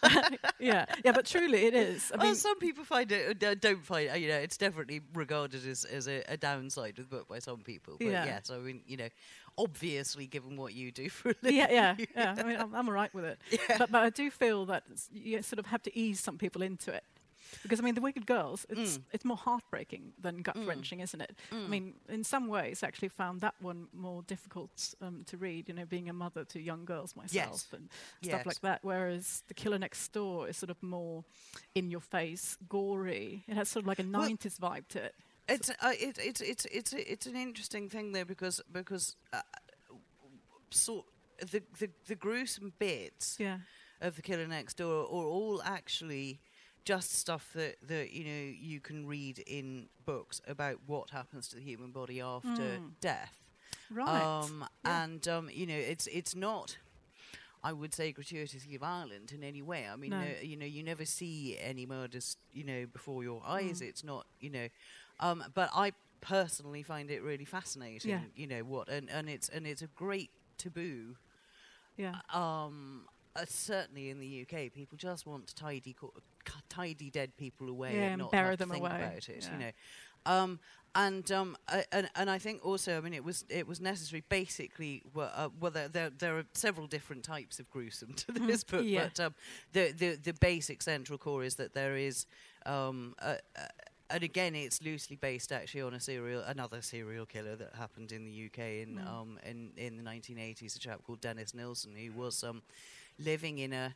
yeah, 0.59 0.85
yeah. 1.03 1.11
But 1.11 1.25
truly, 1.25 1.65
it 1.65 1.73
is. 1.73 2.11
I 2.13 2.17
well, 2.17 2.27
mean, 2.27 2.35
some 2.35 2.57
people 2.59 2.83
find 2.83 3.11
it, 3.11 3.43
uh, 3.43 3.55
don't 3.55 3.83
find, 3.83 4.09
uh, 4.11 4.13
you 4.15 4.27
know, 4.29 4.37
it's 4.37 4.57
definitely 4.57 5.01
regarded 5.13 5.65
as, 5.67 5.85
as 5.85 6.07
a, 6.07 6.23
a 6.27 6.37
downside 6.37 6.97
with 6.97 7.09
the 7.09 7.15
book 7.17 7.27
by 7.27 7.39
some 7.39 7.57
people. 7.59 7.95
But 7.99 8.07
Yeah. 8.07 8.25
yes, 8.25 8.49
I 8.49 8.57
mean, 8.57 8.81
you 8.87 8.97
know, 8.97 9.09
obviously, 9.57 10.27
given 10.27 10.55
what 10.55 10.73
you 10.73 10.91
do 10.91 11.09
for 11.09 11.31
a 11.31 11.35
living. 11.41 11.57
yeah, 11.59 11.67
yeah, 11.97 12.05
yeah. 12.15 12.35
I 12.37 12.43
mean, 12.43 12.57
I'm, 12.57 12.73
I'm 12.73 12.87
all 12.87 12.93
right 12.93 13.13
with 13.13 13.25
it. 13.25 13.39
But, 13.77 13.91
but 13.91 14.01
I 14.03 14.09
do 14.09 14.29
feel 14.31 14.65
that 14.67 14.83
you 15.11 15.41
sort 15.41 15.59
of 15.59 15.65
have 15.67 15.83
to 15.83 15.97
ease 15.97 16.19
some 16.19 16.37
people 16.37 16.61
into 16.61 16.91
it. 16.93 17.03
Because 17.63 17.79
I 17.79 17.83
mean, 17.83 17.95
the 17.95 18.01
Wicked 18.01 18.25
Girls, 18.25 18.65
it's 18.69 18.97
Mm. 18.97 19.03
it's 19.11 19.25
more 19.25 19.37
heartbreaking 19.37 20.13
than 20.21 20.41
gut 20.41 20.57
wrenching, 20.65 20.99
isn't 21.01 21.21
it? 21.21 21.37
I 21.51 21.67
mean, 21.67 21.93
in 22.07 22.23
some 22.23 22.47
ways, 22.47 22.83
I 22.83 22.87
actually 22.87 23.09
found 23.09 23.41
that 23.41 23.55
one 23.59 23.87
more 23.93 24.21
difficult 24.23 24.93
um, 25.01 25.23
to 25.25 25.37
read. 25.37 25.67
You 25.67 25.73
know, 25.75 25.85
being 25.85 26.09
a 26.09 26.13
mother 26.13 26.43
to 26.45 26.59
young 26.61 26.85
girls 26.85 27.15
myself 27.15 27.73
and 27.73 27.89
stuff 28.21 28.45
like 28.45 28.61
that. 28.61 28.79
Whereas 28.83 29.43
the 29.47 29.53
Killer 29.53 29.79
Next 29.79 30.11
Door 30.13 30.49
is 30.49 30.57
sort 30.57 30.69
of 30.69 30.81
more 30.81 31.23
in 31.75 31.89
your 31.91 32.01
face, 32.01 32.57
gory. 32.69 33.43
It 33.47 33.55
has 33.55 33.69
sort 33.69 33.83
of 33.83 33.87
like 33.87 33.99
a 33.99 34.03
Well- 34.03 34.29
'90s 34.29 34.57
vibe 34.59 34.87
to 34.89 35.03
it. 35.03 35.15
It's 35.47 35.69
uh, 35.71 35.93
it, 35.99 36.17
it's 36.19 36.41
it's 36.41 36.65
it's 36.65 36.93
it's 36.93 37.25
an 37.25 37.35
interesting 37.35 37.89
thing 37.89 38.11
though 38.11 38.25
because 38.25 38.61
because 38.71 39.15
uh, 39.33 39.41
so 40.69 41.05
the, 41.39 41.63
the 41.79 41.89
the 42.07 42.15
gruesome 42.15 42.73
bits 42.79 43.37
Yeah, 43.39 43.57
of 44.01 44.15
the 44.15 44.21
killer 44.21 44.47
next 44.47 44.75
door 44.77 45.03
are 45.03 45.07
all 45.07 45.61
actually 45.63 46.39
just 46.85 47.13
stuff 47.13 47.51
that, 47.53 47.75
that 47.87 48.11
you 48.11 48.23
know 48.23 48.53
you 48.59 48.79
can 48.79 49.05
read 49.05 49.39
in 49.39 49.87
books 50.05 50.41
about 50.47 50.77
what 50.87 51.11
happens 51.11 51.47
to 51.49 51.55
the 51.55 51.61
human 51.61 51.91
body 51.91 52.19
after 52.21 52.49
Mm. 52.79 52.91
death. 53.01 53.35
right. 53.91 54.23
Um, 54.43 54.65
Yeah. 54.85 55.03
And 55.03 55.27
um, 55.27 55.49
you 55.51 55.65
know, 55.67 55.75
it's 55.75 56.07
it's 56.07 56.35
not. 56.35 56.77
I 57.61 57.73
would 57.73 57.93
say 57.93 58.13
gratuitously 58.13 58.77
violent 58.77 59.33
in 59.33 59.43
any 59.43 59.61
way. 59.61 59.85
I 59.85 59.97
mean, 59.97 60.11
No. 60.11 60.21
no, 60.21 60.33
you 60.41 60.55
know, 60.55 60.65
you 60.65 60.81
never 60.81 61.03
see 61.03 61.57
any 61.59 61.85
murders, 61.85 62.37
you 62.53 62.63
know, 62.63 62.85
before 62.85 63.21
your 63.21 63.41
Mm. 63.41 63.49
eyes. 63.49 63.81
It's 63.81 64.01
not, 64.03 64.25
you 64.39 64.49
know, 64.49 64.69
um, 65.19 65.43
but 65.53 65.69
I 65.75 65.91
personally 66.21 66.83
find 66.83 67.11
it 67.11 67.21
really 67.21 67.43
fascinating. 67.45 68.11
Yeah. 68.11 68.21
You 68.33 68.47
know 68.47 68.63
what, 68.63 68.87
and, 68.87 69.09
and 69.09 69.29
it's 69.29 69.49
and 69.49 69.67
it's 69.67 69.81
a 69.81 69.87
great 69.87 70.31
taboo. 70.57 71.17
yeah, 71.97 72.21
Um, 72.33 73.07
uh, 73.35 73.43
certainly 73.45 74.09
in 74.09 74.19
the 74.21 74.41
UK, 74.43 74.69
people 74.73 74.97
just 74.97 75.25
want 75.25 75.47
to 75.47 75.55
tidy 75.55 75.93
co- 75.93 76.13
tidy 76.69 77.09
dead 77.09 77.35
people 77.37 77.69
away 77.69 77.95
Yeah, 77.95 78.09
and 78.09 78.19
not 78.21 78.31
bury 78.31 78.55
them 78.55 78.69
think 78.69 78.81
away. 78.81 78.95
about 78.95 79.29
it. 79.29 79.47
Yeah. 79.47 79.51
You 79.53 79.59
know, 79.59 79.71
um, 80.25 80.59
and 80.95 81.31
um, 81.31 81.55
uh, 81.67 81.81
and 81.91 82.09
and 82.15 82.29
I 82.29 82.39
think 82.39 82.65
also, 82.65 82.97
I 82.97 83.01
mean, 83.01 83.13
it 83.13 83.23
was 83.23 83.45
it 83.49 83.67
was 83.67 83.79
necessary. 83.79 84.23
Basically, 84.27 85.03
well, 85.13 85.31
uh, 85.35 85.49
well 85.59 85.71
there, 85.71 85.87
there 85.87 86.09
there 86.09 86.37
are 86.37 86.45
several 86.53 86.87
different 86.87 87.23
types 87.23 87.59
of 87.59 87.69
gruesome 87.69 88.13
to 88.13 88.31
this 88.31 88.63
book, 88.63 88.83
yeah. 88.83 89.09
but 89.13 89.19
um, 89.25 89.35
the 89.73 89.91
the 89.91 90.15
the 90.15 90.33
basic 90.33 90.81
central 90.81 91.17
core 91.19 91.43
is 91.43 91.55
that 91.55 91.73
there 91.73 91.95
is. 91.95 92.25
Um, 92.65 93.13
a, 93.19 93.37
a, 93.55 93.61
and 94.11 94.23
again, 94.23 94.55
it's 94.55 94.81
loosely 94.81 95.15
based 95.15 95.51
actually 95.51 95.83
on 95.83 95.93
a 95.93 95.99
serial, 95.99 96.41
another 96.41 96.81
serial 96.81 97.27
killer 97.27 97.55
that 97.55 97.75
happened 97.75 98.11
in 98.11 98.25
the 98.25 98.45
UK 98.47 98.59
in 98.81 98.95
Mm. 98.95 99.07
um, 99.07 99.39
in 99.45 99.71
in 99.77 99.97
the 99.97 100.03
1980s. 100.03 100.75
A 100.75 100.79
chap 100.79 101.03
called 101.03 101.21
Dennis 101.21 101.53
Nilsen, 101.53 101.95
who 101.95 102.11
was 102.19 102.43
um, 102.43 102.63
living 103.19 103.59
in 103.59 103.71
a, 103.73 103.93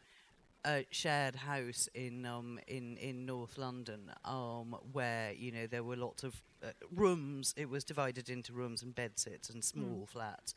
a 0.66 0.86
shared 0.92 1.36
house 1.36 1.90
in 1.94 2.26
um, 2.26 2.60
in 2.68 2.98
in 2.98 3.26
North 3.26 3.58
London, 3.58 4.12
um, 4.26 4.76
where 4.92 5.34
you 5.34 5.52
know 5.52 5.68
there 5.68 5.84
were 5.84 5.96
lots 5.96 6.24
of 6.24 6.42
uh, 6.64 6.68
rooms. 6.94 7.54
It 7.58 7.70
was 7.70 7.84
divided 7.84 8.30
into 8.30 8.54
rooms 8.54 8.82
and 8.82 8.96
bedsits 8.96 9.50
and 9.50 9.64
small 9.64 10.06
flats. 10.06 10.54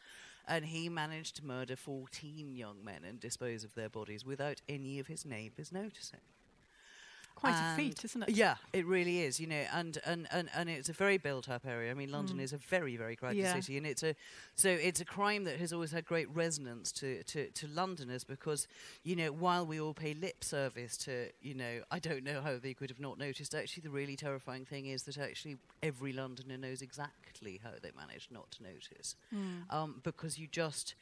And 0.48 0.64
he 0.64 0.88
managed 0.88 1.36
to 1.36 1.44
murder 1.44 1.74
14 1.74 2.54
young 2.54 2.84
men 2.84 3.04
and 3.04 3.18
dispose 3.18 3.64
of 3.64 3.74
their 3.74 3.88
bodies 3.88 4.24
without 4.24 4.62
any 4.68 5.00
of 5.00 5.08
his 5.08 5.24
neighbours 5.24 5.72
noticing. 5.72 6.20
Quite 7.36 7.54
a 7.54 7.76
feat, 7.76 8.04
isn't 8.04 8.22
it? 8.24 8.30
Yeah, 8.30 8.56
it 8.72 8.84
really 8.86 9.20
is. 9.20 9.38
You 9.38 9.46
know, 9.46 9.64
and 9.72 9.98
and, 10.04 10.26
and, 10.32 10.48
and 10.54 10.68
it's 10.68 10.88
a 10.88 10.92
very 10.92 11.18
built-up 11.18 11.64
area. 11.64 11.90
I 11.90 11.94
mean, 11.94 12.10
London 12.10 12.38
Mm. 12.38 12.42
is 12.42 12.52
a 12.52 12.56
very 12.58 12.96
very 12.96 13.14
crowded 13.14 13.36
Yeah. 13.38 13.52
city, 13.52 13.76
and 13.76 13.86
it's 13.86 14.02
a 14.02 14.16
so 14.56 14.68
it's 14.70 15.00
a 15.00 15.04
crime 15.04 15.44
that 15.44 15.58
has 15.60 15.72
always 15.72 15.92
had 15.92 16.04
great 16.04 16.28
resonance 16.34 16.90
to, 16.92 17.22
to, 17.24 17.50
to 17.50 17.66
Londoners 17.68 18.24
because 18.24 18.66
you 19.04 19.14
know 19.14 19.30
while 19.30 19.64
we 19.64 19.78
all 19.80 19.94
pay 19.94 20.14
lip 20.14 20.42
service 20.42 20.96
to 20.98 21.28
you 21.40 21.54
know 21.54 21.82
I 21.90 21.98
don't 22.00 22.24
know 22.24 22.40
how 22.40 22.58
they 22.58 22.74
could 22.74 22.90
have 22.90 23.00
not 23.00 23.18
noticed. 23.18 23.54
Actually, 23.54 23.82
the 23.82 23.90
really 23.90 24.16
terrifying 24.16 24.64
thing 24.64 24.86
is 24.86 25.04
that 25.04 25.18
actually 25.18 25.58
every 25.82 26.12
Londoner 26.12 26.56
knows 26.58 26.82
exactly 26.82 27.60
how 27.62 27.70
they 27.82 27.92
managed 27.96 28.32
not 28.32 28.50
to 28.52 28.62
notice 28.62 29.14
Mm. 29.32 29.70
um, 29.70 30.00
because 30.02 30.38
you 30.38 30.46
just 30.50 30.94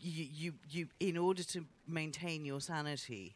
you, 0.00 0.24
you 0.32 0.52
you 0.70 0.88
in 1.00 1.16
order 1.16 1.42
to 1.42 1.66
maintain 1.86 2.44
your 2.44 2.60
sanity 2.60 3.34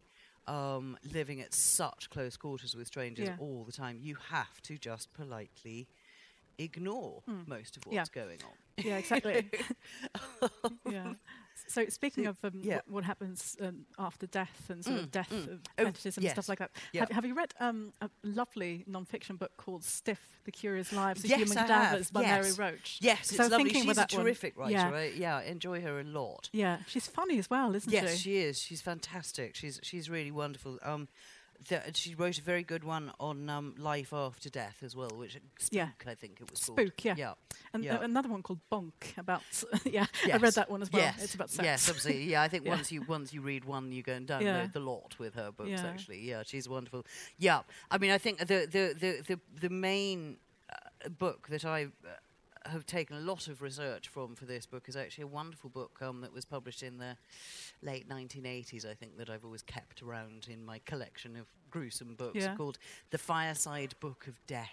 um, 0.48 0.96
living 1.12 1.40
at 1.40 1.54
such 1.54 2.10
close 2.10 2.36
quarters 2.36 2.74
with 2.76 2.86
strangers 2.88 3.28
Yeah. 3.28 3.36
all 3.38 3.64
the 3.64 3.72
time 3.72 3.98
you 4.00 4.16
have 4.30 4.60
to 4.62 4.78
just 4.78 5.12
politely 5.12 5.88
ignore 6.58 7.22
Hmm. 7.26 7.42
most 7.46 7.76
of 7.76 7.86
Yeah. 7.90 8.00
what's 8.00 8.08
going 8.08 8.40
on 8.42 8.56
Yeah, 8.84 8.98
exactly. 8.98 9.50
yeah. 10.88 11.14
So 11.66 11.86
speaking 11.88 12.26
of 12.26 12.36
um, 12.44 12.52
yeah. 12.62 12.76
what, 12.76 12.90
what 12.90 13.04
happens 13.04 13.56
um, 13.60 13.86
after 13.98 14.26
death 14.26 14.66
and 14.68 14.84
sort 14.84 14.96
Mm, 14.98 15.02
of 15.04 15.10
death 15.10 15.30
mm. 15.32 15.52
of 15.52 15.60
Oh, 15.78 15.84
fetishism 15.84 16.20
and 16.20 16.24
yes. 16.24 16.32
stuff 16.34 16.48
like 16.48 16.58
that, 16.60 16.70
Yeah. 16.92 17.00
have, 17.00 17.10
have 17.10 17.24
you 17.26 17.34
read 17.34 17.52
um, 17.60 17.92
a 18.00 18.08
lovely 18.22 18.84
non-fiction 18.86 19.36
book 19.36 19.52
called 19.56 19.84
"Stiff: 19.84 20.20
The 20.44 20.52
Curious 20.52 20.92
Lives 20.92 21.24
of 21.24 21.30
Yes, 21.30 21.38
Human 21.40 21.58
I 21.58 21.60
have. 21.62 21.68
Cadavers" 21.68 22.10
by 22.10 22.22
Mary 22.22 22.52
Roach? 22.52 22.98
yes 23.02 23.28
So 23.28 23.34
it's 23.34 23.40
I 23.40 23.42
lovely 23.48 23.70
thinking 23.70 23.82
she's 23.82 23.92
a 23.98 24.00
that 24.00 24.12
one- 24.12 24.22
terrific 24.24 24.56
writer 24.56 24.72
yeah. 24.72 24.90
right? 24.90 25.14
yeah 25.14 25.40
enjoy 25.42 25.80
her 25.82 26.00
a 26.00 26.04
lot 26.04 26.48
Yeah, 26.52 26.78
she's 26.86 27.06
funny 27.08 27.38
as 27.38 27.48
well, 27.50 27.74
isn't 27.74 27.90
she? 27.90 27.96
yes 27.96 28.10
she? 28.12 28.18
she 28.18 28.36
is 28.38 28.60
she's 28.60 28.80
fantastic 28.82 29.54
she's 29.56 29.80
she's 29.82 30.08
really 30.10 30.30
wonderful 30.30 30.78
um, 30.82 31.08
th- 31.66 31.96
she 31.96 32.14
wrote 32.14 32.38
a 32.38 32.42
very 32.42 32.62
good 32.62 32.84
one 32.84 33.12
on 33.18 33.48
um, 33.50 33.74
life 33.78 34.12
after 34.12 34.48
death 34.50 34.78
as 34.82 34.94
well, 34.96 35.10
which 35.16 35.32
Spook, 35.58 35.68
Yeah. 35.70 35.88
I 36.06 36.14
think 36.14 36.40
it 36.40 36.50
was 36.50 36.60
called. 36.64 36.78
Spook, 36.78 37.04
yeah. 37.04 37.14
yeah. 37.16 37.32
And 37.72 37.84
Yeah. 37.84 37.96
uh, 37.96 38.02
another 38.02 38.28
one 38.28 38.42
called 38.42 38.60
Bonk 38.70 39.16
about 39.16 39.42
yeah, 39.84 40.06
I 40.32 40.36
read 40.36 40.54
that 40.54 40.70
one 40.70 40.82
as 40.82 40.90
well. 40.92 41.02
Yes. 41.02 41.22
It's 41.22 41.34
about 41.34 41.50
sex. 41.50 41.64
Yes, 41.64 41.88
absolutely. 41.88 42.24
Yeah, 42.24 42.42
I 42.42 42.48
think 42.48 42.64
Yeah. 42.66 42.70
once 42.74 42.92
you 42.92 43.02
once 43.02 43.32
you 43.32 43.40
read 43.42 43.64
one, 43.64 43.92
you 43.92 44.02
go 44.02 44.12
and 44.14 44.26
download 44.26 44.72
the 44.72 44.80
lot 44.80 45.16
with 45.18 45.34
her 45.34 45.50
books. 45.52 45.80
Actually, 45.80 46.20
yeah, 46.20 46.42
she's 46.44 46.68
wonderful. 46.68 47.04
Yeah, 47.38 47.60
I 47.90 47.98
mean, 47.98 48.10
I 48.10 48.18
think 48.18 48.38
the 48.38 48.44
the 48.70 48.94
the 48.98 49.22
the, 49.26 49.40
the 49.60 49.68
main 49.70 50.36
uh, 50.70 51.08
book 51.08 51.48
that 51.48 51.64
I 51.64 51.84
uh, 51.84 51.88
have 52.68 52.86
taken 52.86 53.16
a 53.16 53.20
lot 53.20 53.48
of 53.48 53.62
research 53.62 54.08
from 54.08 54.34
for 54.34 54.44
this 54.44 54.66
book 54.66 54.88
is 54.88 54.96
actually 54.96 55.24
a 55.24 55.28
wonderful 55.28 55.70
book 55.70 55.98
um, 56.02 56.20
that 56.22 56.32
was 56.32 56.44
published 56.44 56.82
in 56.82 56.98
the 56.98 57.16
late 57.82 58.08
1980s, 58.08 58.84
I 58.84 58.94
think, 58.94 59.16
that 59.18 59.28
I've 59.30 59.44
always 59.44 59.62
kept 59.62 60.02
around 60.02 60.48
in 60.50 60.64
my 60.64 60.80
collection 60.84 61.36
of 61.36 61.46
gruesome 61.70 62.14
books 62.14 62.36
Yeah. 62.38 62.54
called 62.56 62.78
The 63.10 63.18
Fireside 63.18 63.94
Book 64.00 64.26
of 64.26 64.34
Death. 64.46 64.70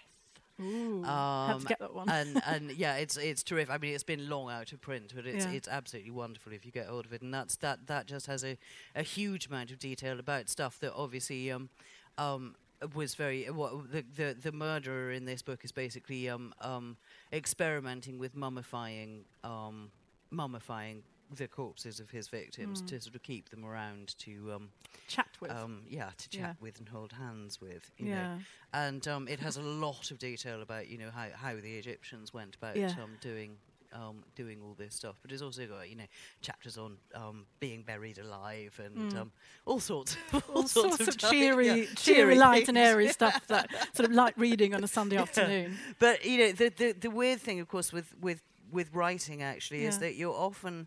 Ooh, 0.60 1.02
have 1.02 1.56
Um, 1.56 1.60
to 1.60 1.66
get 1.66 1.78
that 1.80 1.94
one. 1.94 2.08
and 2.08 2.40
and 2.46 2.70
yeah, 2.72 2.96
it's 2.96 3.16
it's 3.18 3.42
terrific. 3.42 3.74
I 3.74 3.78
mean, 3.78 3.94
it's 3.94 4.02
been 4.04 4.28
long 4.28 4.50
out 4.50 4.72
of 4.72 4.80
print, 4.80 5.12
but 5.14 5.26
it's 5.26 5.44
Yeah. 5.44 5.52
it's 5.52 5.68
absolutely 5.68 6.10
wonderful 6.12 6.52
if 6.52 6.64
you 6.64 6.72
get 6.72 6.86
hold 6.86 7.04
of 7.04 7.12
it. 7.12 7.20
And 7.22 7.32
that's 7.32 7.56
that 7.56 7.86
that 7.88 8.06
just 8.06 8.26
has 8.26 8.42
a, 8.44 8.56
a 8.94 9.02
huge 9.02 9.46
amount 9.46 9.70
of 9.70 9.78
detail 9.78 10.18
about 10.18 10.48
stuff 10.48 10.78
that 10.80 10.94
obviously 10.94 11.50
um 11.50 11.68
um 12.18 12.54
was 12.94 13.14
very 13.14 13.44
what 13.50 13.90
the 13.92 14.02
the 14.16 14.34
the 14.40 14.52
murderer 14.52 15.10
in 15.10 15.24
this 15.26 15.42
book 15.42 15.64
is 15.64 15.72
basically 15.72 16.28
um 16.28 16.54
um 16.60 16.96
experimenting 17.32 18.18
with 18.18 18.34
mummifying 18.34 19.22
um 19.44 19.90
mummifying 20.32 21.02
the 21.34 21.48
corpses 21.48 21.98
of 21.98 22.10
his 22.10 22.28
victims 22.28 22.80
Mm. 22.82 22.86
to 22.86 23.00
sort 23.00 23.16
of 23.16 23.22
keep 23.22 23.48
them 23.48 23.64
around 23.64 24.16
to 24.18 24.52
um 24.54 24.70
Chat 25.08 25.28
with. 25.40 25.50
um 25.50 25.82
yeah 25.88 26.10
to 26.16 26.28
chat 26.28 26.40
Yeah. 26.40 26.52
with 26.60 26.78
and 26.78 26.88
hold 26.88 27.12
hands 27.12 27.60
with 27.60 27.90
you 27.98 28.06
know 28.06 28.14
yeah. 28.14 28.38
and 28.72 29.06
um, 29.08 29.26
it 29.28 29.40
has 29.40 29.56
a 29.56 29.62
lot 29.62 30.10
of 30.12 30.18
detail 30.18 30.62
about 30.62 30.88
you 30.88 30.98
know 30.98 31.10
how, 31.10 31.26
how 31.34 31.54
the 31.56 31.76
Egyptians 31.78 32.32
went 32.32 32.54
about 32.56 32.76
Yeah. 32.76 32.94
um, 33.02 33.10
doing 33.20 33.56
um, 33.96 34.16
doing 34.34 34.58
all 34.62 34.74
this 34.78 34.94
stuff. 34.94 35.16
But 35.22 35.32
it's 35.32 35.42
also 35.42 35.66
got 35.66 35.88
you 35.88 35.96
know 35.96 36.04
chapters 36.42 36.76
on 36.78 36.96
um, 37.14 37.46
being 37.60 37.82
buried 37.82 38.18
alive 38.18 38.78
and 38.84 38.96
Mm. 39.12 39.20
um, 39.20 39.32
all 39.64 39.80
sorts 39.80 40.16
All 40.54 40.66
sorts, 40.68 41.00
of 41.00 41.12
stuff, 41.14 41.30
cheery, 41.30 41.66
yeah, 41.68 41.84
cheery, 41.96 42.34
light 42.36 42.68
and 42.68 42.76
airy 42.78 43.08
stuff 43.08 43.46
that 43.48 43.70
sort 43.94 44.08
of 44.08 44.14
light 44.14 44.34
reading 44.36 44.74
on 44.74 44.82
a 44.84 44.88
Sunday 44.88 45.16
afternoon. 45.16 45.76
But 45.98 46.24
you 46.24 46.38
know 46.38 46.52
the, 46.52 46.68
the 46.70 46.92
the 46.92 47.10
weird 47.10 47.40
thing, 47.40 47.60
of 47.60 47.68
course, 47.68 47.92
with 47.92 48.14
with 48.20 48.40
with 48.70 48.92
writing 48.94 49.42
actually 49.42 49.84
is 49.84 49.98
that 49.98 50.14
you're 50.16 50.34
often, 50.34 50.86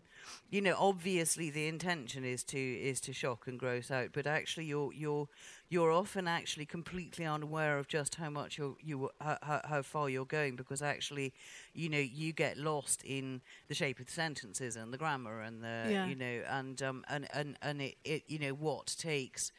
you 0.50 0.60
know, 0.60 0.74
obviously 0.78 1.50
the 1.50 1.66
intention 1.68 2.24
is 2.24 2.42
to 2.44 2.58
is 2.58 3.00
to 3.02 3.12
shock 3.12 3.46
and 3.46 3.58
gross 3.58 3.90
out, 3.90 4.10
but 4.12 4.26
actually 4.26 4.66
you're 4.66 4.92
you're 4.92 5.28
you're 5.68 5.90
often 5.92 6.26
actually 6.28 6.66
completely 6.66 7.24
unaware 7.24 7.78
of 7.78 7.88
just 7.88 8.16
how 8.16 8.30
much 8.30 8.58
you're 8.58 8.76
you 8.80 9.10
how, 9.20 9.38
how, 9.42 9.60
how 9.64 9.82
far 9.82 10.08
you're 10.08 10.24
going 10.24 10.56
because 10.56 10.82
actually, 10.82 11.32
you 11.74 11.88
know, 11.88 11.98
you 11.98 12.32
get 12.32 12.56
lost 12.56 13.02
in 13.04 13.40
the 13.68 13.74
shape 13.74 13.98
of 14.00 14.06
the 14.06 14.12
sentences 14.12 14.76
and 14.76 14.92
the 14.92 14.98
grammar 14.98 15.40
and 15.40 15.62
the 15.62 15.90
Yeah. 15.90 16.06
you 16.06 16.14
know 16.14 16.42
and 16.48 16.82
um 16.82 17.04
and 17.08 17.26
and 17.32 17.56
and 17.62 17.80
it, 17.80 17.96
it 18.04 18.22
you 18.28 18.38
know 18.38 18.52
what 18.54 18.86
takes 18.98 19.52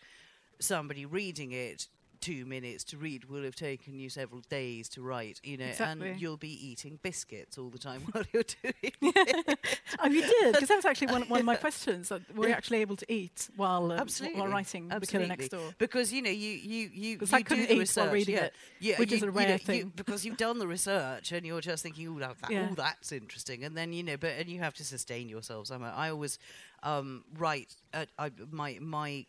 somebody 0.59 1.05
reading 1.05 1.51
it 1.51 1.87
two 2.21 2.45
minutes 2.45 2.83
to 2.85 2.97
read 2.97 3.25
will 3.25 3.43
have 3.43 3.55
taken 3.55 3.95
you 3.95 4.09
several 4.09 4.41
days 4.49 4.87
to 4.89 5.01
write, 5.01 5.39
you 5.43 5.57
know, 5.57 5.65
Exactly. 5.65 6.11
and 6.11 6.21
you'll 6.21 6.37
be 6.37 6.53
eating 6.67 6.99
biscuits 7.03 7.57
all 7.57 7.69
the 7.69 7.79
time 7.79 8.01
while 8.11 8.23
you're 8.31 8.43
doing 8.61 8.73
it. 8.83 9.59
Oh, 10.03 10.07
you 10.07 10.21
did? 10.21 10.53
Because 10.53 10.69
that 10.69 10.77
was 10.77 10.85
actually 10.85 11.07
one, 11.07 11.23
one 11.23 11.39
of 11.41 11.45
my 11.45 11.55
questions. 11.67 12.09
That 12.09 12.21
were 12.35 12.47
you 12.47 12.53
actually 12.53 12.77
able 12.81 12.95
to 12.95 13.11
eat 13.13 13.49
while, 13.57 13.91
um, 13.91 13.99
Absolutely. 13.99 14.39
while 14.39 14.49
writing 14.49 14.87
The 14.87 15.01
Killer 15.05 15.27
Next 15.27 15.49
Door? 15.49 15.75
Because 15.77 16.13
you 16.13 16.21
know 16.21 16.29
you 16.29 16.49
you 16.51 16.89
you, 16.93 17.09
you 17.19 17.27
I 17.33 17.41
couldn't 17.41 17.67
do 17.67 17.75
the 17.75 17.81
eat 17.81 17.91
while 17.95 18.11
reading 18.11 18.35
yeah. 18.35 18.43
it, 18.45 18.53
yeah, 18.79 18.97
which 18.97 19.11
you, 19.11 19.17
is 19.17 19.23
a 19.23 19.25
you 19.25 19.31
rare 19.31 19.47
know, 19.47 19.53
you- 19.53 19.57
thing. 19.59 19.91
because 19.95 20.25
you've 20.25 20.37
done 20.37 20.59
the 20.59 20.67
research 20.67 21.31
and 21.33 21.45
you're 21.45 21.61
just 21.61 21.83
thinking, 21.83 22.07
oh, 22.07 22.19
that, 22.19 22.35
that, 22.41 22.51
Yeah. 22.51 22.67
oh, 22.71 22.75
that's 22.75 23.11
interesting, 23.11 23.63
and 23.63 23.75
then 23.77 23.91
you 23.93 24.01
know, 24.03 24.15
but 24.17 24.31
and 24.39 24.47
you 24.49 24.59
have 24.59 24.73
to 24.75 24.83
sustain 24.85 25.27
yourself 25.29 25.67
somehow. 25.67 25.93
I 25.95 26.09
always 26.09 26.39
um, 26.83 27.23
write 27.37 27.75
at 27.93 28.09
I, 28.17 28.31
my 28.49 28.77
my 28.81 29.25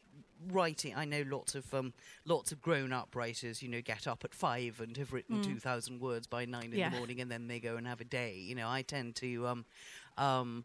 writing. 0.51 0.95
I 0.97 1.05
know 1.05 1.25
lots 1.29 1.55
of 1.55 1.73
um, 1.75 1.93
lots 2.25 2.53
of 2.53 2.61
grown 2.61 2.93
up 2.93 3.15
writers. 3.15 3.63
You 3.63 3.69
know, 3.69 3.81
get 3.81 4.07
up 4.07 4.25
at 4.25 4.35
five 4.35 4.81
and 4.81 4.97
have 4.97 5.13
written 5.13 5.37
Mm. 5.39 5.43
two 5.45 5.59
thousand 5.59 6.01
words 6.01 6.27
by 6.27 6.45
nine 6.45 6.73
in 6.73 6.79
Yeah. 6.79 6.91
the 6.91 6.97
morning, 6.97 7.21
and 7.21 7.31
then 7.31 7.47
they 7.49 7.61
go 7.61 7.77
and 7.77 7.87
have 7.87 8.01
a 8.01 8.05
day. 8.05 8.37
You 8.37 8.55
know, 8.55 8.69
I 8.69 8.83
tend 8.83 9.17
to. 9.17 9.47
Um, 9.47 9.65
um, 10.19 10.65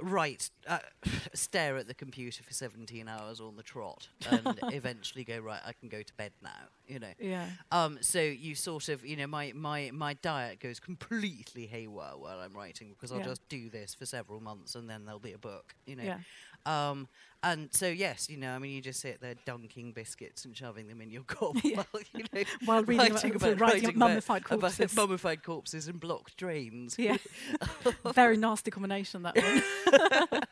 Right, 0.00 0.50
uh, 0.66 0.78
stare 1.32 1.76
at 1.76 1.86
the 1.86 1.94
computer 1.94 2.42
for 2.42 2.52
17 2.52 3.06
hours 3.06 3.40
on 3.40 3.54
the 3.54 3.62
trot 3.62 4.08
and 4.28 4.58
eventually 4.72 5.22
go, 5.22 5.38
right, 5.38 5.60
I 5.64 5.74
can 5.74 5.88
go 5.88 6.02
to 6.02 6.12
bed 6.14 6.32
now, 6.42 6.50
you 6.88 6.98
know. 6.98 7.12
Yeah. 7.20 7.46
Um, 7.70 7.98
so 8.00 8.20
you 8.20 8.56
sort 8.56 8.88
of, 8.88 9.04
you 9.06 9.14
know, 9.16 9.28
my, 9.28 9.52
my, 9.54 9.90
my 9.92 10.14
diet 10.14 10.58
goes 10.58 10.80
completely 10.80 11.66
haywire 11.66 12.16
while 12.16 12.40
I'm 12.40 12.52
writing 12.52 12.88
because 12.90 13.12
I'll 13.12 13.18
Yeah. 13.18 13.26
just 13.26 13.48
do 13.48 13.68
this 13.68 13.94
for 13.94 14.04
several 14.04 14.40
months 14.40 14.74
and 14.74 14.90
then 14.90 15.04
there'll 15.04 15.20
be 15.20 15.34
a 15.34 15.38
book, 15.38 15.76
you 15.86 15.94
know. 15.94 16.02
Yeah. 16.02 16.18
And 17.44 17.72
so, 17.72 17.88
yes, 17.88 18.28
you 18.30 18.36
know, 18.36 18.52
I 18.52 18.58
mean, 18.58 18.70
you 18.72 18.80
just 18.80 19.00
sit 19.00 19.20
there 19.20 19.34
dunking 19.44 19.92
biscuits 19.92 20.44
and 20.44 20.56
shoving 20.56 20.86
them 20.86 21.00
in 21.00 21.10
your 21.10 21.22
gob 21.26 21.56
Yeah. 21.64 21.82
while, 21.90 22.02
you 22.14 22.24
know, 22.32 22.42
While 22.64 22.82
reading 22.84 23.10
about, 23.10 23.24
of 23.24 23.42
writing 23.42 23.58
writing 23.58 23.88
up 23.88 23.94
mummified 23.96 24.44
about 24.46 24.60
corpses. 24.60 24.94
mummified 24.96 25.42
corpses 25.42 25.88
and 25.88 25.98
blocked 25.98 26.36
drains. 26.36 26.96
Yeah. 26.98 27.16
Very 28.14 28.36
nasty 28.36 28.70
combination, 28.70 29.22
that 29.24 29.36
one. 29.36 30.42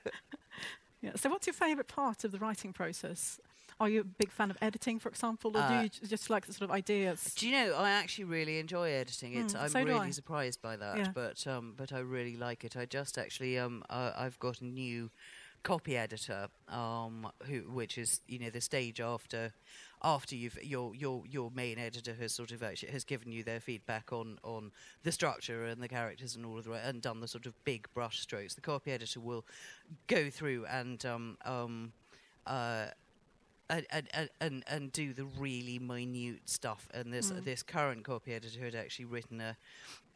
yeah. 1.03 1.11
So, 1.16 1.31
what's 1.31 1.46
your 1.46 1.55
favourite 1.55 1.88
part 1.88 2.24
of 2.24 2.33
the 2.33 2.38
writing 2.38 2.72
process? 2.72 3.38
Are 3.79 3.88
you 3.88 4.00
a 4.03 4.05
big 4.05 4.31
fan 4.31 4.50
of 4.50 4.59
editing, 4.61 4.98
for 4.98 5.09
example, 5.09 5.57
or 5.57 5.61
do 5.62 5.74
Uh, 5.74 5.83
you 5.85 5.88
j- 5.88 6.07
just 6.07 6.29
like 6.29 6.44
the 6.44 6.53
sort 6.53 6.68
of 6.68 6.70
ideas? 6.70 7.33
Do 7.35 7.48
you 7.48 7.53
know? 7.53 7.76
I 7.76 7.90
actually 7.90 8.24
really 8.24 8.59
enjoy 8.59 8.90
editing. 8.90 9.35
It's 9.35 9.55
Mm, 9.55 9.61
I'm 9.62 9.68
so 9.70 9.83
really 9.83 10.12
surprised 10.12 10.61
by 10.61 10.76
that, 10.76 10.98
Yeah. 10.98 11.12
but 11.14 11.46
um, 11.46 11.72
but 11.79 11.90
I 11.90 12.00
really 12.00 12.37
like 12.37 12.62
it. 12.64 12.76
I 12.76 12.85
just 12.85 13.16
actually 13.16 13.59
um 13.59 13.83
uh, 13.88 14.12
I've 14.14 14.38
got 14.38 14.61
a 14.61 14.66
new 14.66 15.11
copy 15.62 15.96
editor 15.96 16.49
um 16.68 17.31
who 17.46 17.61
which 17.73 17.99
is 17.99 18.20
you 18.27 18.38
know 18.38 18.49
the 18.51 18.61
stage 18.61 19.01
after 19.01 19.53
after 20.03 20.35
you've 20.35 20.59
your 20.64 20.94
your 20.94 21.23
your 21.29 21.51
main 21.51 21.79
editor 21.79 22.14
has 22.14 22.33
sort 22.33 22.51
of 22.51 22.62
actually 22.62 22.90
has 22.90 23.05
given 23.05 23.31
you 23.31 23.42
their 23.42 23.61
feedback 23.61 24.12
on 24.12 24.38
on 24.42 24.73
the 25.03 25.12
structure 25.12 25.64
and 25.66 25.83
the 25.83 25.88
characters 25.88 26.35
and 26.37 26.46
all 26.46 26.59
of 26.59 26.64
the 26.64 26.73
and 26.73 27.03
done 27.03 27.20
the 27.20 27.29
sort 27.29 27.44
of 27.46 27.53
big 27.64 27.87
brush 27.92 28.20
strokes. 28.20 28.55
The 28.55 28.62
copy 28.62 28.90
editor 28.92 29.20
will 29.20 29.44
go 30.07 30.31
through 30.31 30.64
and 30.66 31.05
um 31.05 31.37
um 31.44 31.92
uh 32.46 32.87
and, 33.68 33.87
and, 33.90 34.09
and, 34.12 34.31
and, 34.40 34.64
and 34.66 34.90
do 34.92 35.12
the 35.12 35.27
really 35.38 35.79
minute 35.79 36.40
stuff. 36.49 36.88
And 36.92 37.12
this 37.12 37.31
Mm. 37.31 37.44
this 37.44 37.62
current 37.62 38.03
copy 38.05 38.35
editor 38.35 38.64
had 38.64 38.75
actually 38.75 39.05
written 39.05 39.40
a 39.40 39.57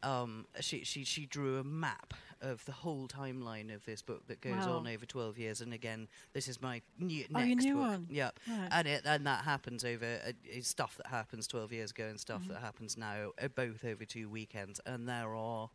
um, 0.03 0.45
she, 0.59 0.83
she 0.83 1.03
she 1.05 1.25
drew 1.25 1.57
a 1.59 1.63
map 1.63 2.13
of 2.41 2.63
the 2.65 2.71
whole 2.71 3.07
timeline 3.07 3.73
of 3.73 3.85
this 3.85 4.01
book 4.01 4.27
that 4.27 4.41
goes 4.41 4.65
on 4.67 4.87
over 4.87 5.05
twelve 5.05 5.37
years. 5.37 5.61
And 5.61 5.73
again, 5.73 6.07
this 6.33 6.47
is 6.47 6.61
my 6.61 6.81
new 6.99 7.25
Oh, 7.33 7.39
next 7.39 7.65
your 7.65 7.75
new 7.75 7.81
book. 7.81 7.89
one. 7.91 8.07
Yeah, 8.09 8.31
Right. 8.47 8.67
and 8.71 8.87
it 8.87 9.01
and 9.05 9.25
that 9.27 9.43
happens 9.45 9.83
over 9.85 10.19
uh, 10.27 10.31
stuff 10.61 10.97
that 10.97 11.07
happens 11.07 11.47
twelve 11.47 11.71
years 11.71 11.91
ago 11.91 12.07
and 12.07 12.19
stuff 12.19 12.43
Mhm. 12.43 12.47
that 12.49 12.59
happens 12.61 12.97
now, 12.97 13.31
uh, 13.41 13.47
both 13.47 13.83
over 13.83 14.05
two 14.05 14.29
weekends. 14.29 14.79
And 14.85 15.07
there 15.07 15.35
are 15.35 15.69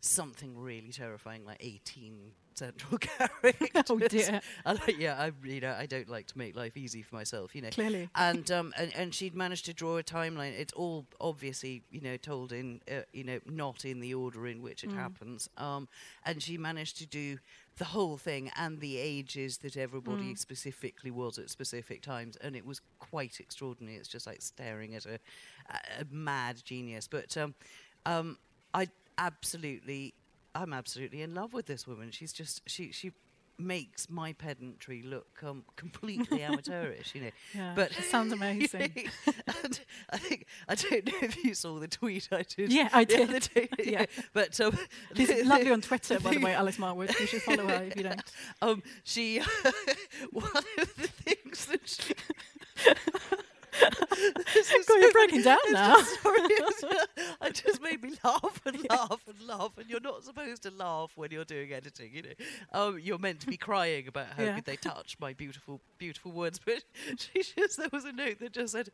something 0.00 0.56
really 0.58 0.90
terrifying, 0.92 1.44
like 1.44 1.58
eighteen 1.60 2.32
central 2.54 2.98
characters. 2.98 3.84
oh 3.88 3.98
dear. 3.98 4.40
And 4.66 4.80
I, 4.86 4.90
yeah, 4.98 5.14
I 5.16 5.30
you 5.46 5.60
know 5.60 5.74
I 5.78 5.86
don't 5.86 6.08
like 6.08 6.26
to 6.28 6.38
make 6.38 6.56
life 6.56 6.76
easy 6.76 7.02
for 7.02 7.14
myself, 7.14 7.54
you 7.54 7.62
know. 7.62 7.70
Clearly. 7.70 8.08
And 8.16 8.50
um 8.50 8.72
and, 8.76 8.92
and 8.96 9.14
she'd 9.14 9.34
managed 9.34 9.64
to 9.66 9.72
draw 9.74 9.96
a 9.98 10.02
timeline. 10.02 10.58
It's 10.58 10.72
all 10.72 11.06
obviously 11.20 11.82
you 11.90 12.00
know 12.00 12.16
told 12.16 12.52
in 12.52 12.80
uh, 12.90 13.02
you 13.12 13.22
know 13.24 13.38
not 13.46 13.84
in 13.84 14.00
the 14.00 14.14
order 14.14 14.46
in 14.46 14.60
which 14.62 14.82
it 14.84 14.90
Mm. 14.90 14.94
happens. 14.96 15.48
Um, 15.56 15.88
and 16.24 16.42
she 16.42 16.58
managed 16.58 16.98
to 16.98 17.06
do 17.06 17.38
the 17.76 17.84
whole 17.84 18.16
thing 18.16 18.50
and 18.56 18.80
the 18.80 18.96
ages 18.96 19.58
that 19.58 19.76
everybody 19.76 20.32
Mm. 20.34 20.38
specifically 20.38 21.12
was 21.12 21.38
at 21.38 21.48
specific 21.50 22.02
times, 22.02 22.36
and 22.36 22.56
it 22.56 22.66
was 22.66 22.80
quite 22.98 23.38
extraordinary. 23.38 23.96
It's 23.98 24.08
just 24.08 24.26
like 24.26 24.42
staring 24.42 24.96
at 24.96 25.06
a, 25.06 25.20
a, 25.70 26.02
a 26.02 26.04
mad 26.10 26.60
genius. 26.64 27.06
But 27.06 27.36
um, 27.36 27.54
um, 28.04 28.38
I 28.74 28.88
absolutely, 29.18 30.14
I'm 30.54 30.72
absolutely 30.72 31.22
in 31.22 31.34
love 31.34 31.52
with 31.52 31.66
this 31.66 31.86
woman. 31.86 32.10
She's 32.10 32.32
just 32.32 32.62
she 32.66 32.92
she 32.92 33.12
makes 33.60 34.08
my 34.08 34.32
pedantry 34.32 35.02
look 35.02 35.26
um, 35.44 35.64
completely 35.74 36.42
amateurish, 36.44 37.12
you 37.14 37.22
know. 37.22 37.30
Yeah. 37.54 37.72
But 37.74 37.90
it 37.90 38.04
sounds 38.04 38.32
amazing. 38.32 38.92
and 39.64 39.80
I 40.10 40.16
think 40.18 40.46
I 40.68 40.74
don't 40.76 41.06
know 41.06 41.12
if 41.22 41.44
you 41.44 41.54
saw 41.54 41.78
the 41.80 41.88
tweet 41.88 42.28
I 42.30 42.42
did. 42.42 42.72
yeah, 42.72 42.88
I 42.92 43.04
did. 43.04 43.50
day. 43.54 43.68
Yeah. 43.84 44.06
but 44.32 44.58
um, 44.60 44.78
She's 45.16 45.44
lovely 45.44 45.72
on 45.72 45.80
Twitter, 45.80 46.20
by 46.20 46.34
the 46.34 46.40
way, 46.40 46.54
Alex 46.54 46.76
Marwood. 46.78 47.18
You 47.18 47.26
should 47.26 47.42
follow 47.42 47.66
her 47.66 47.82
if 47.84 47.96
you 47.96 48.04
don't. 48.04 48.22
um, 48.62 48.82
she 49.02 49.40
one 50.30 50.56
of 50.78 50.96
the 50.96 51.08
things 51.08 51.66
that 51.66 51.80
she. 51.88 52.14
God, 53.90 55.00
you're 55.00 55.12
breaking 55.20 55.42
down 55.42 55.58
now. 55.70 55.96
just- 55.96 56.22
sorry, 56.22 56.38
it 57.42 57.54
just 57.66 57.82
made 57.82 58.02
me 58.02 58.12
laugh 58.24 58.60
and 58.66 58.88
laugh 58.90 59.20
and 59.26 59.46
laugh, 59.46 59.72
and 59.78 59.88
you're 59.88 60.00
not 60.00 60.24
supposed 60.24 60.62
to 60.62 60.70
laugh 60.70 61.12
when 61.16 61.30
you're 61.30 61.44
doing 61.44 61.72
editing. 61.72 62.10
You 62.14 62.22
know, 62.22 62.28
um, 62.72 62.98
you're 63.02 63.18
meant 63.18 63.40
to 63.40 63.46
be 63.46 63.56
crying 63.56 64.08
about 64.08 64.26
how 64.36 64.42
Yeah. 64.44 64.54
could 64.56 64.64
they 64.64 64.76
touch 64.76 65.16
my 65.20 65.32
beautiful, 65.32 65.80
beautiful 65.98 66.32
words. 66.32 66.58
But 66.64 66.82
she 67.18 67.42
just 67.42 67.78
there 67.78 67.88
was 67.92 68.04
a 68.04 68.12
note 68.12 68.38
that 68.40 68.52
just 68.52 68.72
said, 68.72 68.90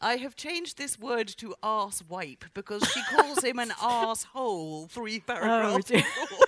"I 0.00 0.16
have 0.16 0.36
changed 0.36 0.76
this 0.78 0.98
word 0.98 1.28
to 1.38 1.54
arse 1.62 2.02
wipe 2.08 2.44
because 2.54 2.82
she 2.92 3.00
calls 3.14 3.42
him 3.42 3.58
an 3.58 3.70
arsehole 3.70 4.90
three 4.90 5.20
paragraphs 5.20 5.84
dear. 5.86 6.02
before." 6.02 6.46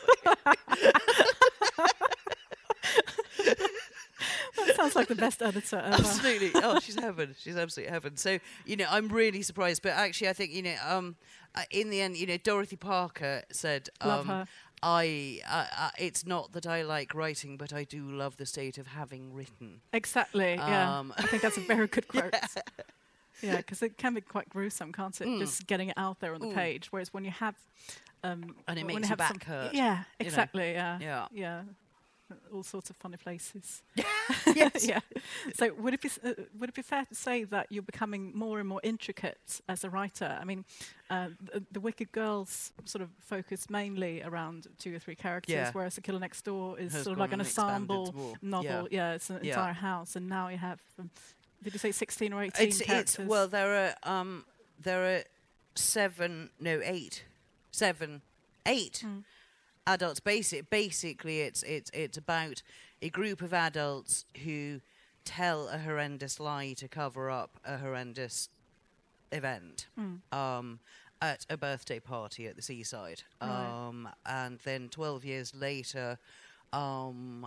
That 4.57 4.75
sounds 4.77 4.86
like 4.97 5.09
the 5.09 5.15
best 5.15 5.43
editor 5.43 5.77
ever. 5.77 5.95
absolutely. 5.95 6.51
Oh, 6.55 6.81
she's 6.83 6.99
heaven. 6.99 7.35
She's 7.39 7.57
absolute 7.57 7.89
heaven. 7.89 8.17
So 8.17 8.39
you 8.65 8.77
know, 8.77 8.87
I'm 8.91 9.09
really 9.09 9.43
surprised. 9.43 9.83
But 9.83 9.93
actually, 9.93 10.29
I 10.29 10.33
think 10.33 10.53
you 10.53 10.63
know, 10.63 10.77
um, 10.87 11.17
uh, 11.55 11.63
in 11.71 11.91
the 11.91 12.01
end, 12.01 12.17
you 12.17 12.27
know, 12.27 12.37
Dorothy 12.39 12.77
Parker 12.77 13.43
said, 13.53 13.89
Love 14.05 14.21
um, 14.23 14.27
her. 14.29 14.47
I, 14.83 15.41
uh, 15.51 15.67
uh, 15.79 15.91
it's 15.99 16.27
not 16.27 16.53
that 16.53 16.67
I 16.67 16.83
like 16.83 17.15
writing, 17.15 17.57
but 17.57 17.73
I 17.73 17.85
do 17.85 18.11
love 18.11 18.37
the 18.37 18.45
state 18.45 18.77
of 18.77 18.89
having 18.89 19.33
written. 19.33 19.81
Exactly. 19.95 20.55
Yeah. 20.55 20.99
Um, 20.99 21.15
I 21.17 21.23
think 21.23 21.43
that's 21.43 21.57
a 21.57 21.61
very 21.61 21.87
good 21.87 22.07
quote. 22.13 22.35
Yeah, 23.43 23.57
because 23.57 23.83
it 23.83 23.97
can 23.97 24.13
be 24.15 24.21
quite 24.21 24.49
gruesome, 24.51 24.93
can't 24.93 25.19
it? 25.21 25.27
Mm. 25.29 25.39
Just 25.39 25.67
getting 25.67 25.89
it 25.89 25.95
out 25.97 26.21
there 26.21 26.35
on 26.35 26.41
the 26.41 26.47
Mm. 26.49 26.55
page. 26.55 26.89
Whereas 26.93 27.13
when 27.13 27.25
you 27.25 27.31
have, 27.31 27.55
um, 28.23 28.55
And 28.69 28.79
it 28.79 28.85
makes 28.87 29.01
you 29.03 29.09
your 29.09 29.17
back 29.17 29.45
hurt, 29.45 29.75
Yeah, 29.75 29.91
you 30.19 30.25
know. 30.25 30.27
exactly. 30.27 30.73
Yeah. 30.73 30.99
Yeah. 31.01 31.27
Yeah. 31.33 31.63
All 32.53 32.63
sorts 32.63 32.91
of 32.91 32.97
funny 32.97 33.17
places. 33.17 33.83
yes. 34.55 34.87
yeah. 34.87 35.01
So 35.55 35.73
would 35.75 35.95
it 35.95 36.01
be 36.03 36.11
uh, 36.25 36.33
would 36.59 36.69
it 36.71 36.75
be 36.75 36.83
fair 36.83 37.05
to 37.05 37.15
say 37.15 37.45
that 37.45 37.67
you're 37.71 37.83
becoming 37.83 38.33
more 38.35 38.59
and 38.59 38.69
more 38.69 38.81
intricate 38.83 39.61
as 39.69 39.85
a 39.85 39.91
writer? 39.91 40.37
I 40.41 40.45
mean, 40.45 40.65
uh, 41.09 41.29
the, 41.41 41.63
the 41.71 41.81
Wicked 41.81 42.11
Girls 42.13 42.73
sort 42.85 43.03
of 43.03 43.11
focus 43.21 43.71
mainly 43.71 44.23
around 44.23 44.67
two 44.79 44.95
or 44.95 44.99
three 44.99 45.15
characters, 45.15 45.55
Yeah. 45.55 45.71
whereas 45.73 45.95
The 45.95 46.01
Killer 46.01 46.19
Next 46.19 46.43
Door 46.45 46.81
is 46.81 46.93
Has 46.95 47.05
sort 47.05 47.13
of 47.13 47.19
like 47.21 47.33
an 47.33 47.41
ensemble 47.41 48.37
novel. 48.43 48.89
Yeah, 48.91 49.13
it's 49.15 49.31
an 49.31 49.41
Yeah. 49.43 49.51
entire 49.53 49.75
house, 49.75 50.17
and 50.17 50.29
now 50.29 50.49
you 50.49 50.59
have. 50.59 50.81
Um, 50.99 51.11
did 51.63 51.73
you 51.73 51.79
say 51.79 51.93
16 51.93 52.33
or 52.33 52.43
18 52.43 52.67
It's, 52.69 52.81
characters? 52.83 53.19
it's 53.21 53.29
well, 53.29 53.47
there 53.49 53.95
are 54.05 54.21
um, 54.21 54.45
there 54.81 55.17
are 55.19 55.23
seven, 55.75 56.51
no, 56.61 56.81
eight, 56.83 57.25
seven, 57.71 58.23
eight 58.67 59.03
Mm. 59.05 59.23
Adults. 59.87 60.21
Basic, 60.21 60.69
basically, 60.71 61.41
it's 61.41 61.63
it's 61.63 61.91
it's 61.95 62.19
about 62.19 62.63
a 63.03 63.09
group 63.09 63.43
of 63.43 63.53
adults 63.53 64.25
who 64.45 64.81
tell 65.25 65.69
a 65.69 65.79
horrendous 65.79 66.39
lie 66.41 66.73
to 66.75 66.89
cover 66.89 67.31
up 67.31 67.59
a 67.65 67.79
horrendous 67.79 68.49
event. 69.33 69.87
Mm. 69.99 70.21
Um, 70.37 70.81
at 71.23 71.47
a 71.49 71.57
birthday 71.57 71.99
party 71.99 72.47
at 72.47 72.57
the 72.57 72.63
seaside, 72.63 73.23
Right. 73.41 73.49
um, 73.89 74.07
and 74.27 74.59
then 74.65 74.91
twelve 74.91 75.25
years 75.25 75.55
later, 75.55 76.19
um, 76.75 77.47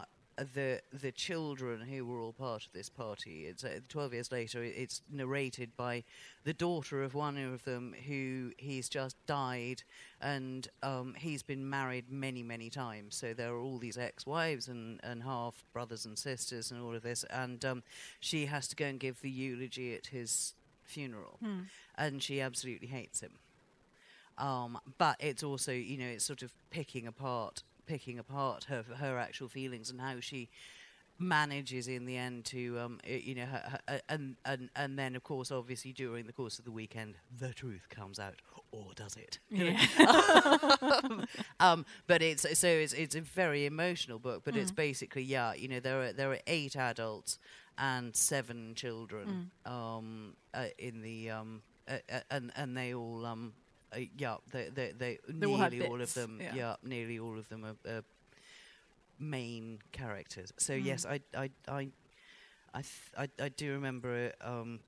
the 0.53 0.81
the 0.91 1.11
children 1.11 1.81
who 1.81 2.05
were 2.05 2.21
all 2.21 2.33
part 2.33 2.65
of 2.65 2.71
this 2.73 2.89
party. 2.89 3.45
It's 3.45 3.63
uh, 3.63 3.79
twelve 3.89 4.13
years 4.13 4.31
later. 4.31 4.63
It's 4.63 5.01
narrated 5.11 5.75
by 5.75 6.03
the 6.43 6.53
daughter 6.53 7.03
of 7.03 7.13
one 7.13 7.37
of 7.37 7.63
them, 7.63 7.93
who 8.07 8.51
he's 8.57 8.89
just 8.89 9.15
died, 9.25 9.83
and 10.21 10.67
um, 10.83 11.15
he's 11.17 11.43
been 11.43 11.69
married 11.69 12.11
many 12.11 12.43
many 12.43 12.69
times. 12.69 13.15
So 13.15 13.33
there 13.33 13.51
are 13.53 13.59
all 13.59 13.77
these 13.77 13.97
ex-wives 13.97 14.67
and 14.67 14.99
and 15.03 15.23
half 15.23 15.63
brothers 15.73 16.05
and 16.05 16.17
sisters 16.17 16.71
and 16.71 16.81
all 16.81 16.95
of 16.95 17.01
this, 17.03 17.23
and 17.29 17.63
um, 17.65 17.83
she 18.19 18.45
has 18.47 18.67
to 18.69 18.75
go 18.75 18.85
and 18.85 18.99
give 18.99 19.21
the 19.21 19.29
eulogy 19.29 19.93
at 19.95 20.07
his 20.07 20.53
funeral 20.83 21.37
Mm. 21.43 21.65
and 21.99 22.23
she 22.23 22.41
absolutely 22.41 22.87
hates 22.87 23.21
him. 23.21 23.33
Um, 24.39 24.79
but 24.97 25.17
it's 25.19 25.43
also, 25.43 25.71
you 25.71 25.97
know, 25.97 26.07
it's 26.07 26.23
sort 26.25 26.41
of 26.41 26.51
picking 26.71 27.05
apart, 27.05 27.61
picking 27.89 28.19
apart 28.19 28.65
her 28.65 28.83
her 28.97 29.17
actual 29.17 29.49
feelings 29.49 29.89
and 29.91 29.99
how 29.99 30.19
she 30.21 30.49
manages 31.21 31.87
in 31.87 32.05
the 32.05 32.15
end 32.15 32.45
to, 32.45 32.79
um, 32.79 32.99
you 33.05 33.35
know, 33.35 33.45
her, 33.45 33.79
her, 33.89 34.01
and 34.07 34.35
and 34.45 34.69
and 34.75 34.97
then 34.97 35.15
of 35.15 35.23
course, 35.23 35.51
obviously 35.51 35.91
during 35.93 36.25
the 36.27 36.33
course 36.33 36.59
of 36.59 36.65
the 36.65 36.71
weekend, 36.71 37.15
the 37.39 37.53
truth 37.53 37.87
comes 37.89 38.19
out, 38.19 38.41
or 38.71 38.93
does 38.95 39.15
it? 39.17 39.39
Yeah. 39.49 39.79
um, 41.59 41.85
but 42.07 42.21
it's 42.21 42.43
so 42.57 42.67
it's 42.67 42.93
it's 42.93 43.15
a 43.15 43.21
very 43.21 43.65
emotional 43.65 44.19
book. 44.19 44.43
But 44.45 44.55
it's 44.55 44.71
Mm. 44.71 44.75
basically 44.75 45.23
yeah, 45.23 45.53
you 45.53 45.67
know, 45.67 45.79
there 45.79 46.01
are 46.01 46.13
there 46.13 46.31
are 46.31 46.39
eight 46.47 46.75
adults 46.75 47.37
and 47.77 48.15
seven 48.15 48.73
children 48.75 49.49
Mm. 49.65 49.71
um, 49.71 50.35
uh, 50.53 50.67
in 50.77 51.01
the 51.01 51.29
um, 51.31 51.61
uh, 51.87 51.97
uh, 52.11 52.19
and 52.31 52.51
and 52.55 52.77
they 52.77 52.93
all 52.93 53.25
um, 53.25 53.53
uh, 53.93 53.99
yeah, 54.17 54.37
they 54.51 54.69
they, 54.69 54.91
they, 54.97 55.17
They 55.39 55.47
nearly 55.47 55.81
all 55.81 56.01
of 56.01 56.13
them 56.13 56.39
yeah. 56.41 56.53
yeah. 56.55 56.75
nearly 56.83 57.19
all 57.19 57.37
of 57.37 57.47
them 57.49 57.65
are, 57.65 57.77
are 57.91 58.03
main 59.19 59.79
characters. 59.91 60.53
So 60.57 60.73
Mm. 60.73 60.83
yes, 60.85 61.05
I 61.05 61.19
I 61.35 61.49
I 61.67 61.89
I, 62.73 62.81
th- 62.81 63.11
I 63.17 63.27
I 63.43 63.49
do 63.49 63.73
remember 63.73 64.33
um. 64.41 64.79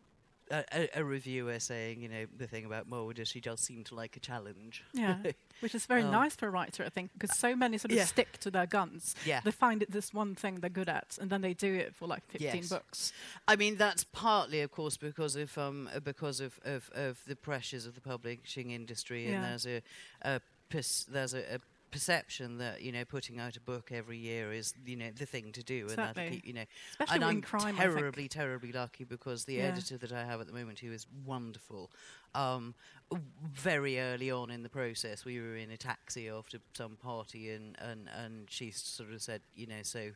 A, 0.52 0.64
a, 0.74 0.90
a 1.00 1.04
reviewer 1.06 1.60
saying, 1.60 2.02
you 2.02 2.10
know, 2.10 2.26
the 2.38 2.46
thing 2.46 2.66
about 2.66 2.88
Mulder, 2.90 3.24
she 3.24 3.40
does 3.40 3.62
seem 3.62 3.84
to 3.86 3.96
like 3.96 4.18
a 4.18 4.20
challenge. 4.20 4.84
yeah. 4.94 5.16
Which 5.62 5.74
is 5.76 5.86
very 5.86 6.02
Um, 6.04 6.12
nice 6.12 6.36
for 6.36 6.48
a 6.48 6.50
writer, 6.52 6.84
I 6.84 6.90
think, 6.90 7.12
because 7.14 7.38
so 7.38 7.56
many 7.56 7.78
sort 7.78 7.92
of 7.92 7.98
yeah. 7.98 8.06
stick 8.06 8.38
to 8.40 8.52
their 8.52 8.66
guns. 8.66 9.16
yeah. 9.26 9.40
They 9.44 9.52
find 9.52 9.82
it 9.82 9.92
this 9.92 10.14
one 10.14 10.36
thing 10.36 10.56
they're 10.56 10.70
good 10.70 10.90
at, 10.90 11.18
and 11.22 11.30
then 11.30 11.42
they 11.42 11.54
do 11.54 11.74
it 11.74 11.96
for 11.96 12.08
like 12.08 12.26
15 12.28 12.42
Yes. 12.56 12.70
books. 12.70 13.14
I 13.48 13.56
mean, 13.56 13.78
that's 13.78 14.04
partly, 14.04 14.62
of 14.62 14.72
course, 14.72 14.98
because 14.98 15.36
of 15.38 15.58
um, 15.58 15.90
because 16.04 16.40
of, 16.42 16.60
of, 16.66 16.90
of 16.94 17.22
the 17.28 17.36
pressures 17.36 17.86
of 17.86 17.96
the 17.96 18.02
publishing 18.02 18.72
industry, 18.72 19.28
and 19.28 19.44
there's 19.44 19.66
a, 19.66 19.82
a 20.24 20.42
there's 20.72 21.34
a, 21.34 21.56
a 21.56 21.60
perception 21.92 22.58
that 22.60 22.82
you 22.82 22.92
know 22.92 23.04
putting 23.06 23.40
out 23.40 23.56
a 23.58 23.62
book 23.62 23.92
every 23.92 24.18
year 24.18 24.52
is 24.54 24.74
you 24.86 24.96
know 24.96 25.10
the 25.16 25.26
thing 25.26 25.52
to 25.52 25.64
do, 25.64 25.82
and 25.90 25.98
that'll 25.98 26.10
Exactly. 26.12 26.36
keep 26.38 26.46
you 26.48 26.54
know. 26.54 26.66
Especially 26.92 27.16
and 27.16 27.24
I'm 27.26 27.42
crime, 27.42 27.76
terribly, 27.76 28.28
terribly 28.28 28.72
lucky 28.72 29.04
because 29.04 29.46
the 29.46 29.56
Yeah. 29.56 29.68
editor 29.68 29.98
that 29.98 30.12
I 30.12 30.24
have 30.26 30.40
at 30.42 30.48
the 30.48 30.54
moment, 30.54 30.80
who 30.80 30.92
is 30.92 31.06
wonderful, 31.26 31.92
um, 32.34 32.74
very 33.54 34.00
early 34.00 34.32
on 34.32 34.50
in 34.50 34.64
the 34.64 34.70
process, 34.70 35.26
we 35.26 35.40
were 35.40 35.56
in 35.58 35.72
a 35.72 35.78
taxi 35.78 36.30
after 36.30 36.60
some 36.74 36.96
party, 36.96 37.52
and 37.52 37.76
and 37.80 38.10
and 38.10 38.50
she 38.50 38.72
sort 38.72 39.12
of 39.12 39.22
said, 39.22 39.42
you 39.54 39.68
know, 39.68 39.82
so. 39.84 40.12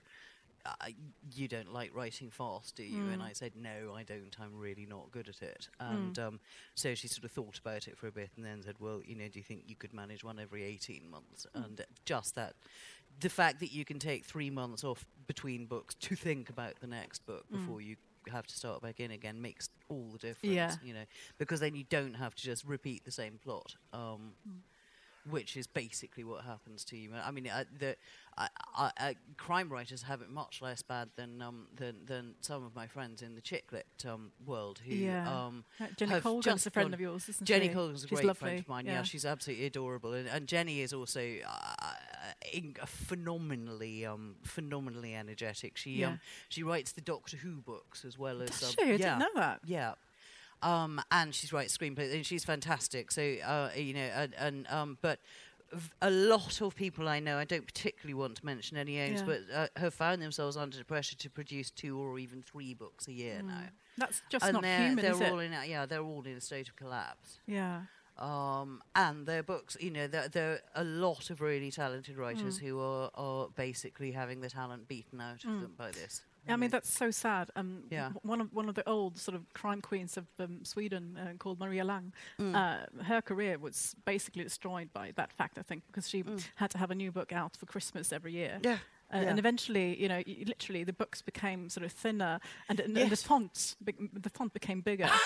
You 1.33 1.47
don't 1.47 1.71
like 1.73 1.91
writing 1.93 2.29
fast, 2.29 2.75
do 2.75 2.83
you? 2.83 3.05
And 3.07 3.21
Mm. 3.21 3.25
I 3.25 3.33
said, 3.33 3.53
no, 3.55 3.93
I 3.95 4.03
don't. 4.03 4.35
I'm 4.39 4.57
really 4.57 4.85
not 4.85 5.11
good 5.11 5.27
at 5.29 5.41
it. 5.41 5.69
And 5.79 6.17
um, 6.19 6.39
so 6.75 6.95
she 6.95 7.07
sort 7.07 7.23
of 7.25 7.31
thought 7.31 7.59
about 7.59 7.87
it 7.87 7.97
for 7.97 8.07
a 8.07 8.11
bit, 8.11 8.31
and 8.35 8.45
then 8.45 8.61
said, 8.63 8.75
well, 8.79 9.01
you 9.05 9.15
know, 9.15 9.27
do 9.27 9.39
you 9.39 9.43
think 9.43 9.63
you 9.67 9.75
could 9.75 9.93
manage 9.93 10.23
one 10.23 10.39
every 10.39 10.63
18 10.63 11.09
months? 11.09 11.45
Mm. 11.55 11.65
And 11.65 11.81
just 12.05 12.35
that, 12.35 12.53
the 13.19 13.29
fact 13.29 13.59
that 13.59 13.71
you 13.71 13.85
can 13.85 13.99
take 13.99 14.25
three 14.25 14.49
months 14.49 14.83
off 14.83 15.05
between 15.27 15.65
books 15.65 15.95
to 15.95 16.15
think 16.15 16.49
about 16.49 16.79
the 16.81 16.87
next 16.87 17.25
book 17.25 17.45
Mm. 17.51 17.59
before 17.59 17.81
you 17.81 17.95
have 18.31 18.47
to 18.47 18.55
start 18.55 18.81
back 18.81 18.99
in 18.99 19.11
again 19.11 19.39
makes 19.39 19.69
all 19.87 20.09
the 20.13 20.17
difference. 20.17 20.55
Yeah. 20.55 20.73
You 20.83 20.93
know, 20.95 21.05
because 21.37 21.59
then 21.59 21.75
you 21.75 21.83
don't 21.83 22.15
have 22.15 22.33
to 22.35 22.43
just 22.43 22.65
repeat 22.65 23.05
the 23.05 23.11
same 23.11 23.37
plot. 23.43 23.75
Um, 23.93 24.33
Mm. 24.49 24.61
Which 25.29 25.57
is 25.57 25.65
basically 25.65 26.23
what 26.23 26.43
happens 26.45 26.85
to 26.85 26.97
you. 26.97 27.09
I 27.15 27.31
mean, 27.31 27.47
uh, 27.47 27.63
the 27.79 27.95
I, 28.37 28.47
I, 28.75 28.91
uh, 28.99 29.13
crime 29.37 29.69
writers 29.69 30.03
have 30.03 30.21
it 30.21 30.29
much 30.29 30.61
less 30.61 30.81
bad 30.83 31.09
than 31.15 31.41
um, 31.41 31.67
than 31.75 32.05
than 32.05 32.35
some 32.41 32.63
of 32.63 32.75
my 32.75 32.85
friends 32.85 33.21
in 33.23 33.33
the 33.33 33.41
chick 33.41 33.71
lit 33.71 33.87
um, 34.07 34.31
world 34.45 34.81
who 34.85 34.93
Yeah. 34.93 35.27
um, 35.47 35.65
Uh, 35.79 35.87
Jenny 35.97 36.19
Colgan's 36.21 36.67
a 36.67 36.69
friend 36.71 36.93
of 36.93 36.99
yours, 37.01 37.27
isn't 37.29 37.45
Jenny 37.45 37.69
she? 37.69 37.73
Colgan's 37.73 38.03
a 38.03 38.07
She's 38.07 38.17
great 38.17 38.25
lovely. 38.27 38.39
friend 38.49 38.59
of 38.59 38.67
mine. 38.67 38.85
Yeah, 38.85 39.01
she's 39.03 39.25
absolutely 39.25 39.65
adorable, 39.65 40.13
and, 40.13 40.27
and 40.27 40.47
Jenny 40.47 40.81
is 40.81 40.93
also 40.93 41.21
uh, 41.47 41.93
in, 42.53 42.75
phenomenally, 42.85 44.05
um, 44.05 44.35
phenomenally 44.43 45.15
energetic. 45.15 45.77
She 45.77 45.91
Yeah. 46.01 46.07
um, 46.09 46.19
she 46.49 46.61
writes 46.63 46.91
the 46.91 47.01
Doctor 47.01 47.37
Who 47.37 47.61
books 47.61 48.05
as 48.05 48.17
well 48.17 48.41
as 48.41 48.49
Does 48.51 48.63
um, 48.63 48.75
she? 48.77 48.83
I 48.83 48.85
yeah, 48.91 48.97
didn't 48.97 49.19
know 49.19 49.33
that. 49.41 49.61
yeah. 49.65 49.93
Um, 50.65 51.01
and 51.11 51.33
she's 51.33 51.53
writes 51.53 51.77
screenplays, 51.77 52.13
and 52.13 52.25
she's 52.25 52.43
fantastic. 52.43 53.11
So 53.11 53.21
uh, 53.45 53.69
you 53.75 53.93
know, 53.93 54.09
and, 54.21 54.33
and 54.37 54.67
um, 54.69 54.97
but 55.01 55.19
a 56.01 56.09
lot 56.09 56.61
of 56.61 56.75
people 56.75 57.07
I 57.07 57.19
know, 57.19 57.37
I 57.37 57.43
don't 57.45 57.65
particularly 57.65 58.13
want 58.13 58.35
to 58.37 58.45
mention 58.45 58.77
any 58.77 58.95
names, 58.95 59.19
Yeah. 59.21 59.25
but 59.25 59.39
uh, 59.53 59.67
have 59.79 59.93
found 59.93 60.21
themselves 60.21 60.55
under 60.57 60.81
pressure 60.83 61.15
to 61.17 61.29
produce 61.29 61.69
two 61.71 61.99
or 61.99 62.17
even 62.19 62.41
three 62.41 62.73
books 62.73 63.07
a 63.07 63.11
year 63.13 63.39
Mm. 63.43 63.47
now. 63.47 63.63
That's 63.97 64.21
just 64.29 64.45
and 64.45 64.53
not 64.53 64.63
they're, 64.63 64.87
human, 64.87 65.03
they're 65.05 65.31
all 65.31 65.39
it? 65.39 65.45
in 65.45 65.53
a, 65.53 65.65
yeah, 65.65 65.85
they're 65.85 66.01
all 66.03 66.23
in 66.23 66.35
a 66.37 66.41
state 66.41 66.67
of 66.69 66.75
collapse. 66.75 67.39
Yeah. 67.47 67.81
Um, 68.17 68.81
and 68.95 69.25
their 69.25 69.43
books, 69.43 69.75
you 69.79 69.91
know, 69.91 70.07
there, 70.07 70.29
there 70.29 70.51
are 70.53 70.81
a 70.81 70.83
lot 70.85 71.29
of 71.29 71.41
really 71.41 71.69
talented 71.71 72.17
writers 72.17 72.59
Mm. 72.59 72.61
who 72.61 72.79
are, 72.79 73.09
are 73.15 73.49
basically 73.55 74.11
having 74.11 74.39
the 74.41 74.49
talent 74.49 74.87
beaten 74.87 75.19
out 75.19 75.43
of 75.43 75.49
Mm. 75.49 75.61
them 75.61 75.73
by 75.77 75.91
this. 75.91 76.21
I 76.47 76.57
mean, 76.57 76.69
that's 76.69 76.91
so 76.93 77.09
sad. 77.09 77.49
Um, 77.55 77.85
Yeah. 77.89 78.11
One 78.21 78.39
of 78.39 78.53
one 78.53 78.69
of 78.69 78.75
the 78.75 78.87
old 78.87 79.17
sort 79.17 79.33
of 79.35 79.51
crime 79.53 79.81
queens 79.81 80.15
of 80.15 80.25
um, 80.39 80.63
Sweden, 80.63 81.17
uh, 81.17 81.33
called 81.39 81.59
Maria 81.59 81.83
Lang, 81.83 82.13
Mm. 82.39 82.55
uh, 82.55 83.03
her 83.03 83.21
career 83.21 83.57
was 83.57 83.95
basically 84.05 84.43
destroyed 84.43 84.93
by 84.93 85.11
that 85.15 85.33
fact. 85.33 85.57
I 85.57 85.63
think 85.63 85.83
because 85.87 86.07
she 86.07 86.21
Mm. 86.23 86.39
had 86.55 86.69
to 86.71 86.77
have 86.77 86.91
a 86.91 86.95
new 86.95 87.11
book 87.11 87.31
out 87.33 87.57
for 87.57 87.65
Christmas 87.65 88.13
every 88.13 88.31
year. 88.33 88.59
yeah. 88.63 88.77
Uh, 89.13 89.17
Yeah. 89.21 89.29
And 89.29 89.39
eventually, 89.39 89.99
you 90.01 90.07
know, 90.07 90.21
y- 90.25 90.43
literally 90.47 90.83
the 90.83 90.93
books 90.93 91.21
became 91.21 91.69
sort 91.69 91.85
of 91.85 91.91
thinner, 91.91 92.39
and, 92.69 92.79
and, 92.79 92.97
and 92.97 93.11
the 93.11 93.15
Yes. 93.15 93.23
font, 93.23 93.75
be- 93.83 94.09
the 94.13 94.29
font 94.31 94.51
became 94.53 94.81
bigger, 94.81 95.09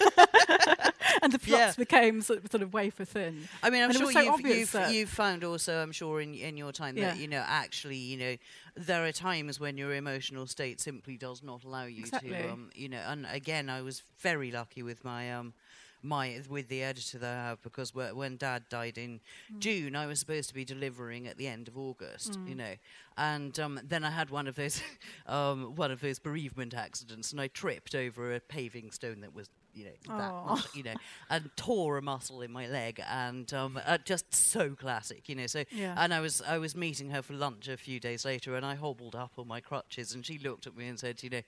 and 1.22 1.32
the 1.32 1.38
plots 1.38 1.74
Yeah. 1.74 1.74
became 1.76 2.20
sort 2.22 2.44
of, 2.44 2.50
sort 2.50 2.62
of 2.62 2.72
wafer 2.72 3.04
thin. 3.04 3.48
I 3.62 3.70
mean, 3.70 3.82
I'm 3.82 3.90
And 3.90 3.96
sure 3.96 4.10
so 4.10 4.10
you've, 4.10 4.40
you've, 4.40 4.76
you've 4.80 5.08
found 5.10 5.44
also, 5.44 5.82
I'm 5.82 5.92
sure 5.92 6.20
in, 6.20 6.34
in 6.34 6.56
your 6.56 6.72
time 6.72 6.98
that, 6.98 7.14
you 7.14 7.26
know, 7.26 7.42
actually, 7.46 7.96
you 7.96 8.16
know, 8.16 8.36
there 8.76 9.04
are 9.04 9.12
times 9.12 9.58
when 9.60 9.76
your 9.76 9.94
emotional 9.94 10.46
state 10.46 10.80
simply 10.80 11.16
does 11.16 11.42
not 11.42 11.64
allow 11.64 11.84
you 11.84 12.10
Exactly. 12.10 12.20
to, 12.20 12.42
um, 12.44 12.70
you 12.74 12.88
know, 12.88 13.02
and 13.06 13.26
again, 13.30 13.68
I 13.68 13.82
was 13.82 14.02
very 14.18 14.50
lucky 14.50 14.82
with 14.82 15.04
my, 15.04 15.32
um, 15.32 15.54
my 16.02 16.40
with 16.48 16.68
the 16.68 16.82
editor 16.82 17.18
that 17.18 17.36
I 17.38 17.42
have 17.48 17.62
because 17.62 17.94
when 17.94 18.36
Dad 18.36 18.64
died 18.68 18.98
in 18.98 19.20
Mm. 19.52 19.60
June, 19.60 19.94
I 19.96 20.06
was 20.06 20.18
supposed 20.20 20.48
to 20.48 20.54
be 20.54 20.64
delivering 20.64 21.26
at 21.26 21.36
the 21.38 21.46
end 21.46 21.68
of 21.68 21.76
August, 21.78 22.38
you 22.44 22.54
Mm. 22.54 22.56
know, 22.56 22.74
and 23.16 23.58
um, 23.58 23.80
then 23.84 24.04
I 24.04 24.10
had 24.10 24.30
one 24.30 24.46
of 24.46 24.56
those 24.56 24.82
um, 25.26 25.74
one 25.76 25.90
of 25.90 26.00
those 26.00 26.18
bereavement 26.18 26.74
accidents, 26.74 27.32
and 27.32 27.40
I 27.40 27.48
tripped 27.48 27.94
over 27.94 28.34
a 28.34 28.40
paving 28.40 28.90
stone 28.90 29.20
that 29.20 29.34
was 29.34 29.48
you 29.74 29.84
know, 29.84 29.90
that 30.18 30.66
you 30.74 30.82
know, 30.82 30.94
and 31.30 31.50
tore 31.56 31.96
a 31.98 32.02
muscle 32.02 32.42
in 32.42 32.52
my 32.52 32.66
leg, 32.66 33.02
and 33.08 33.52
um, 33.52 33.78
uh, 33.86 33.98
just 34.04 34.34
so 34.34 34.70
classic, 34.74 35.28
you 35.28 35.34
know. 35.34 35.46
So, 35.46 35.64
Yeah. 35.70 35.94
and 35.96 36.12
I 36.12 36.20
was 36.20 36.42
I 36.42 36.58
was 36.58 36.74
meeting 36.76 37.10
her 37.10 37.22
for 37.22 37.34
lunch 37.34 37.68
a 37.68 37.76
few 37.76 38.00
days 38.00 38.24
later, 38.24 38.54
and 38.54 38.64
I 38.64 38.74
hobbled 38.74 39.14
up 39.14 39.32
on 39.38 39.48
my 39.48 39.60
crutches, 39.60 40.14
and 40.14 40.24
she 40.24 40.38
looked 40.38 40.66
at 40.66 40.76
me 40.76 40.88
and 40.88 40.98
said, 40.98 41.22
you 41.22 41.30
know, 41.30 41.42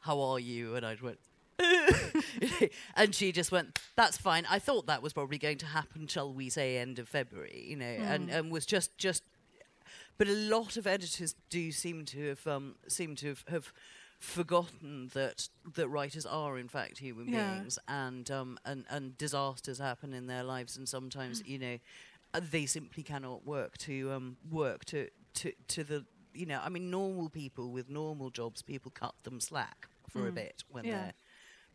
how 0.00 0.20
are 0.20 0.38
you? 0.38 0.76
And 0.76 0.84
I 0.84 0.96
went. 1.02 1.18
and 2.96 3.14
she 3.14 3.30
just 3.30 3.52
went, 3.52 3.78
"That's 3.96 4.16
fine." 4.16 4.44
I 4.50 4.58
thought 4.58 4.86
that 4.86 5.02
was 5.02 5.12
probably 5.12 5.38
going 5.38 5.58
to 5.58 5.66
happen, 5.66 6.06
shall 6.08 6.32
we 6.32 6.48
say, 6.50 6.78
end 6.78 6.98
of 6.98 7.08
February, 7.08 7.64
you 7.68 7.76
know, 7.76 7.84
and, 7.84 8.28
and 8.28 8.50
was 8.50 8.66
just 8.66 8.96
just 8.98 9.22
but 10.16 10.28
a 10.28 10.32
lot 10.32 10.76
of 10.76 10.86
editors 10.86 11.34
do 11.50 11.72
seem 11.72 12.04
to 12.06 12.28
have 12.28 12.46
um, 12.46 12.76
seem 12.88 13.16
to 13.16 13.28
have, 13.28 13.44
have 13.48 13.72
forgotten 14.24 15.10
that 15.14 15.48
that 15.74 15.88
writers 15.88 16.26
are 16.26 16.58
in 16.58 16.68
fact 16.68 16.98
human 16.98 17.26
Yeah. 17.26 17.52
beings 17.52 17.78
and 17.86 18.30
um, 18.30 18.58
and 18.64 18.84
and 18.88 19.16
disasters 19.18 19.78
happen 19.78 20.12
in 20.14 20.26
their 20.26 20.42
lives 20.42 20.76
and 20.76 20.88
sometimes 20.88 21.42
you 21.46 21.58
know 21.58 21.78
uh, 22.32 22.40
they 22.50 22.66
simply 22.66 23.02
cannot 23.02 23.44
work 23.46 23.76
to 23.78 24.10
um, 24.12 24.36
work 24.50 24.84
to, 24.86 25.08
to 25.34 25.52
to 25.68 25.84
the 25.84 26.04
you 26.32 26.46
know 26.46 26.60
I 26.64 26.68
mean 26.68 26.90
normal 26.90 27.28
people 27.28 27.70
with 27.70 27.88
normal 27.88 28.30
jobs 28.30 28.62
people 28.62 28.90
cut 28.90 29.14
them 29.22 29.40
slack 29.40 29.88
for 30.08 30.26
a 30.26 30.30
Mm. 30.32 30.34
bit 30.34 30.64
when 30.68 30.84
Yeah. 30.86 30.92
they're 30.92 31.12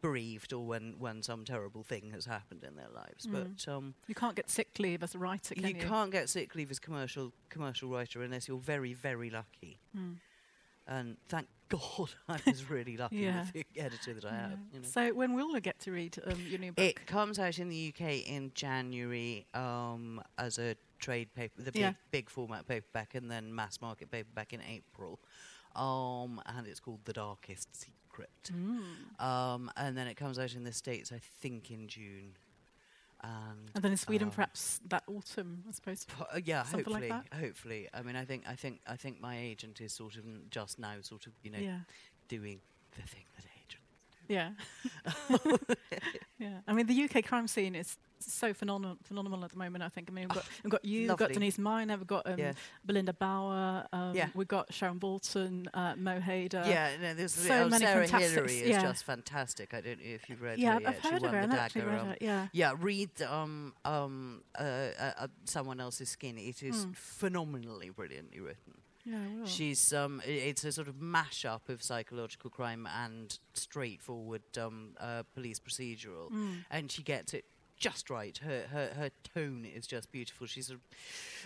bereaved 0.02 0.54
or 0.54 0.66
when 0.66 0.96
when 0.98 1.22
some 1.24 1.44
terrible 1.46 1.84
thing 1.84 2.12
has 2.12 2.26
happened 2.26 2.64
in 2.64 2.76
their 2.76 2.90
lives 2.90 3.28
Mm. 3.28 3.32
but 3.32 3.72
um, 3.74 3.96
You 4.08 4.16
can't 4.16 4.36
get 4.36 4.50
sick 4.50 4.80
leave 4.80 5.04
as 5.04 5.14
a 5.16 5.20
writer, 5.20 5.56
can 5.56 5.70
you, 5.70 5.76
you? 5.76 5.88
can't 5.88 6.12
get 6.12 6.30
sick 6.30 6.56
leave 6.56 6.72
as 6.72 6.80
commercial 6.80 7.32
commercial 7.50 7.90
writer 7.90 8.22
unless 8.24 8.48
you're 8.48 8.58
very 8.76 8.94
very 8.94 9.30
lucky. 9.30 9.80
Mm. 9.96 10.18
And 10.90 11.18
thank 11.28 11.48
God 11.70 12.10
I 12.28 12.40
was 12.48 12.68
really 12.70 12.98
lucky 12.98 13.18
Yeah. 13.18 13.42
with 13.42 13.54
the 13.54 13.66
editor 13.80 14.16
that 14.16 14.26
I 14.26 14.34
have. 14.34 14.60
You 14.74 14.80
know. 14.80 14.88
So 14.88 15.14
when 15.14 15.36
will 15.36 15.54
we 15.54 15.62
get 15.62 15.80
to 15.82 15.92
read 15.92 16.18
um, 16.26 16.42
your 16.50 16.60
new 16.60 16.72
book? 16.74 16.84
It 16.84 17.06
comes 17.06 17.38
out 17.38 17.60
in 17.60 17.70
the 17.70 17.94
UK 17.96 18.28
in 18.28 18.52
January 18.56 19.46
um, 19.54 20.20
as 20.40 20.58
a 20.58 20.76
trade 20.98 21.34
paper, 21.36 21.62
the 21.62 21.72
big, 21.72 21.80
Yeah. 21.82 21.94
big 22.12 22.30
format 22.30 22.68
paperback, 22.68 23.14
and 23.16 23.30
then 23.30 23.54
mass 23.54 23.80
market 23.82 24.10
paperback 24.12 24.52
in 24.52 24.62
April. 24.64 25.20
Um, 25.76 26.42
and 26.48 26.66
it's 26.66 26.80
called 26.80 27.02
The 27.06 27.14
Darkest 27.14 27.76
Secret. 27.76 28.30
Mm. 28.52 29.24
Um, 29.24 29.72
and 29.78 29.96
then 29.96 30.08
it 30.08 30.16
comes 30.16 30.40
out 30.40 30.56
in 30.56 30.64
the 30.64 30.74
States, 30.74 31.12
I 31.12 31.20
think, 31.20 31.70
in 31.70 31.88
June. 31.88 32.34
And 33.22 33.70
And 33.76 33.84
then 33.84 33.92
in 33.92 33.98
Sweden, 33.98 34.28
um, 34.30 34.34
perhaps 34.34 34.80
that 34.88 35.04
autumn, 35.08 35.64
I 35.68 35.72
suppose. 35.72 36.06
Po- 36.06 36.26
uh, 36.34 36.40
yeah, 36.44 36.64
Something 36.64 36.94
like 36.94 37.04
hopefully, 37.04 37.24
that? 37.32 37.38
hopefully. 37.40 37.88
I 37.94 38.02
mean, 38.02 38.16
I 38.16 38.24
think, 38.26 38.44
I 38.48 38.56
think, 38.56 38.80
I 38.88 38.96
think 38.96 39.20
my 39.20 39.38
agent 39.38 39.82
is 39.82 39.92
sort 39.94 40.16
of 40.16 40.24
just 40.50 40.80
now, 40.80 40.96
sort 41.02 41.28
of, 41.28 41.34
you 41.44 41.52
know, 41.52 41.60
Yeah. 41.60 41.80
doing 42.30 42.62
the 42.96 43.02
thing 43.04 43.26
that. 43.36 43.46
Yeah. 44.30 44.52
yeah. 46.40 46.60
I 46.68 46.74
mean, 46.74 46.86
the 46.86 47.04
UK 47.04 47.26
crime 47.26 47.48
scene 47.48 47.76
is 47.76 47.98
so 48.20 48.54
phenomenal, 48.54 48.98
phenomenal 49.04 49.44
at 49.44 49.52
the 49.52 49.58
moment. 49.58 49.84
I 49.84 49.90
think. 49.90 50.08
I 50.10 50.14
mean, 50.14 50.28
we've 50.28 50.36
got, 50.36 50.46
we've 50.64 50.72
got 50.72 50.86
you, 50.86 51.08
we've 51.08 51.18
got. 51.18 51.34
Denise 51.34 51.58
Mina, 51.58 51.98
we've 51.98 52.06
got 52.06 52.28
um, 52.30 52.38
Yeah. 52.38 52.54
Belinda 52.86 53.14
Bauer, 53.14 53.88
um, 53.92 54.16
Yeah. 54.16 54.30
we've 54.36 54.48
got 54.48 54.72
Sharon 54.72 55.00
Bolton, 55.00 55.68
uh, 55.74 55.96
Mo 55.98 56.20
Hayder. 56.20 56.64
yeah, 56.68 56.92
no, 57.02 57.14
there's 57.16 57.34
so 57.34 57.64
oh, 57.64 57.70
many 57.70 57.86
Sarah 57.86 58.08
Hilary 58.08 58.60
is 58.60 58.70
yeah. 58.70 58.82
just 58.82 59.04
fantastic. 59.04 59.74
I 59.74 59.82
don't 59.82 60.00
know 60.00 60.06
if 60.06 60.30
you've 60.30 60.42
read 60.42 60.60
yeah, 60.60 60.72
her 60.72 60.76
I've 60.76 60.82
yet. 60.82 60.90
I've 60.90 61.12
heard 61.12 61.24
of 61.24 61.32
her. 61.32 61.48
Dagger. 61.48 61.86
read 61.86 62.00
um, 62.00 62.08
her. 62.08 62.18
Yeah. 62.22 62.48
Yeah, 62.54 62.74
read 62.80 63.22
um, 63.24 63.74
um, 63.84 64.44
uh, 64.58 64.62
uh, 64.62 65.12
uh, 65.18 65.28
someone 65.46 65.80
else's 65.80 66.10
skin. 66.10 66.38
It 66.38 66.62
is 66.62 66.86
Mm. 66.86 66.96
phenomenally 66.96 67.90
brilliantly 67.90 68.40
written. 68.40 68.76
Yeah, 69.10 69.18
I 69.18 69.40
will. 69.40 69.48
She's 69.48 69.94
um, 69.94 70.22
it's 70.26 70.64
a 70.64 70.72
sort 70.72 70.88
of 70.88 70.96
mashup 70.96 71.70
of 71.70 71.82
psychological 71.82 72.50
crime 72.50 72.88
and 72.88 73.38
straightforward 73.54 74.44
um, 74.58 74.92
uh, 75.00 75.24
police 75.34 75.60
procedural, 75.60 76.32
Mm. 76.32 76.66
and 76.70 76.92
she 76.92 77.02
gets 77.04 77.34
it 77.34 77.46
just 77.78 78.10
right. 78.10 78.38
Her 78.40 78.64
her 78.72 78.88
her 78.96 79.10
tone 79.34 79.66
is 79.66 79.88
just 79.88 80.12
beautiful. 80.12 80.46
She's 80.48 80.68
sort 80.68 80.80
of, 80.80 80.86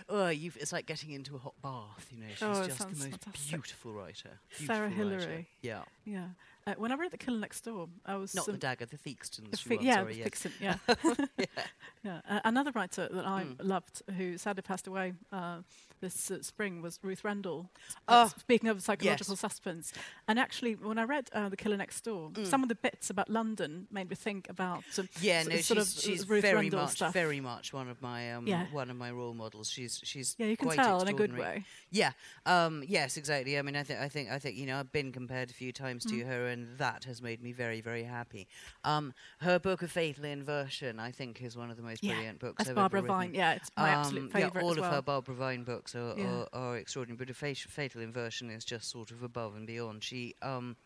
oh, 0.08 0.26
it's 0.26 0.72
like 0.72 0.84
getting 0.86 1.10
into 1.12 1.36
a 1.36 1.38
hot 1.38 1.54
bath. 1.62 2.08
You 2.10 2.18
know, 2.20 2.26
she's 2.30 2.42
Oh, 2.42 2.66
just 2.66 2.78
the 2.80 2.86
most 2.86 3.00
fantastic. 3.02 3.50
beautiful 3.50 3.92
writer. 3.92 4.30
Sarah 4.50 4.88
beautiful 4.88 5.10
writer. 5.10 5.20
Hilary. 5.20 5.48
Yeah, 5.62 5.82
Yeah. 6.04 6.28
Uh, 6.66 6.72
when 6.78 6.90
I 6.90 6.94
read 6.94 7.10
The 7.10 7.18
Killer 7.18 7.38
Next 7.38 7.60
Door, 7.62 7.88
I 8.06 8.16
was 8.16 8.34
not 8.34 8.48
um, 8.48 8.54
the 8.54 8.58
dagger, 8.58 8.86
the 8.86 8.96
Theakston's. 8.96 9.62
the 9.64 9.78
yeah, 9.82 9.96
sorry, 9.96 10.14
yes. 10.16 10.24
Vixen, 10.24 10.52
yeah. 10.58 10.76
yeah. 12.02 12.20
Uh, 12.28 12.40
another 12.44 12.70
writer 12.74 13.06
that 13.12 13.26
I 13.26 13.44
Mm. 13.44 13.56
loved, 13.62 14.00
who 14.16 14.38
sadly 14.38 14.62
passed 14.62 14.86
away 14.86 15.12
uh, 15.30 15.58
this 16.00 16.30
uh, 16.30 16.40
spring, 16.40 16.80
was 16.80 16.98
Ruth 17.02 17.22
Rendell. 17.22 17.68
Oh, 18.08 18.22
Uh, 18.22 18.28
speaking 18.28 18.70
of 18.70 18.82
psychological 18.82 19.36
suspense, 19.36 19.92
and 20.26 20.38
actually, 20.38 20.74
when 20.76 20.98
I 20.98 21.04
read 21.04 21.28
uh, 21.34 21.50
The 21.50 21.56
Killer 21.56 21.76
Next 21.76 22.00
Door, 22.02 22.30
Mm. 22.30 22.46
some 22.46 22.62
of 22.62 22.70
the 22.70 22.74
bits 22.76 23.10
about 23.10 23.28
London 23.28 23.86
made 23.90 24.08
me 24.08 24.16
think 24.16 24.48
about 24.48 24.84
um, 24.98 25.06
Yeah, 25.20 25.40
s- 25.40 25.48
no, 25.48 25.56
sort 25.56 25.78
she's, 25.80 25.96
of 25.98 26.02
she's 26.02 26.28
Ruth 26.28 26.42
very 26.42 26.54
Rendell 26.56 26.80
much, 26.80 26.92
stuff. 26.96 27.12
very 27.12 27.40
much 27.40 27.74
one 27.74 27.88
of 27.90 28.00
my 28.00 28.32
um, 28.32 28.46
Yeah. 28.46 28.66
one 28.72 28.88
of 28.88 28.96
my 28.96 29.10
role 29.10 29.34
models. 29.34 29.68
She's 29.70 30.00
she's 30.02 30.34
yeah, 30.38 30.46
you 30.46 30.56
can 30.56 30.68
quite 30.68 30.76
tell 30.76 31.02
in 31.02 31.08
a 31.08 31.12
good 31.12 31.36
way. 31.36 31.64
Yeah, 31.90 32.12
um, 32.46 32.82
yes, 32.88 33.18
exactly. 33.18 33.58
I 33.58 33.62
mean, 33.62 33.76
I 33.76 33.82
think, 33.82 34.00
I 34.00 34.08
think, 34.08 34.30
I 34.30 34.38
think, 34.38 34.56
you 34.56 34.64
know, 34.66 34.78
I've 34.80 34.90
been 34.92 35.12
compared 35.12 35.50
a 35.50 35.54
few 35.54 35.72
times 35.72 36.04
to 36.06 36.14
Mm. 36.14 36.26
her, 36.26 36.46
and 36.54 36.78
that 36.78 37.04
has 37.04 37.20
made 37.20 37.42
me 37.42 37.52
very, 37.52 37.80
very 37.82 38.04
happy. 38.04 38.48
Um, 38.84 39.12
her 39.40 39.58
book 39.58 39.82
of 39.82 39.90
Fatal 39.90 40.24
Inversion, 40.24 40.98
I 40.98 41.10
think, 41.10 41.42
is 41.42 41.56
one 41.56 41.70
of 41.70 41.76
the 41.76 41.82
most 41.82 42.02
Yeah, 42.02 42.12
brilliant 42.14 42.38
books 42.38 42.58
That's 42.58 42.70
I've 42.70 42.76
Barbara 42.76 43.00
ever 43.00 43.06
written. 43.08 43.18
Vine. 43.18 43.34
Yeah, 43.34 43.52
it's 43.54 43.70
my 43.76 43.92
Um, 43.92 44.00
absolute 44.00 44.32
favourite 44.32 44.54
yeah, 44.54 44.62
all 44.62 44.70
of 44.72 44.78
well. 44.78 44.90
her 44.92 45.02
Barbara 45.02 45.34
Vine 45.34 45.64
books 45.64 45.94
are, 45.94 46.14
Yeah. 46.16 46.24
are, 46.26 46.48
are 46.52 46.76
extraordinary, 46.78 47.18
but 47.18 47.28
a 47.30 47.34
fa- 47.34 47.54
Fatal 47.54 48.00
Inversion 48.00 48.48
is 48.50 48.64
just 48.64 48.90
sort 48.90 49.10
of 49.10 49.22
above 49.22 49.54
and 49.56 49.66
beyond. 49.66 50.02
She, 50.04 50.34
um, 50.40 50.76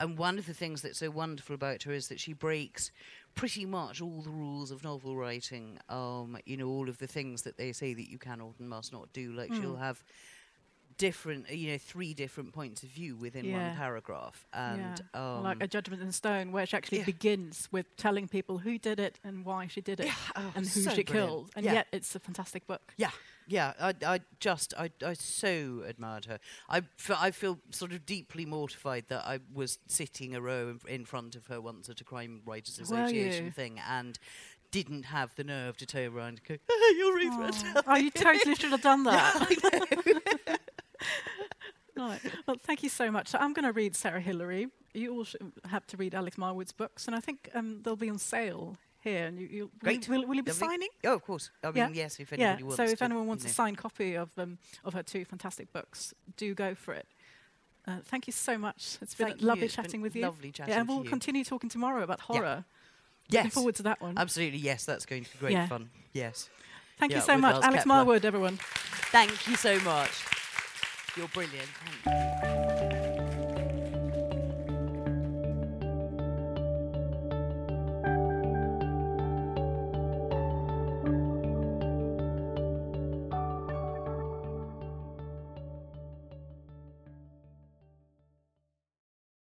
and 0.00 0.18
one 0.18 0.38
of 0.38 0.46
the 0.46 0.54
things 0.54 0.82
that's 0.82 0.98
so 0.98 1.10
wonderful 1.10 1.54
about 1.54 1.84
her 1.84 1.92
is 1.92 2.08
that 2.08 2.18
she 2.20 2.32
breaks 2.32 2.90
pretty 3.34 3.64
much 3.64 4.00
all 4.02 4.20
the 4.20 4.30
rules 4.30 4.70
of 4.70 4.84
novel 4.84 5.16
writing. 5.16 5.78
Um, 5.88 6.36
you 6.44 6.56
know, 6.56 6.68
all 6.68 6.88
of 6.88 6.98
the 6.98 7.06
things 7.06 7.42
that 7.42 7.56
they 7.56 7.72
say 7.72 7.94
that 7.94 8.10
you 8.10 8.18
cannot 8.18 8.54
and 8.58 8.68
must 8.68 8.92
not 8.92 9.12
do. 9.12 9.32
Like 9.32 9.52
she'll 9.54 9.76
Mm. 9.76 9.78
have 9.78 10.02
different, 10.98 11.50
you 11.50 11.72
know, 11.72 11.78
three 11.78 12.14
different 12.14 12.52
points 12.52 12.82
of 12.82 12.88
view 12.90 13.16
within 13.16 13.44
Yeah. 13.44 13.68
one 13.68 13.76
paragraph, 13.76 14.46
and 14.52 15.02
yeah. 15.14 15.36
um, 15.36 15.42
like 15.42 15.62
a 15.62 15.66
Judgment 15.66 16.02
in 16.02 16.12
Stone, 16.12 16.52
which 16.52 16.74
actually 16.74 16.98
yeah. 16.98 17.04
begins 17.04 17.68
with 17.70 17.96
telling 17.96 18.28
people 18.28 18.58
who 18.58 18.78
did 18.78 18.98
it 19.00 19.18
and 19.24 19.44
why 19.44 19.66
she 19.66 19.80
did 19.80 20.00
it 20.00 20.06
yeah, 20.06 20.14
oh, 20.36 20.52
and 20.54 20.66
who 20.66 20.80
so 20.80 20.90
she 20.94 21.02
brilliant. 21.02 21.30
killed, 21.30 21.50
and 21.56 21.64
yeah. 21.64 21.72
yet 21.74 21.86
it's 21.92 22.14
a 22.14 22.20
fantastic 22.20 22.66
book. 22.66 22.92
Yeah, 22.96 23.10
yeah. 23.46 23.72
I, 23.80 23.94
I 24.06 24.20
just, 24.40 24.74
I, 24.78 24.90
I 25.04 25.14
so 25.14 25.82
admired 25.86 26.26
her. 26.26 26.38
I, 26.68 26.78
f- 26.78 27.18
I 27.18 27.30
feel 27.30 27.58
sort 27.70 27.92
of 27.92 28.06
deeply 28.06 28.44
mortified 28.46 29.04
that 29.08 29.24
I 29.26 29.40
was 29.52 29.78
sitting 29.86 30.34
a 30.34 30.40
row 30.40 30.76
in, 30.86 30.94
in 30.94 31.04
front 31.04 31.34
of 31.36 31.46
her 31.46 31.60
once 31.60 31.88
at 31.88 32.00
a 32.00 32.04
Crime 32.04 32.42
Writers 32.46 32.78
Association 32.78 33.50
thing 33.52 33.80
and 33.88 34.18
didn't 34.70 35.04
have 35.04 35.34
the 35.34 35.44
nerve 35.44 35.76
to 35.76 35.86
turn 35.86 36.14
around 36.14 36.28
and 36.28 36.44
go, 36.44 36.56
"Ah, 36.70 36.92
"You're 36.96 37.14
Ruth 37.14 37.38
Rendell." 37.38 37.72
Oh, 37.76 37.82
oh, 37.88 37.96
you 37.96 38.10
totally 38.10 38.54
should 38.54 38.70
have 38.70 38.80
done 38.80 39.04
that. 39.04 40.58
right. 42.08 42.20
Well, 42.46 42.56
thank 42.62 42.82
you 42.82 42.88
so 42.88 43.10
much. 43.10 43.28
So 43.28 43.38
I'm 43.38 43.52
going 43.52 43.64
to 43.64 43.72
read 43.72 43.94
Sarah 43.96 44.20
Hilary. 44.20 44.68
You 44.94 45.14
all 45.16 45.26
have 45.68 45.86
to 45.88 45.96
read 45.96 46.14
Alex 46.14 46.36
Marwood's 46.36 46.72
books, 46.72 47.06
and 47.06 47.16
I 47.16 47.20
think 47.20 47.48
um, 47.54 47.80
they'll 47.82 47.96
be 47.96 48.10
on 48.10 48.18
sale 48.18 48.76
here. 49.00 49.26
And 49.26 49.38
you, 49.38 49.48
you 49.50 49.70
Great. 49.80 50.08
Will, 50.08 50.26
will, 50.26 50.34
you 50.34 50.42
be 50.42 50.50
Lovely. 50.50 50.66
signing? 50.68 50.88
Oh, 51.04 51.14
of 51.14 51.22
course. 51.24 51.50
I 51.64 51.68
mean, 51.68 51.76
Yeah. 51.76 51.88
yes, 51.92 52.20
if 52.20 52.32
Yeah. 52.32 52.60
wants 52.60 52.76
So 52.76 52.84
if 52.84 52.98
to, 52.98 53.04
anyone 53.04 53.24
you 53.24 53.28
wants 53.28 53.44
know. 53.44 53.50
a 53.50 53.52
signed 53.52 53.78
copy 53.78 54.14
of 54.14 54.30
um, 54.38 54.58
of 54.84 54.94
her 54.94 55.02
two 55.02 55.24
fantastic 55.24 55.72
books, 55.72 56.12
do 56.36 56.54
go 56.54 56.74
for 56.74 56.94
it. 56.94 57.06
Uh, 57.86 57.96
thank 58.04 58.26
you 58.26 58.32
so 58.32 58.56
much. 58.58 58.98
It's 59.00 59.14
been 59.14 59.28
Thank 59.28 59.42
lovely 59.42 59.62
been 59.62 59.70
chatting 59.70 60.02
with 60.02 60.14
you. 60.14 60.22
Lovely 60.22 60.52
chatting 60.52 60.72
Yeah, 60.72 60.80
and 60.80 60.88
we'll 60.88 61.02
you. 61.02 61.10
continue 61.10 61.42
talking 61.42 61.68
tomorrow 61.68 62.02
about 62.04 62.20
horror. 62.20 62.64
Looking 63.30 63.44
yes, 63.46 63.54
forward 63.54 63.74
to 63.76 63.82
that 63.84 64.00
one. 64.00 64.18
absolutely. 64.18 64.58
Yes, 64.58 64.84
that's 64.84 65.06
going 65.06 65.24
to 65.24 65.32
be 65.32 65.38
great 65.38 65.52
Yeah. 65.52 65.66
fun. 65.66 65.90
Yes. 66.12 66.48
Thank 66.98 67.14
you 67.14 67.20
so 67.20 67.36
much, 67.36 67.64
Alex. 67.64 67.84
Marwood, 67.84 68.24
everyone. 68.24 68.58
Thank 69.10 69.48
you 69.48 69.56
so 69.56 69.80
much. 69.80 70.10
You're 71.14 71.28
brilliant. 71.28 71.68
Thank 72.04 72.66
you. 72.66 72.71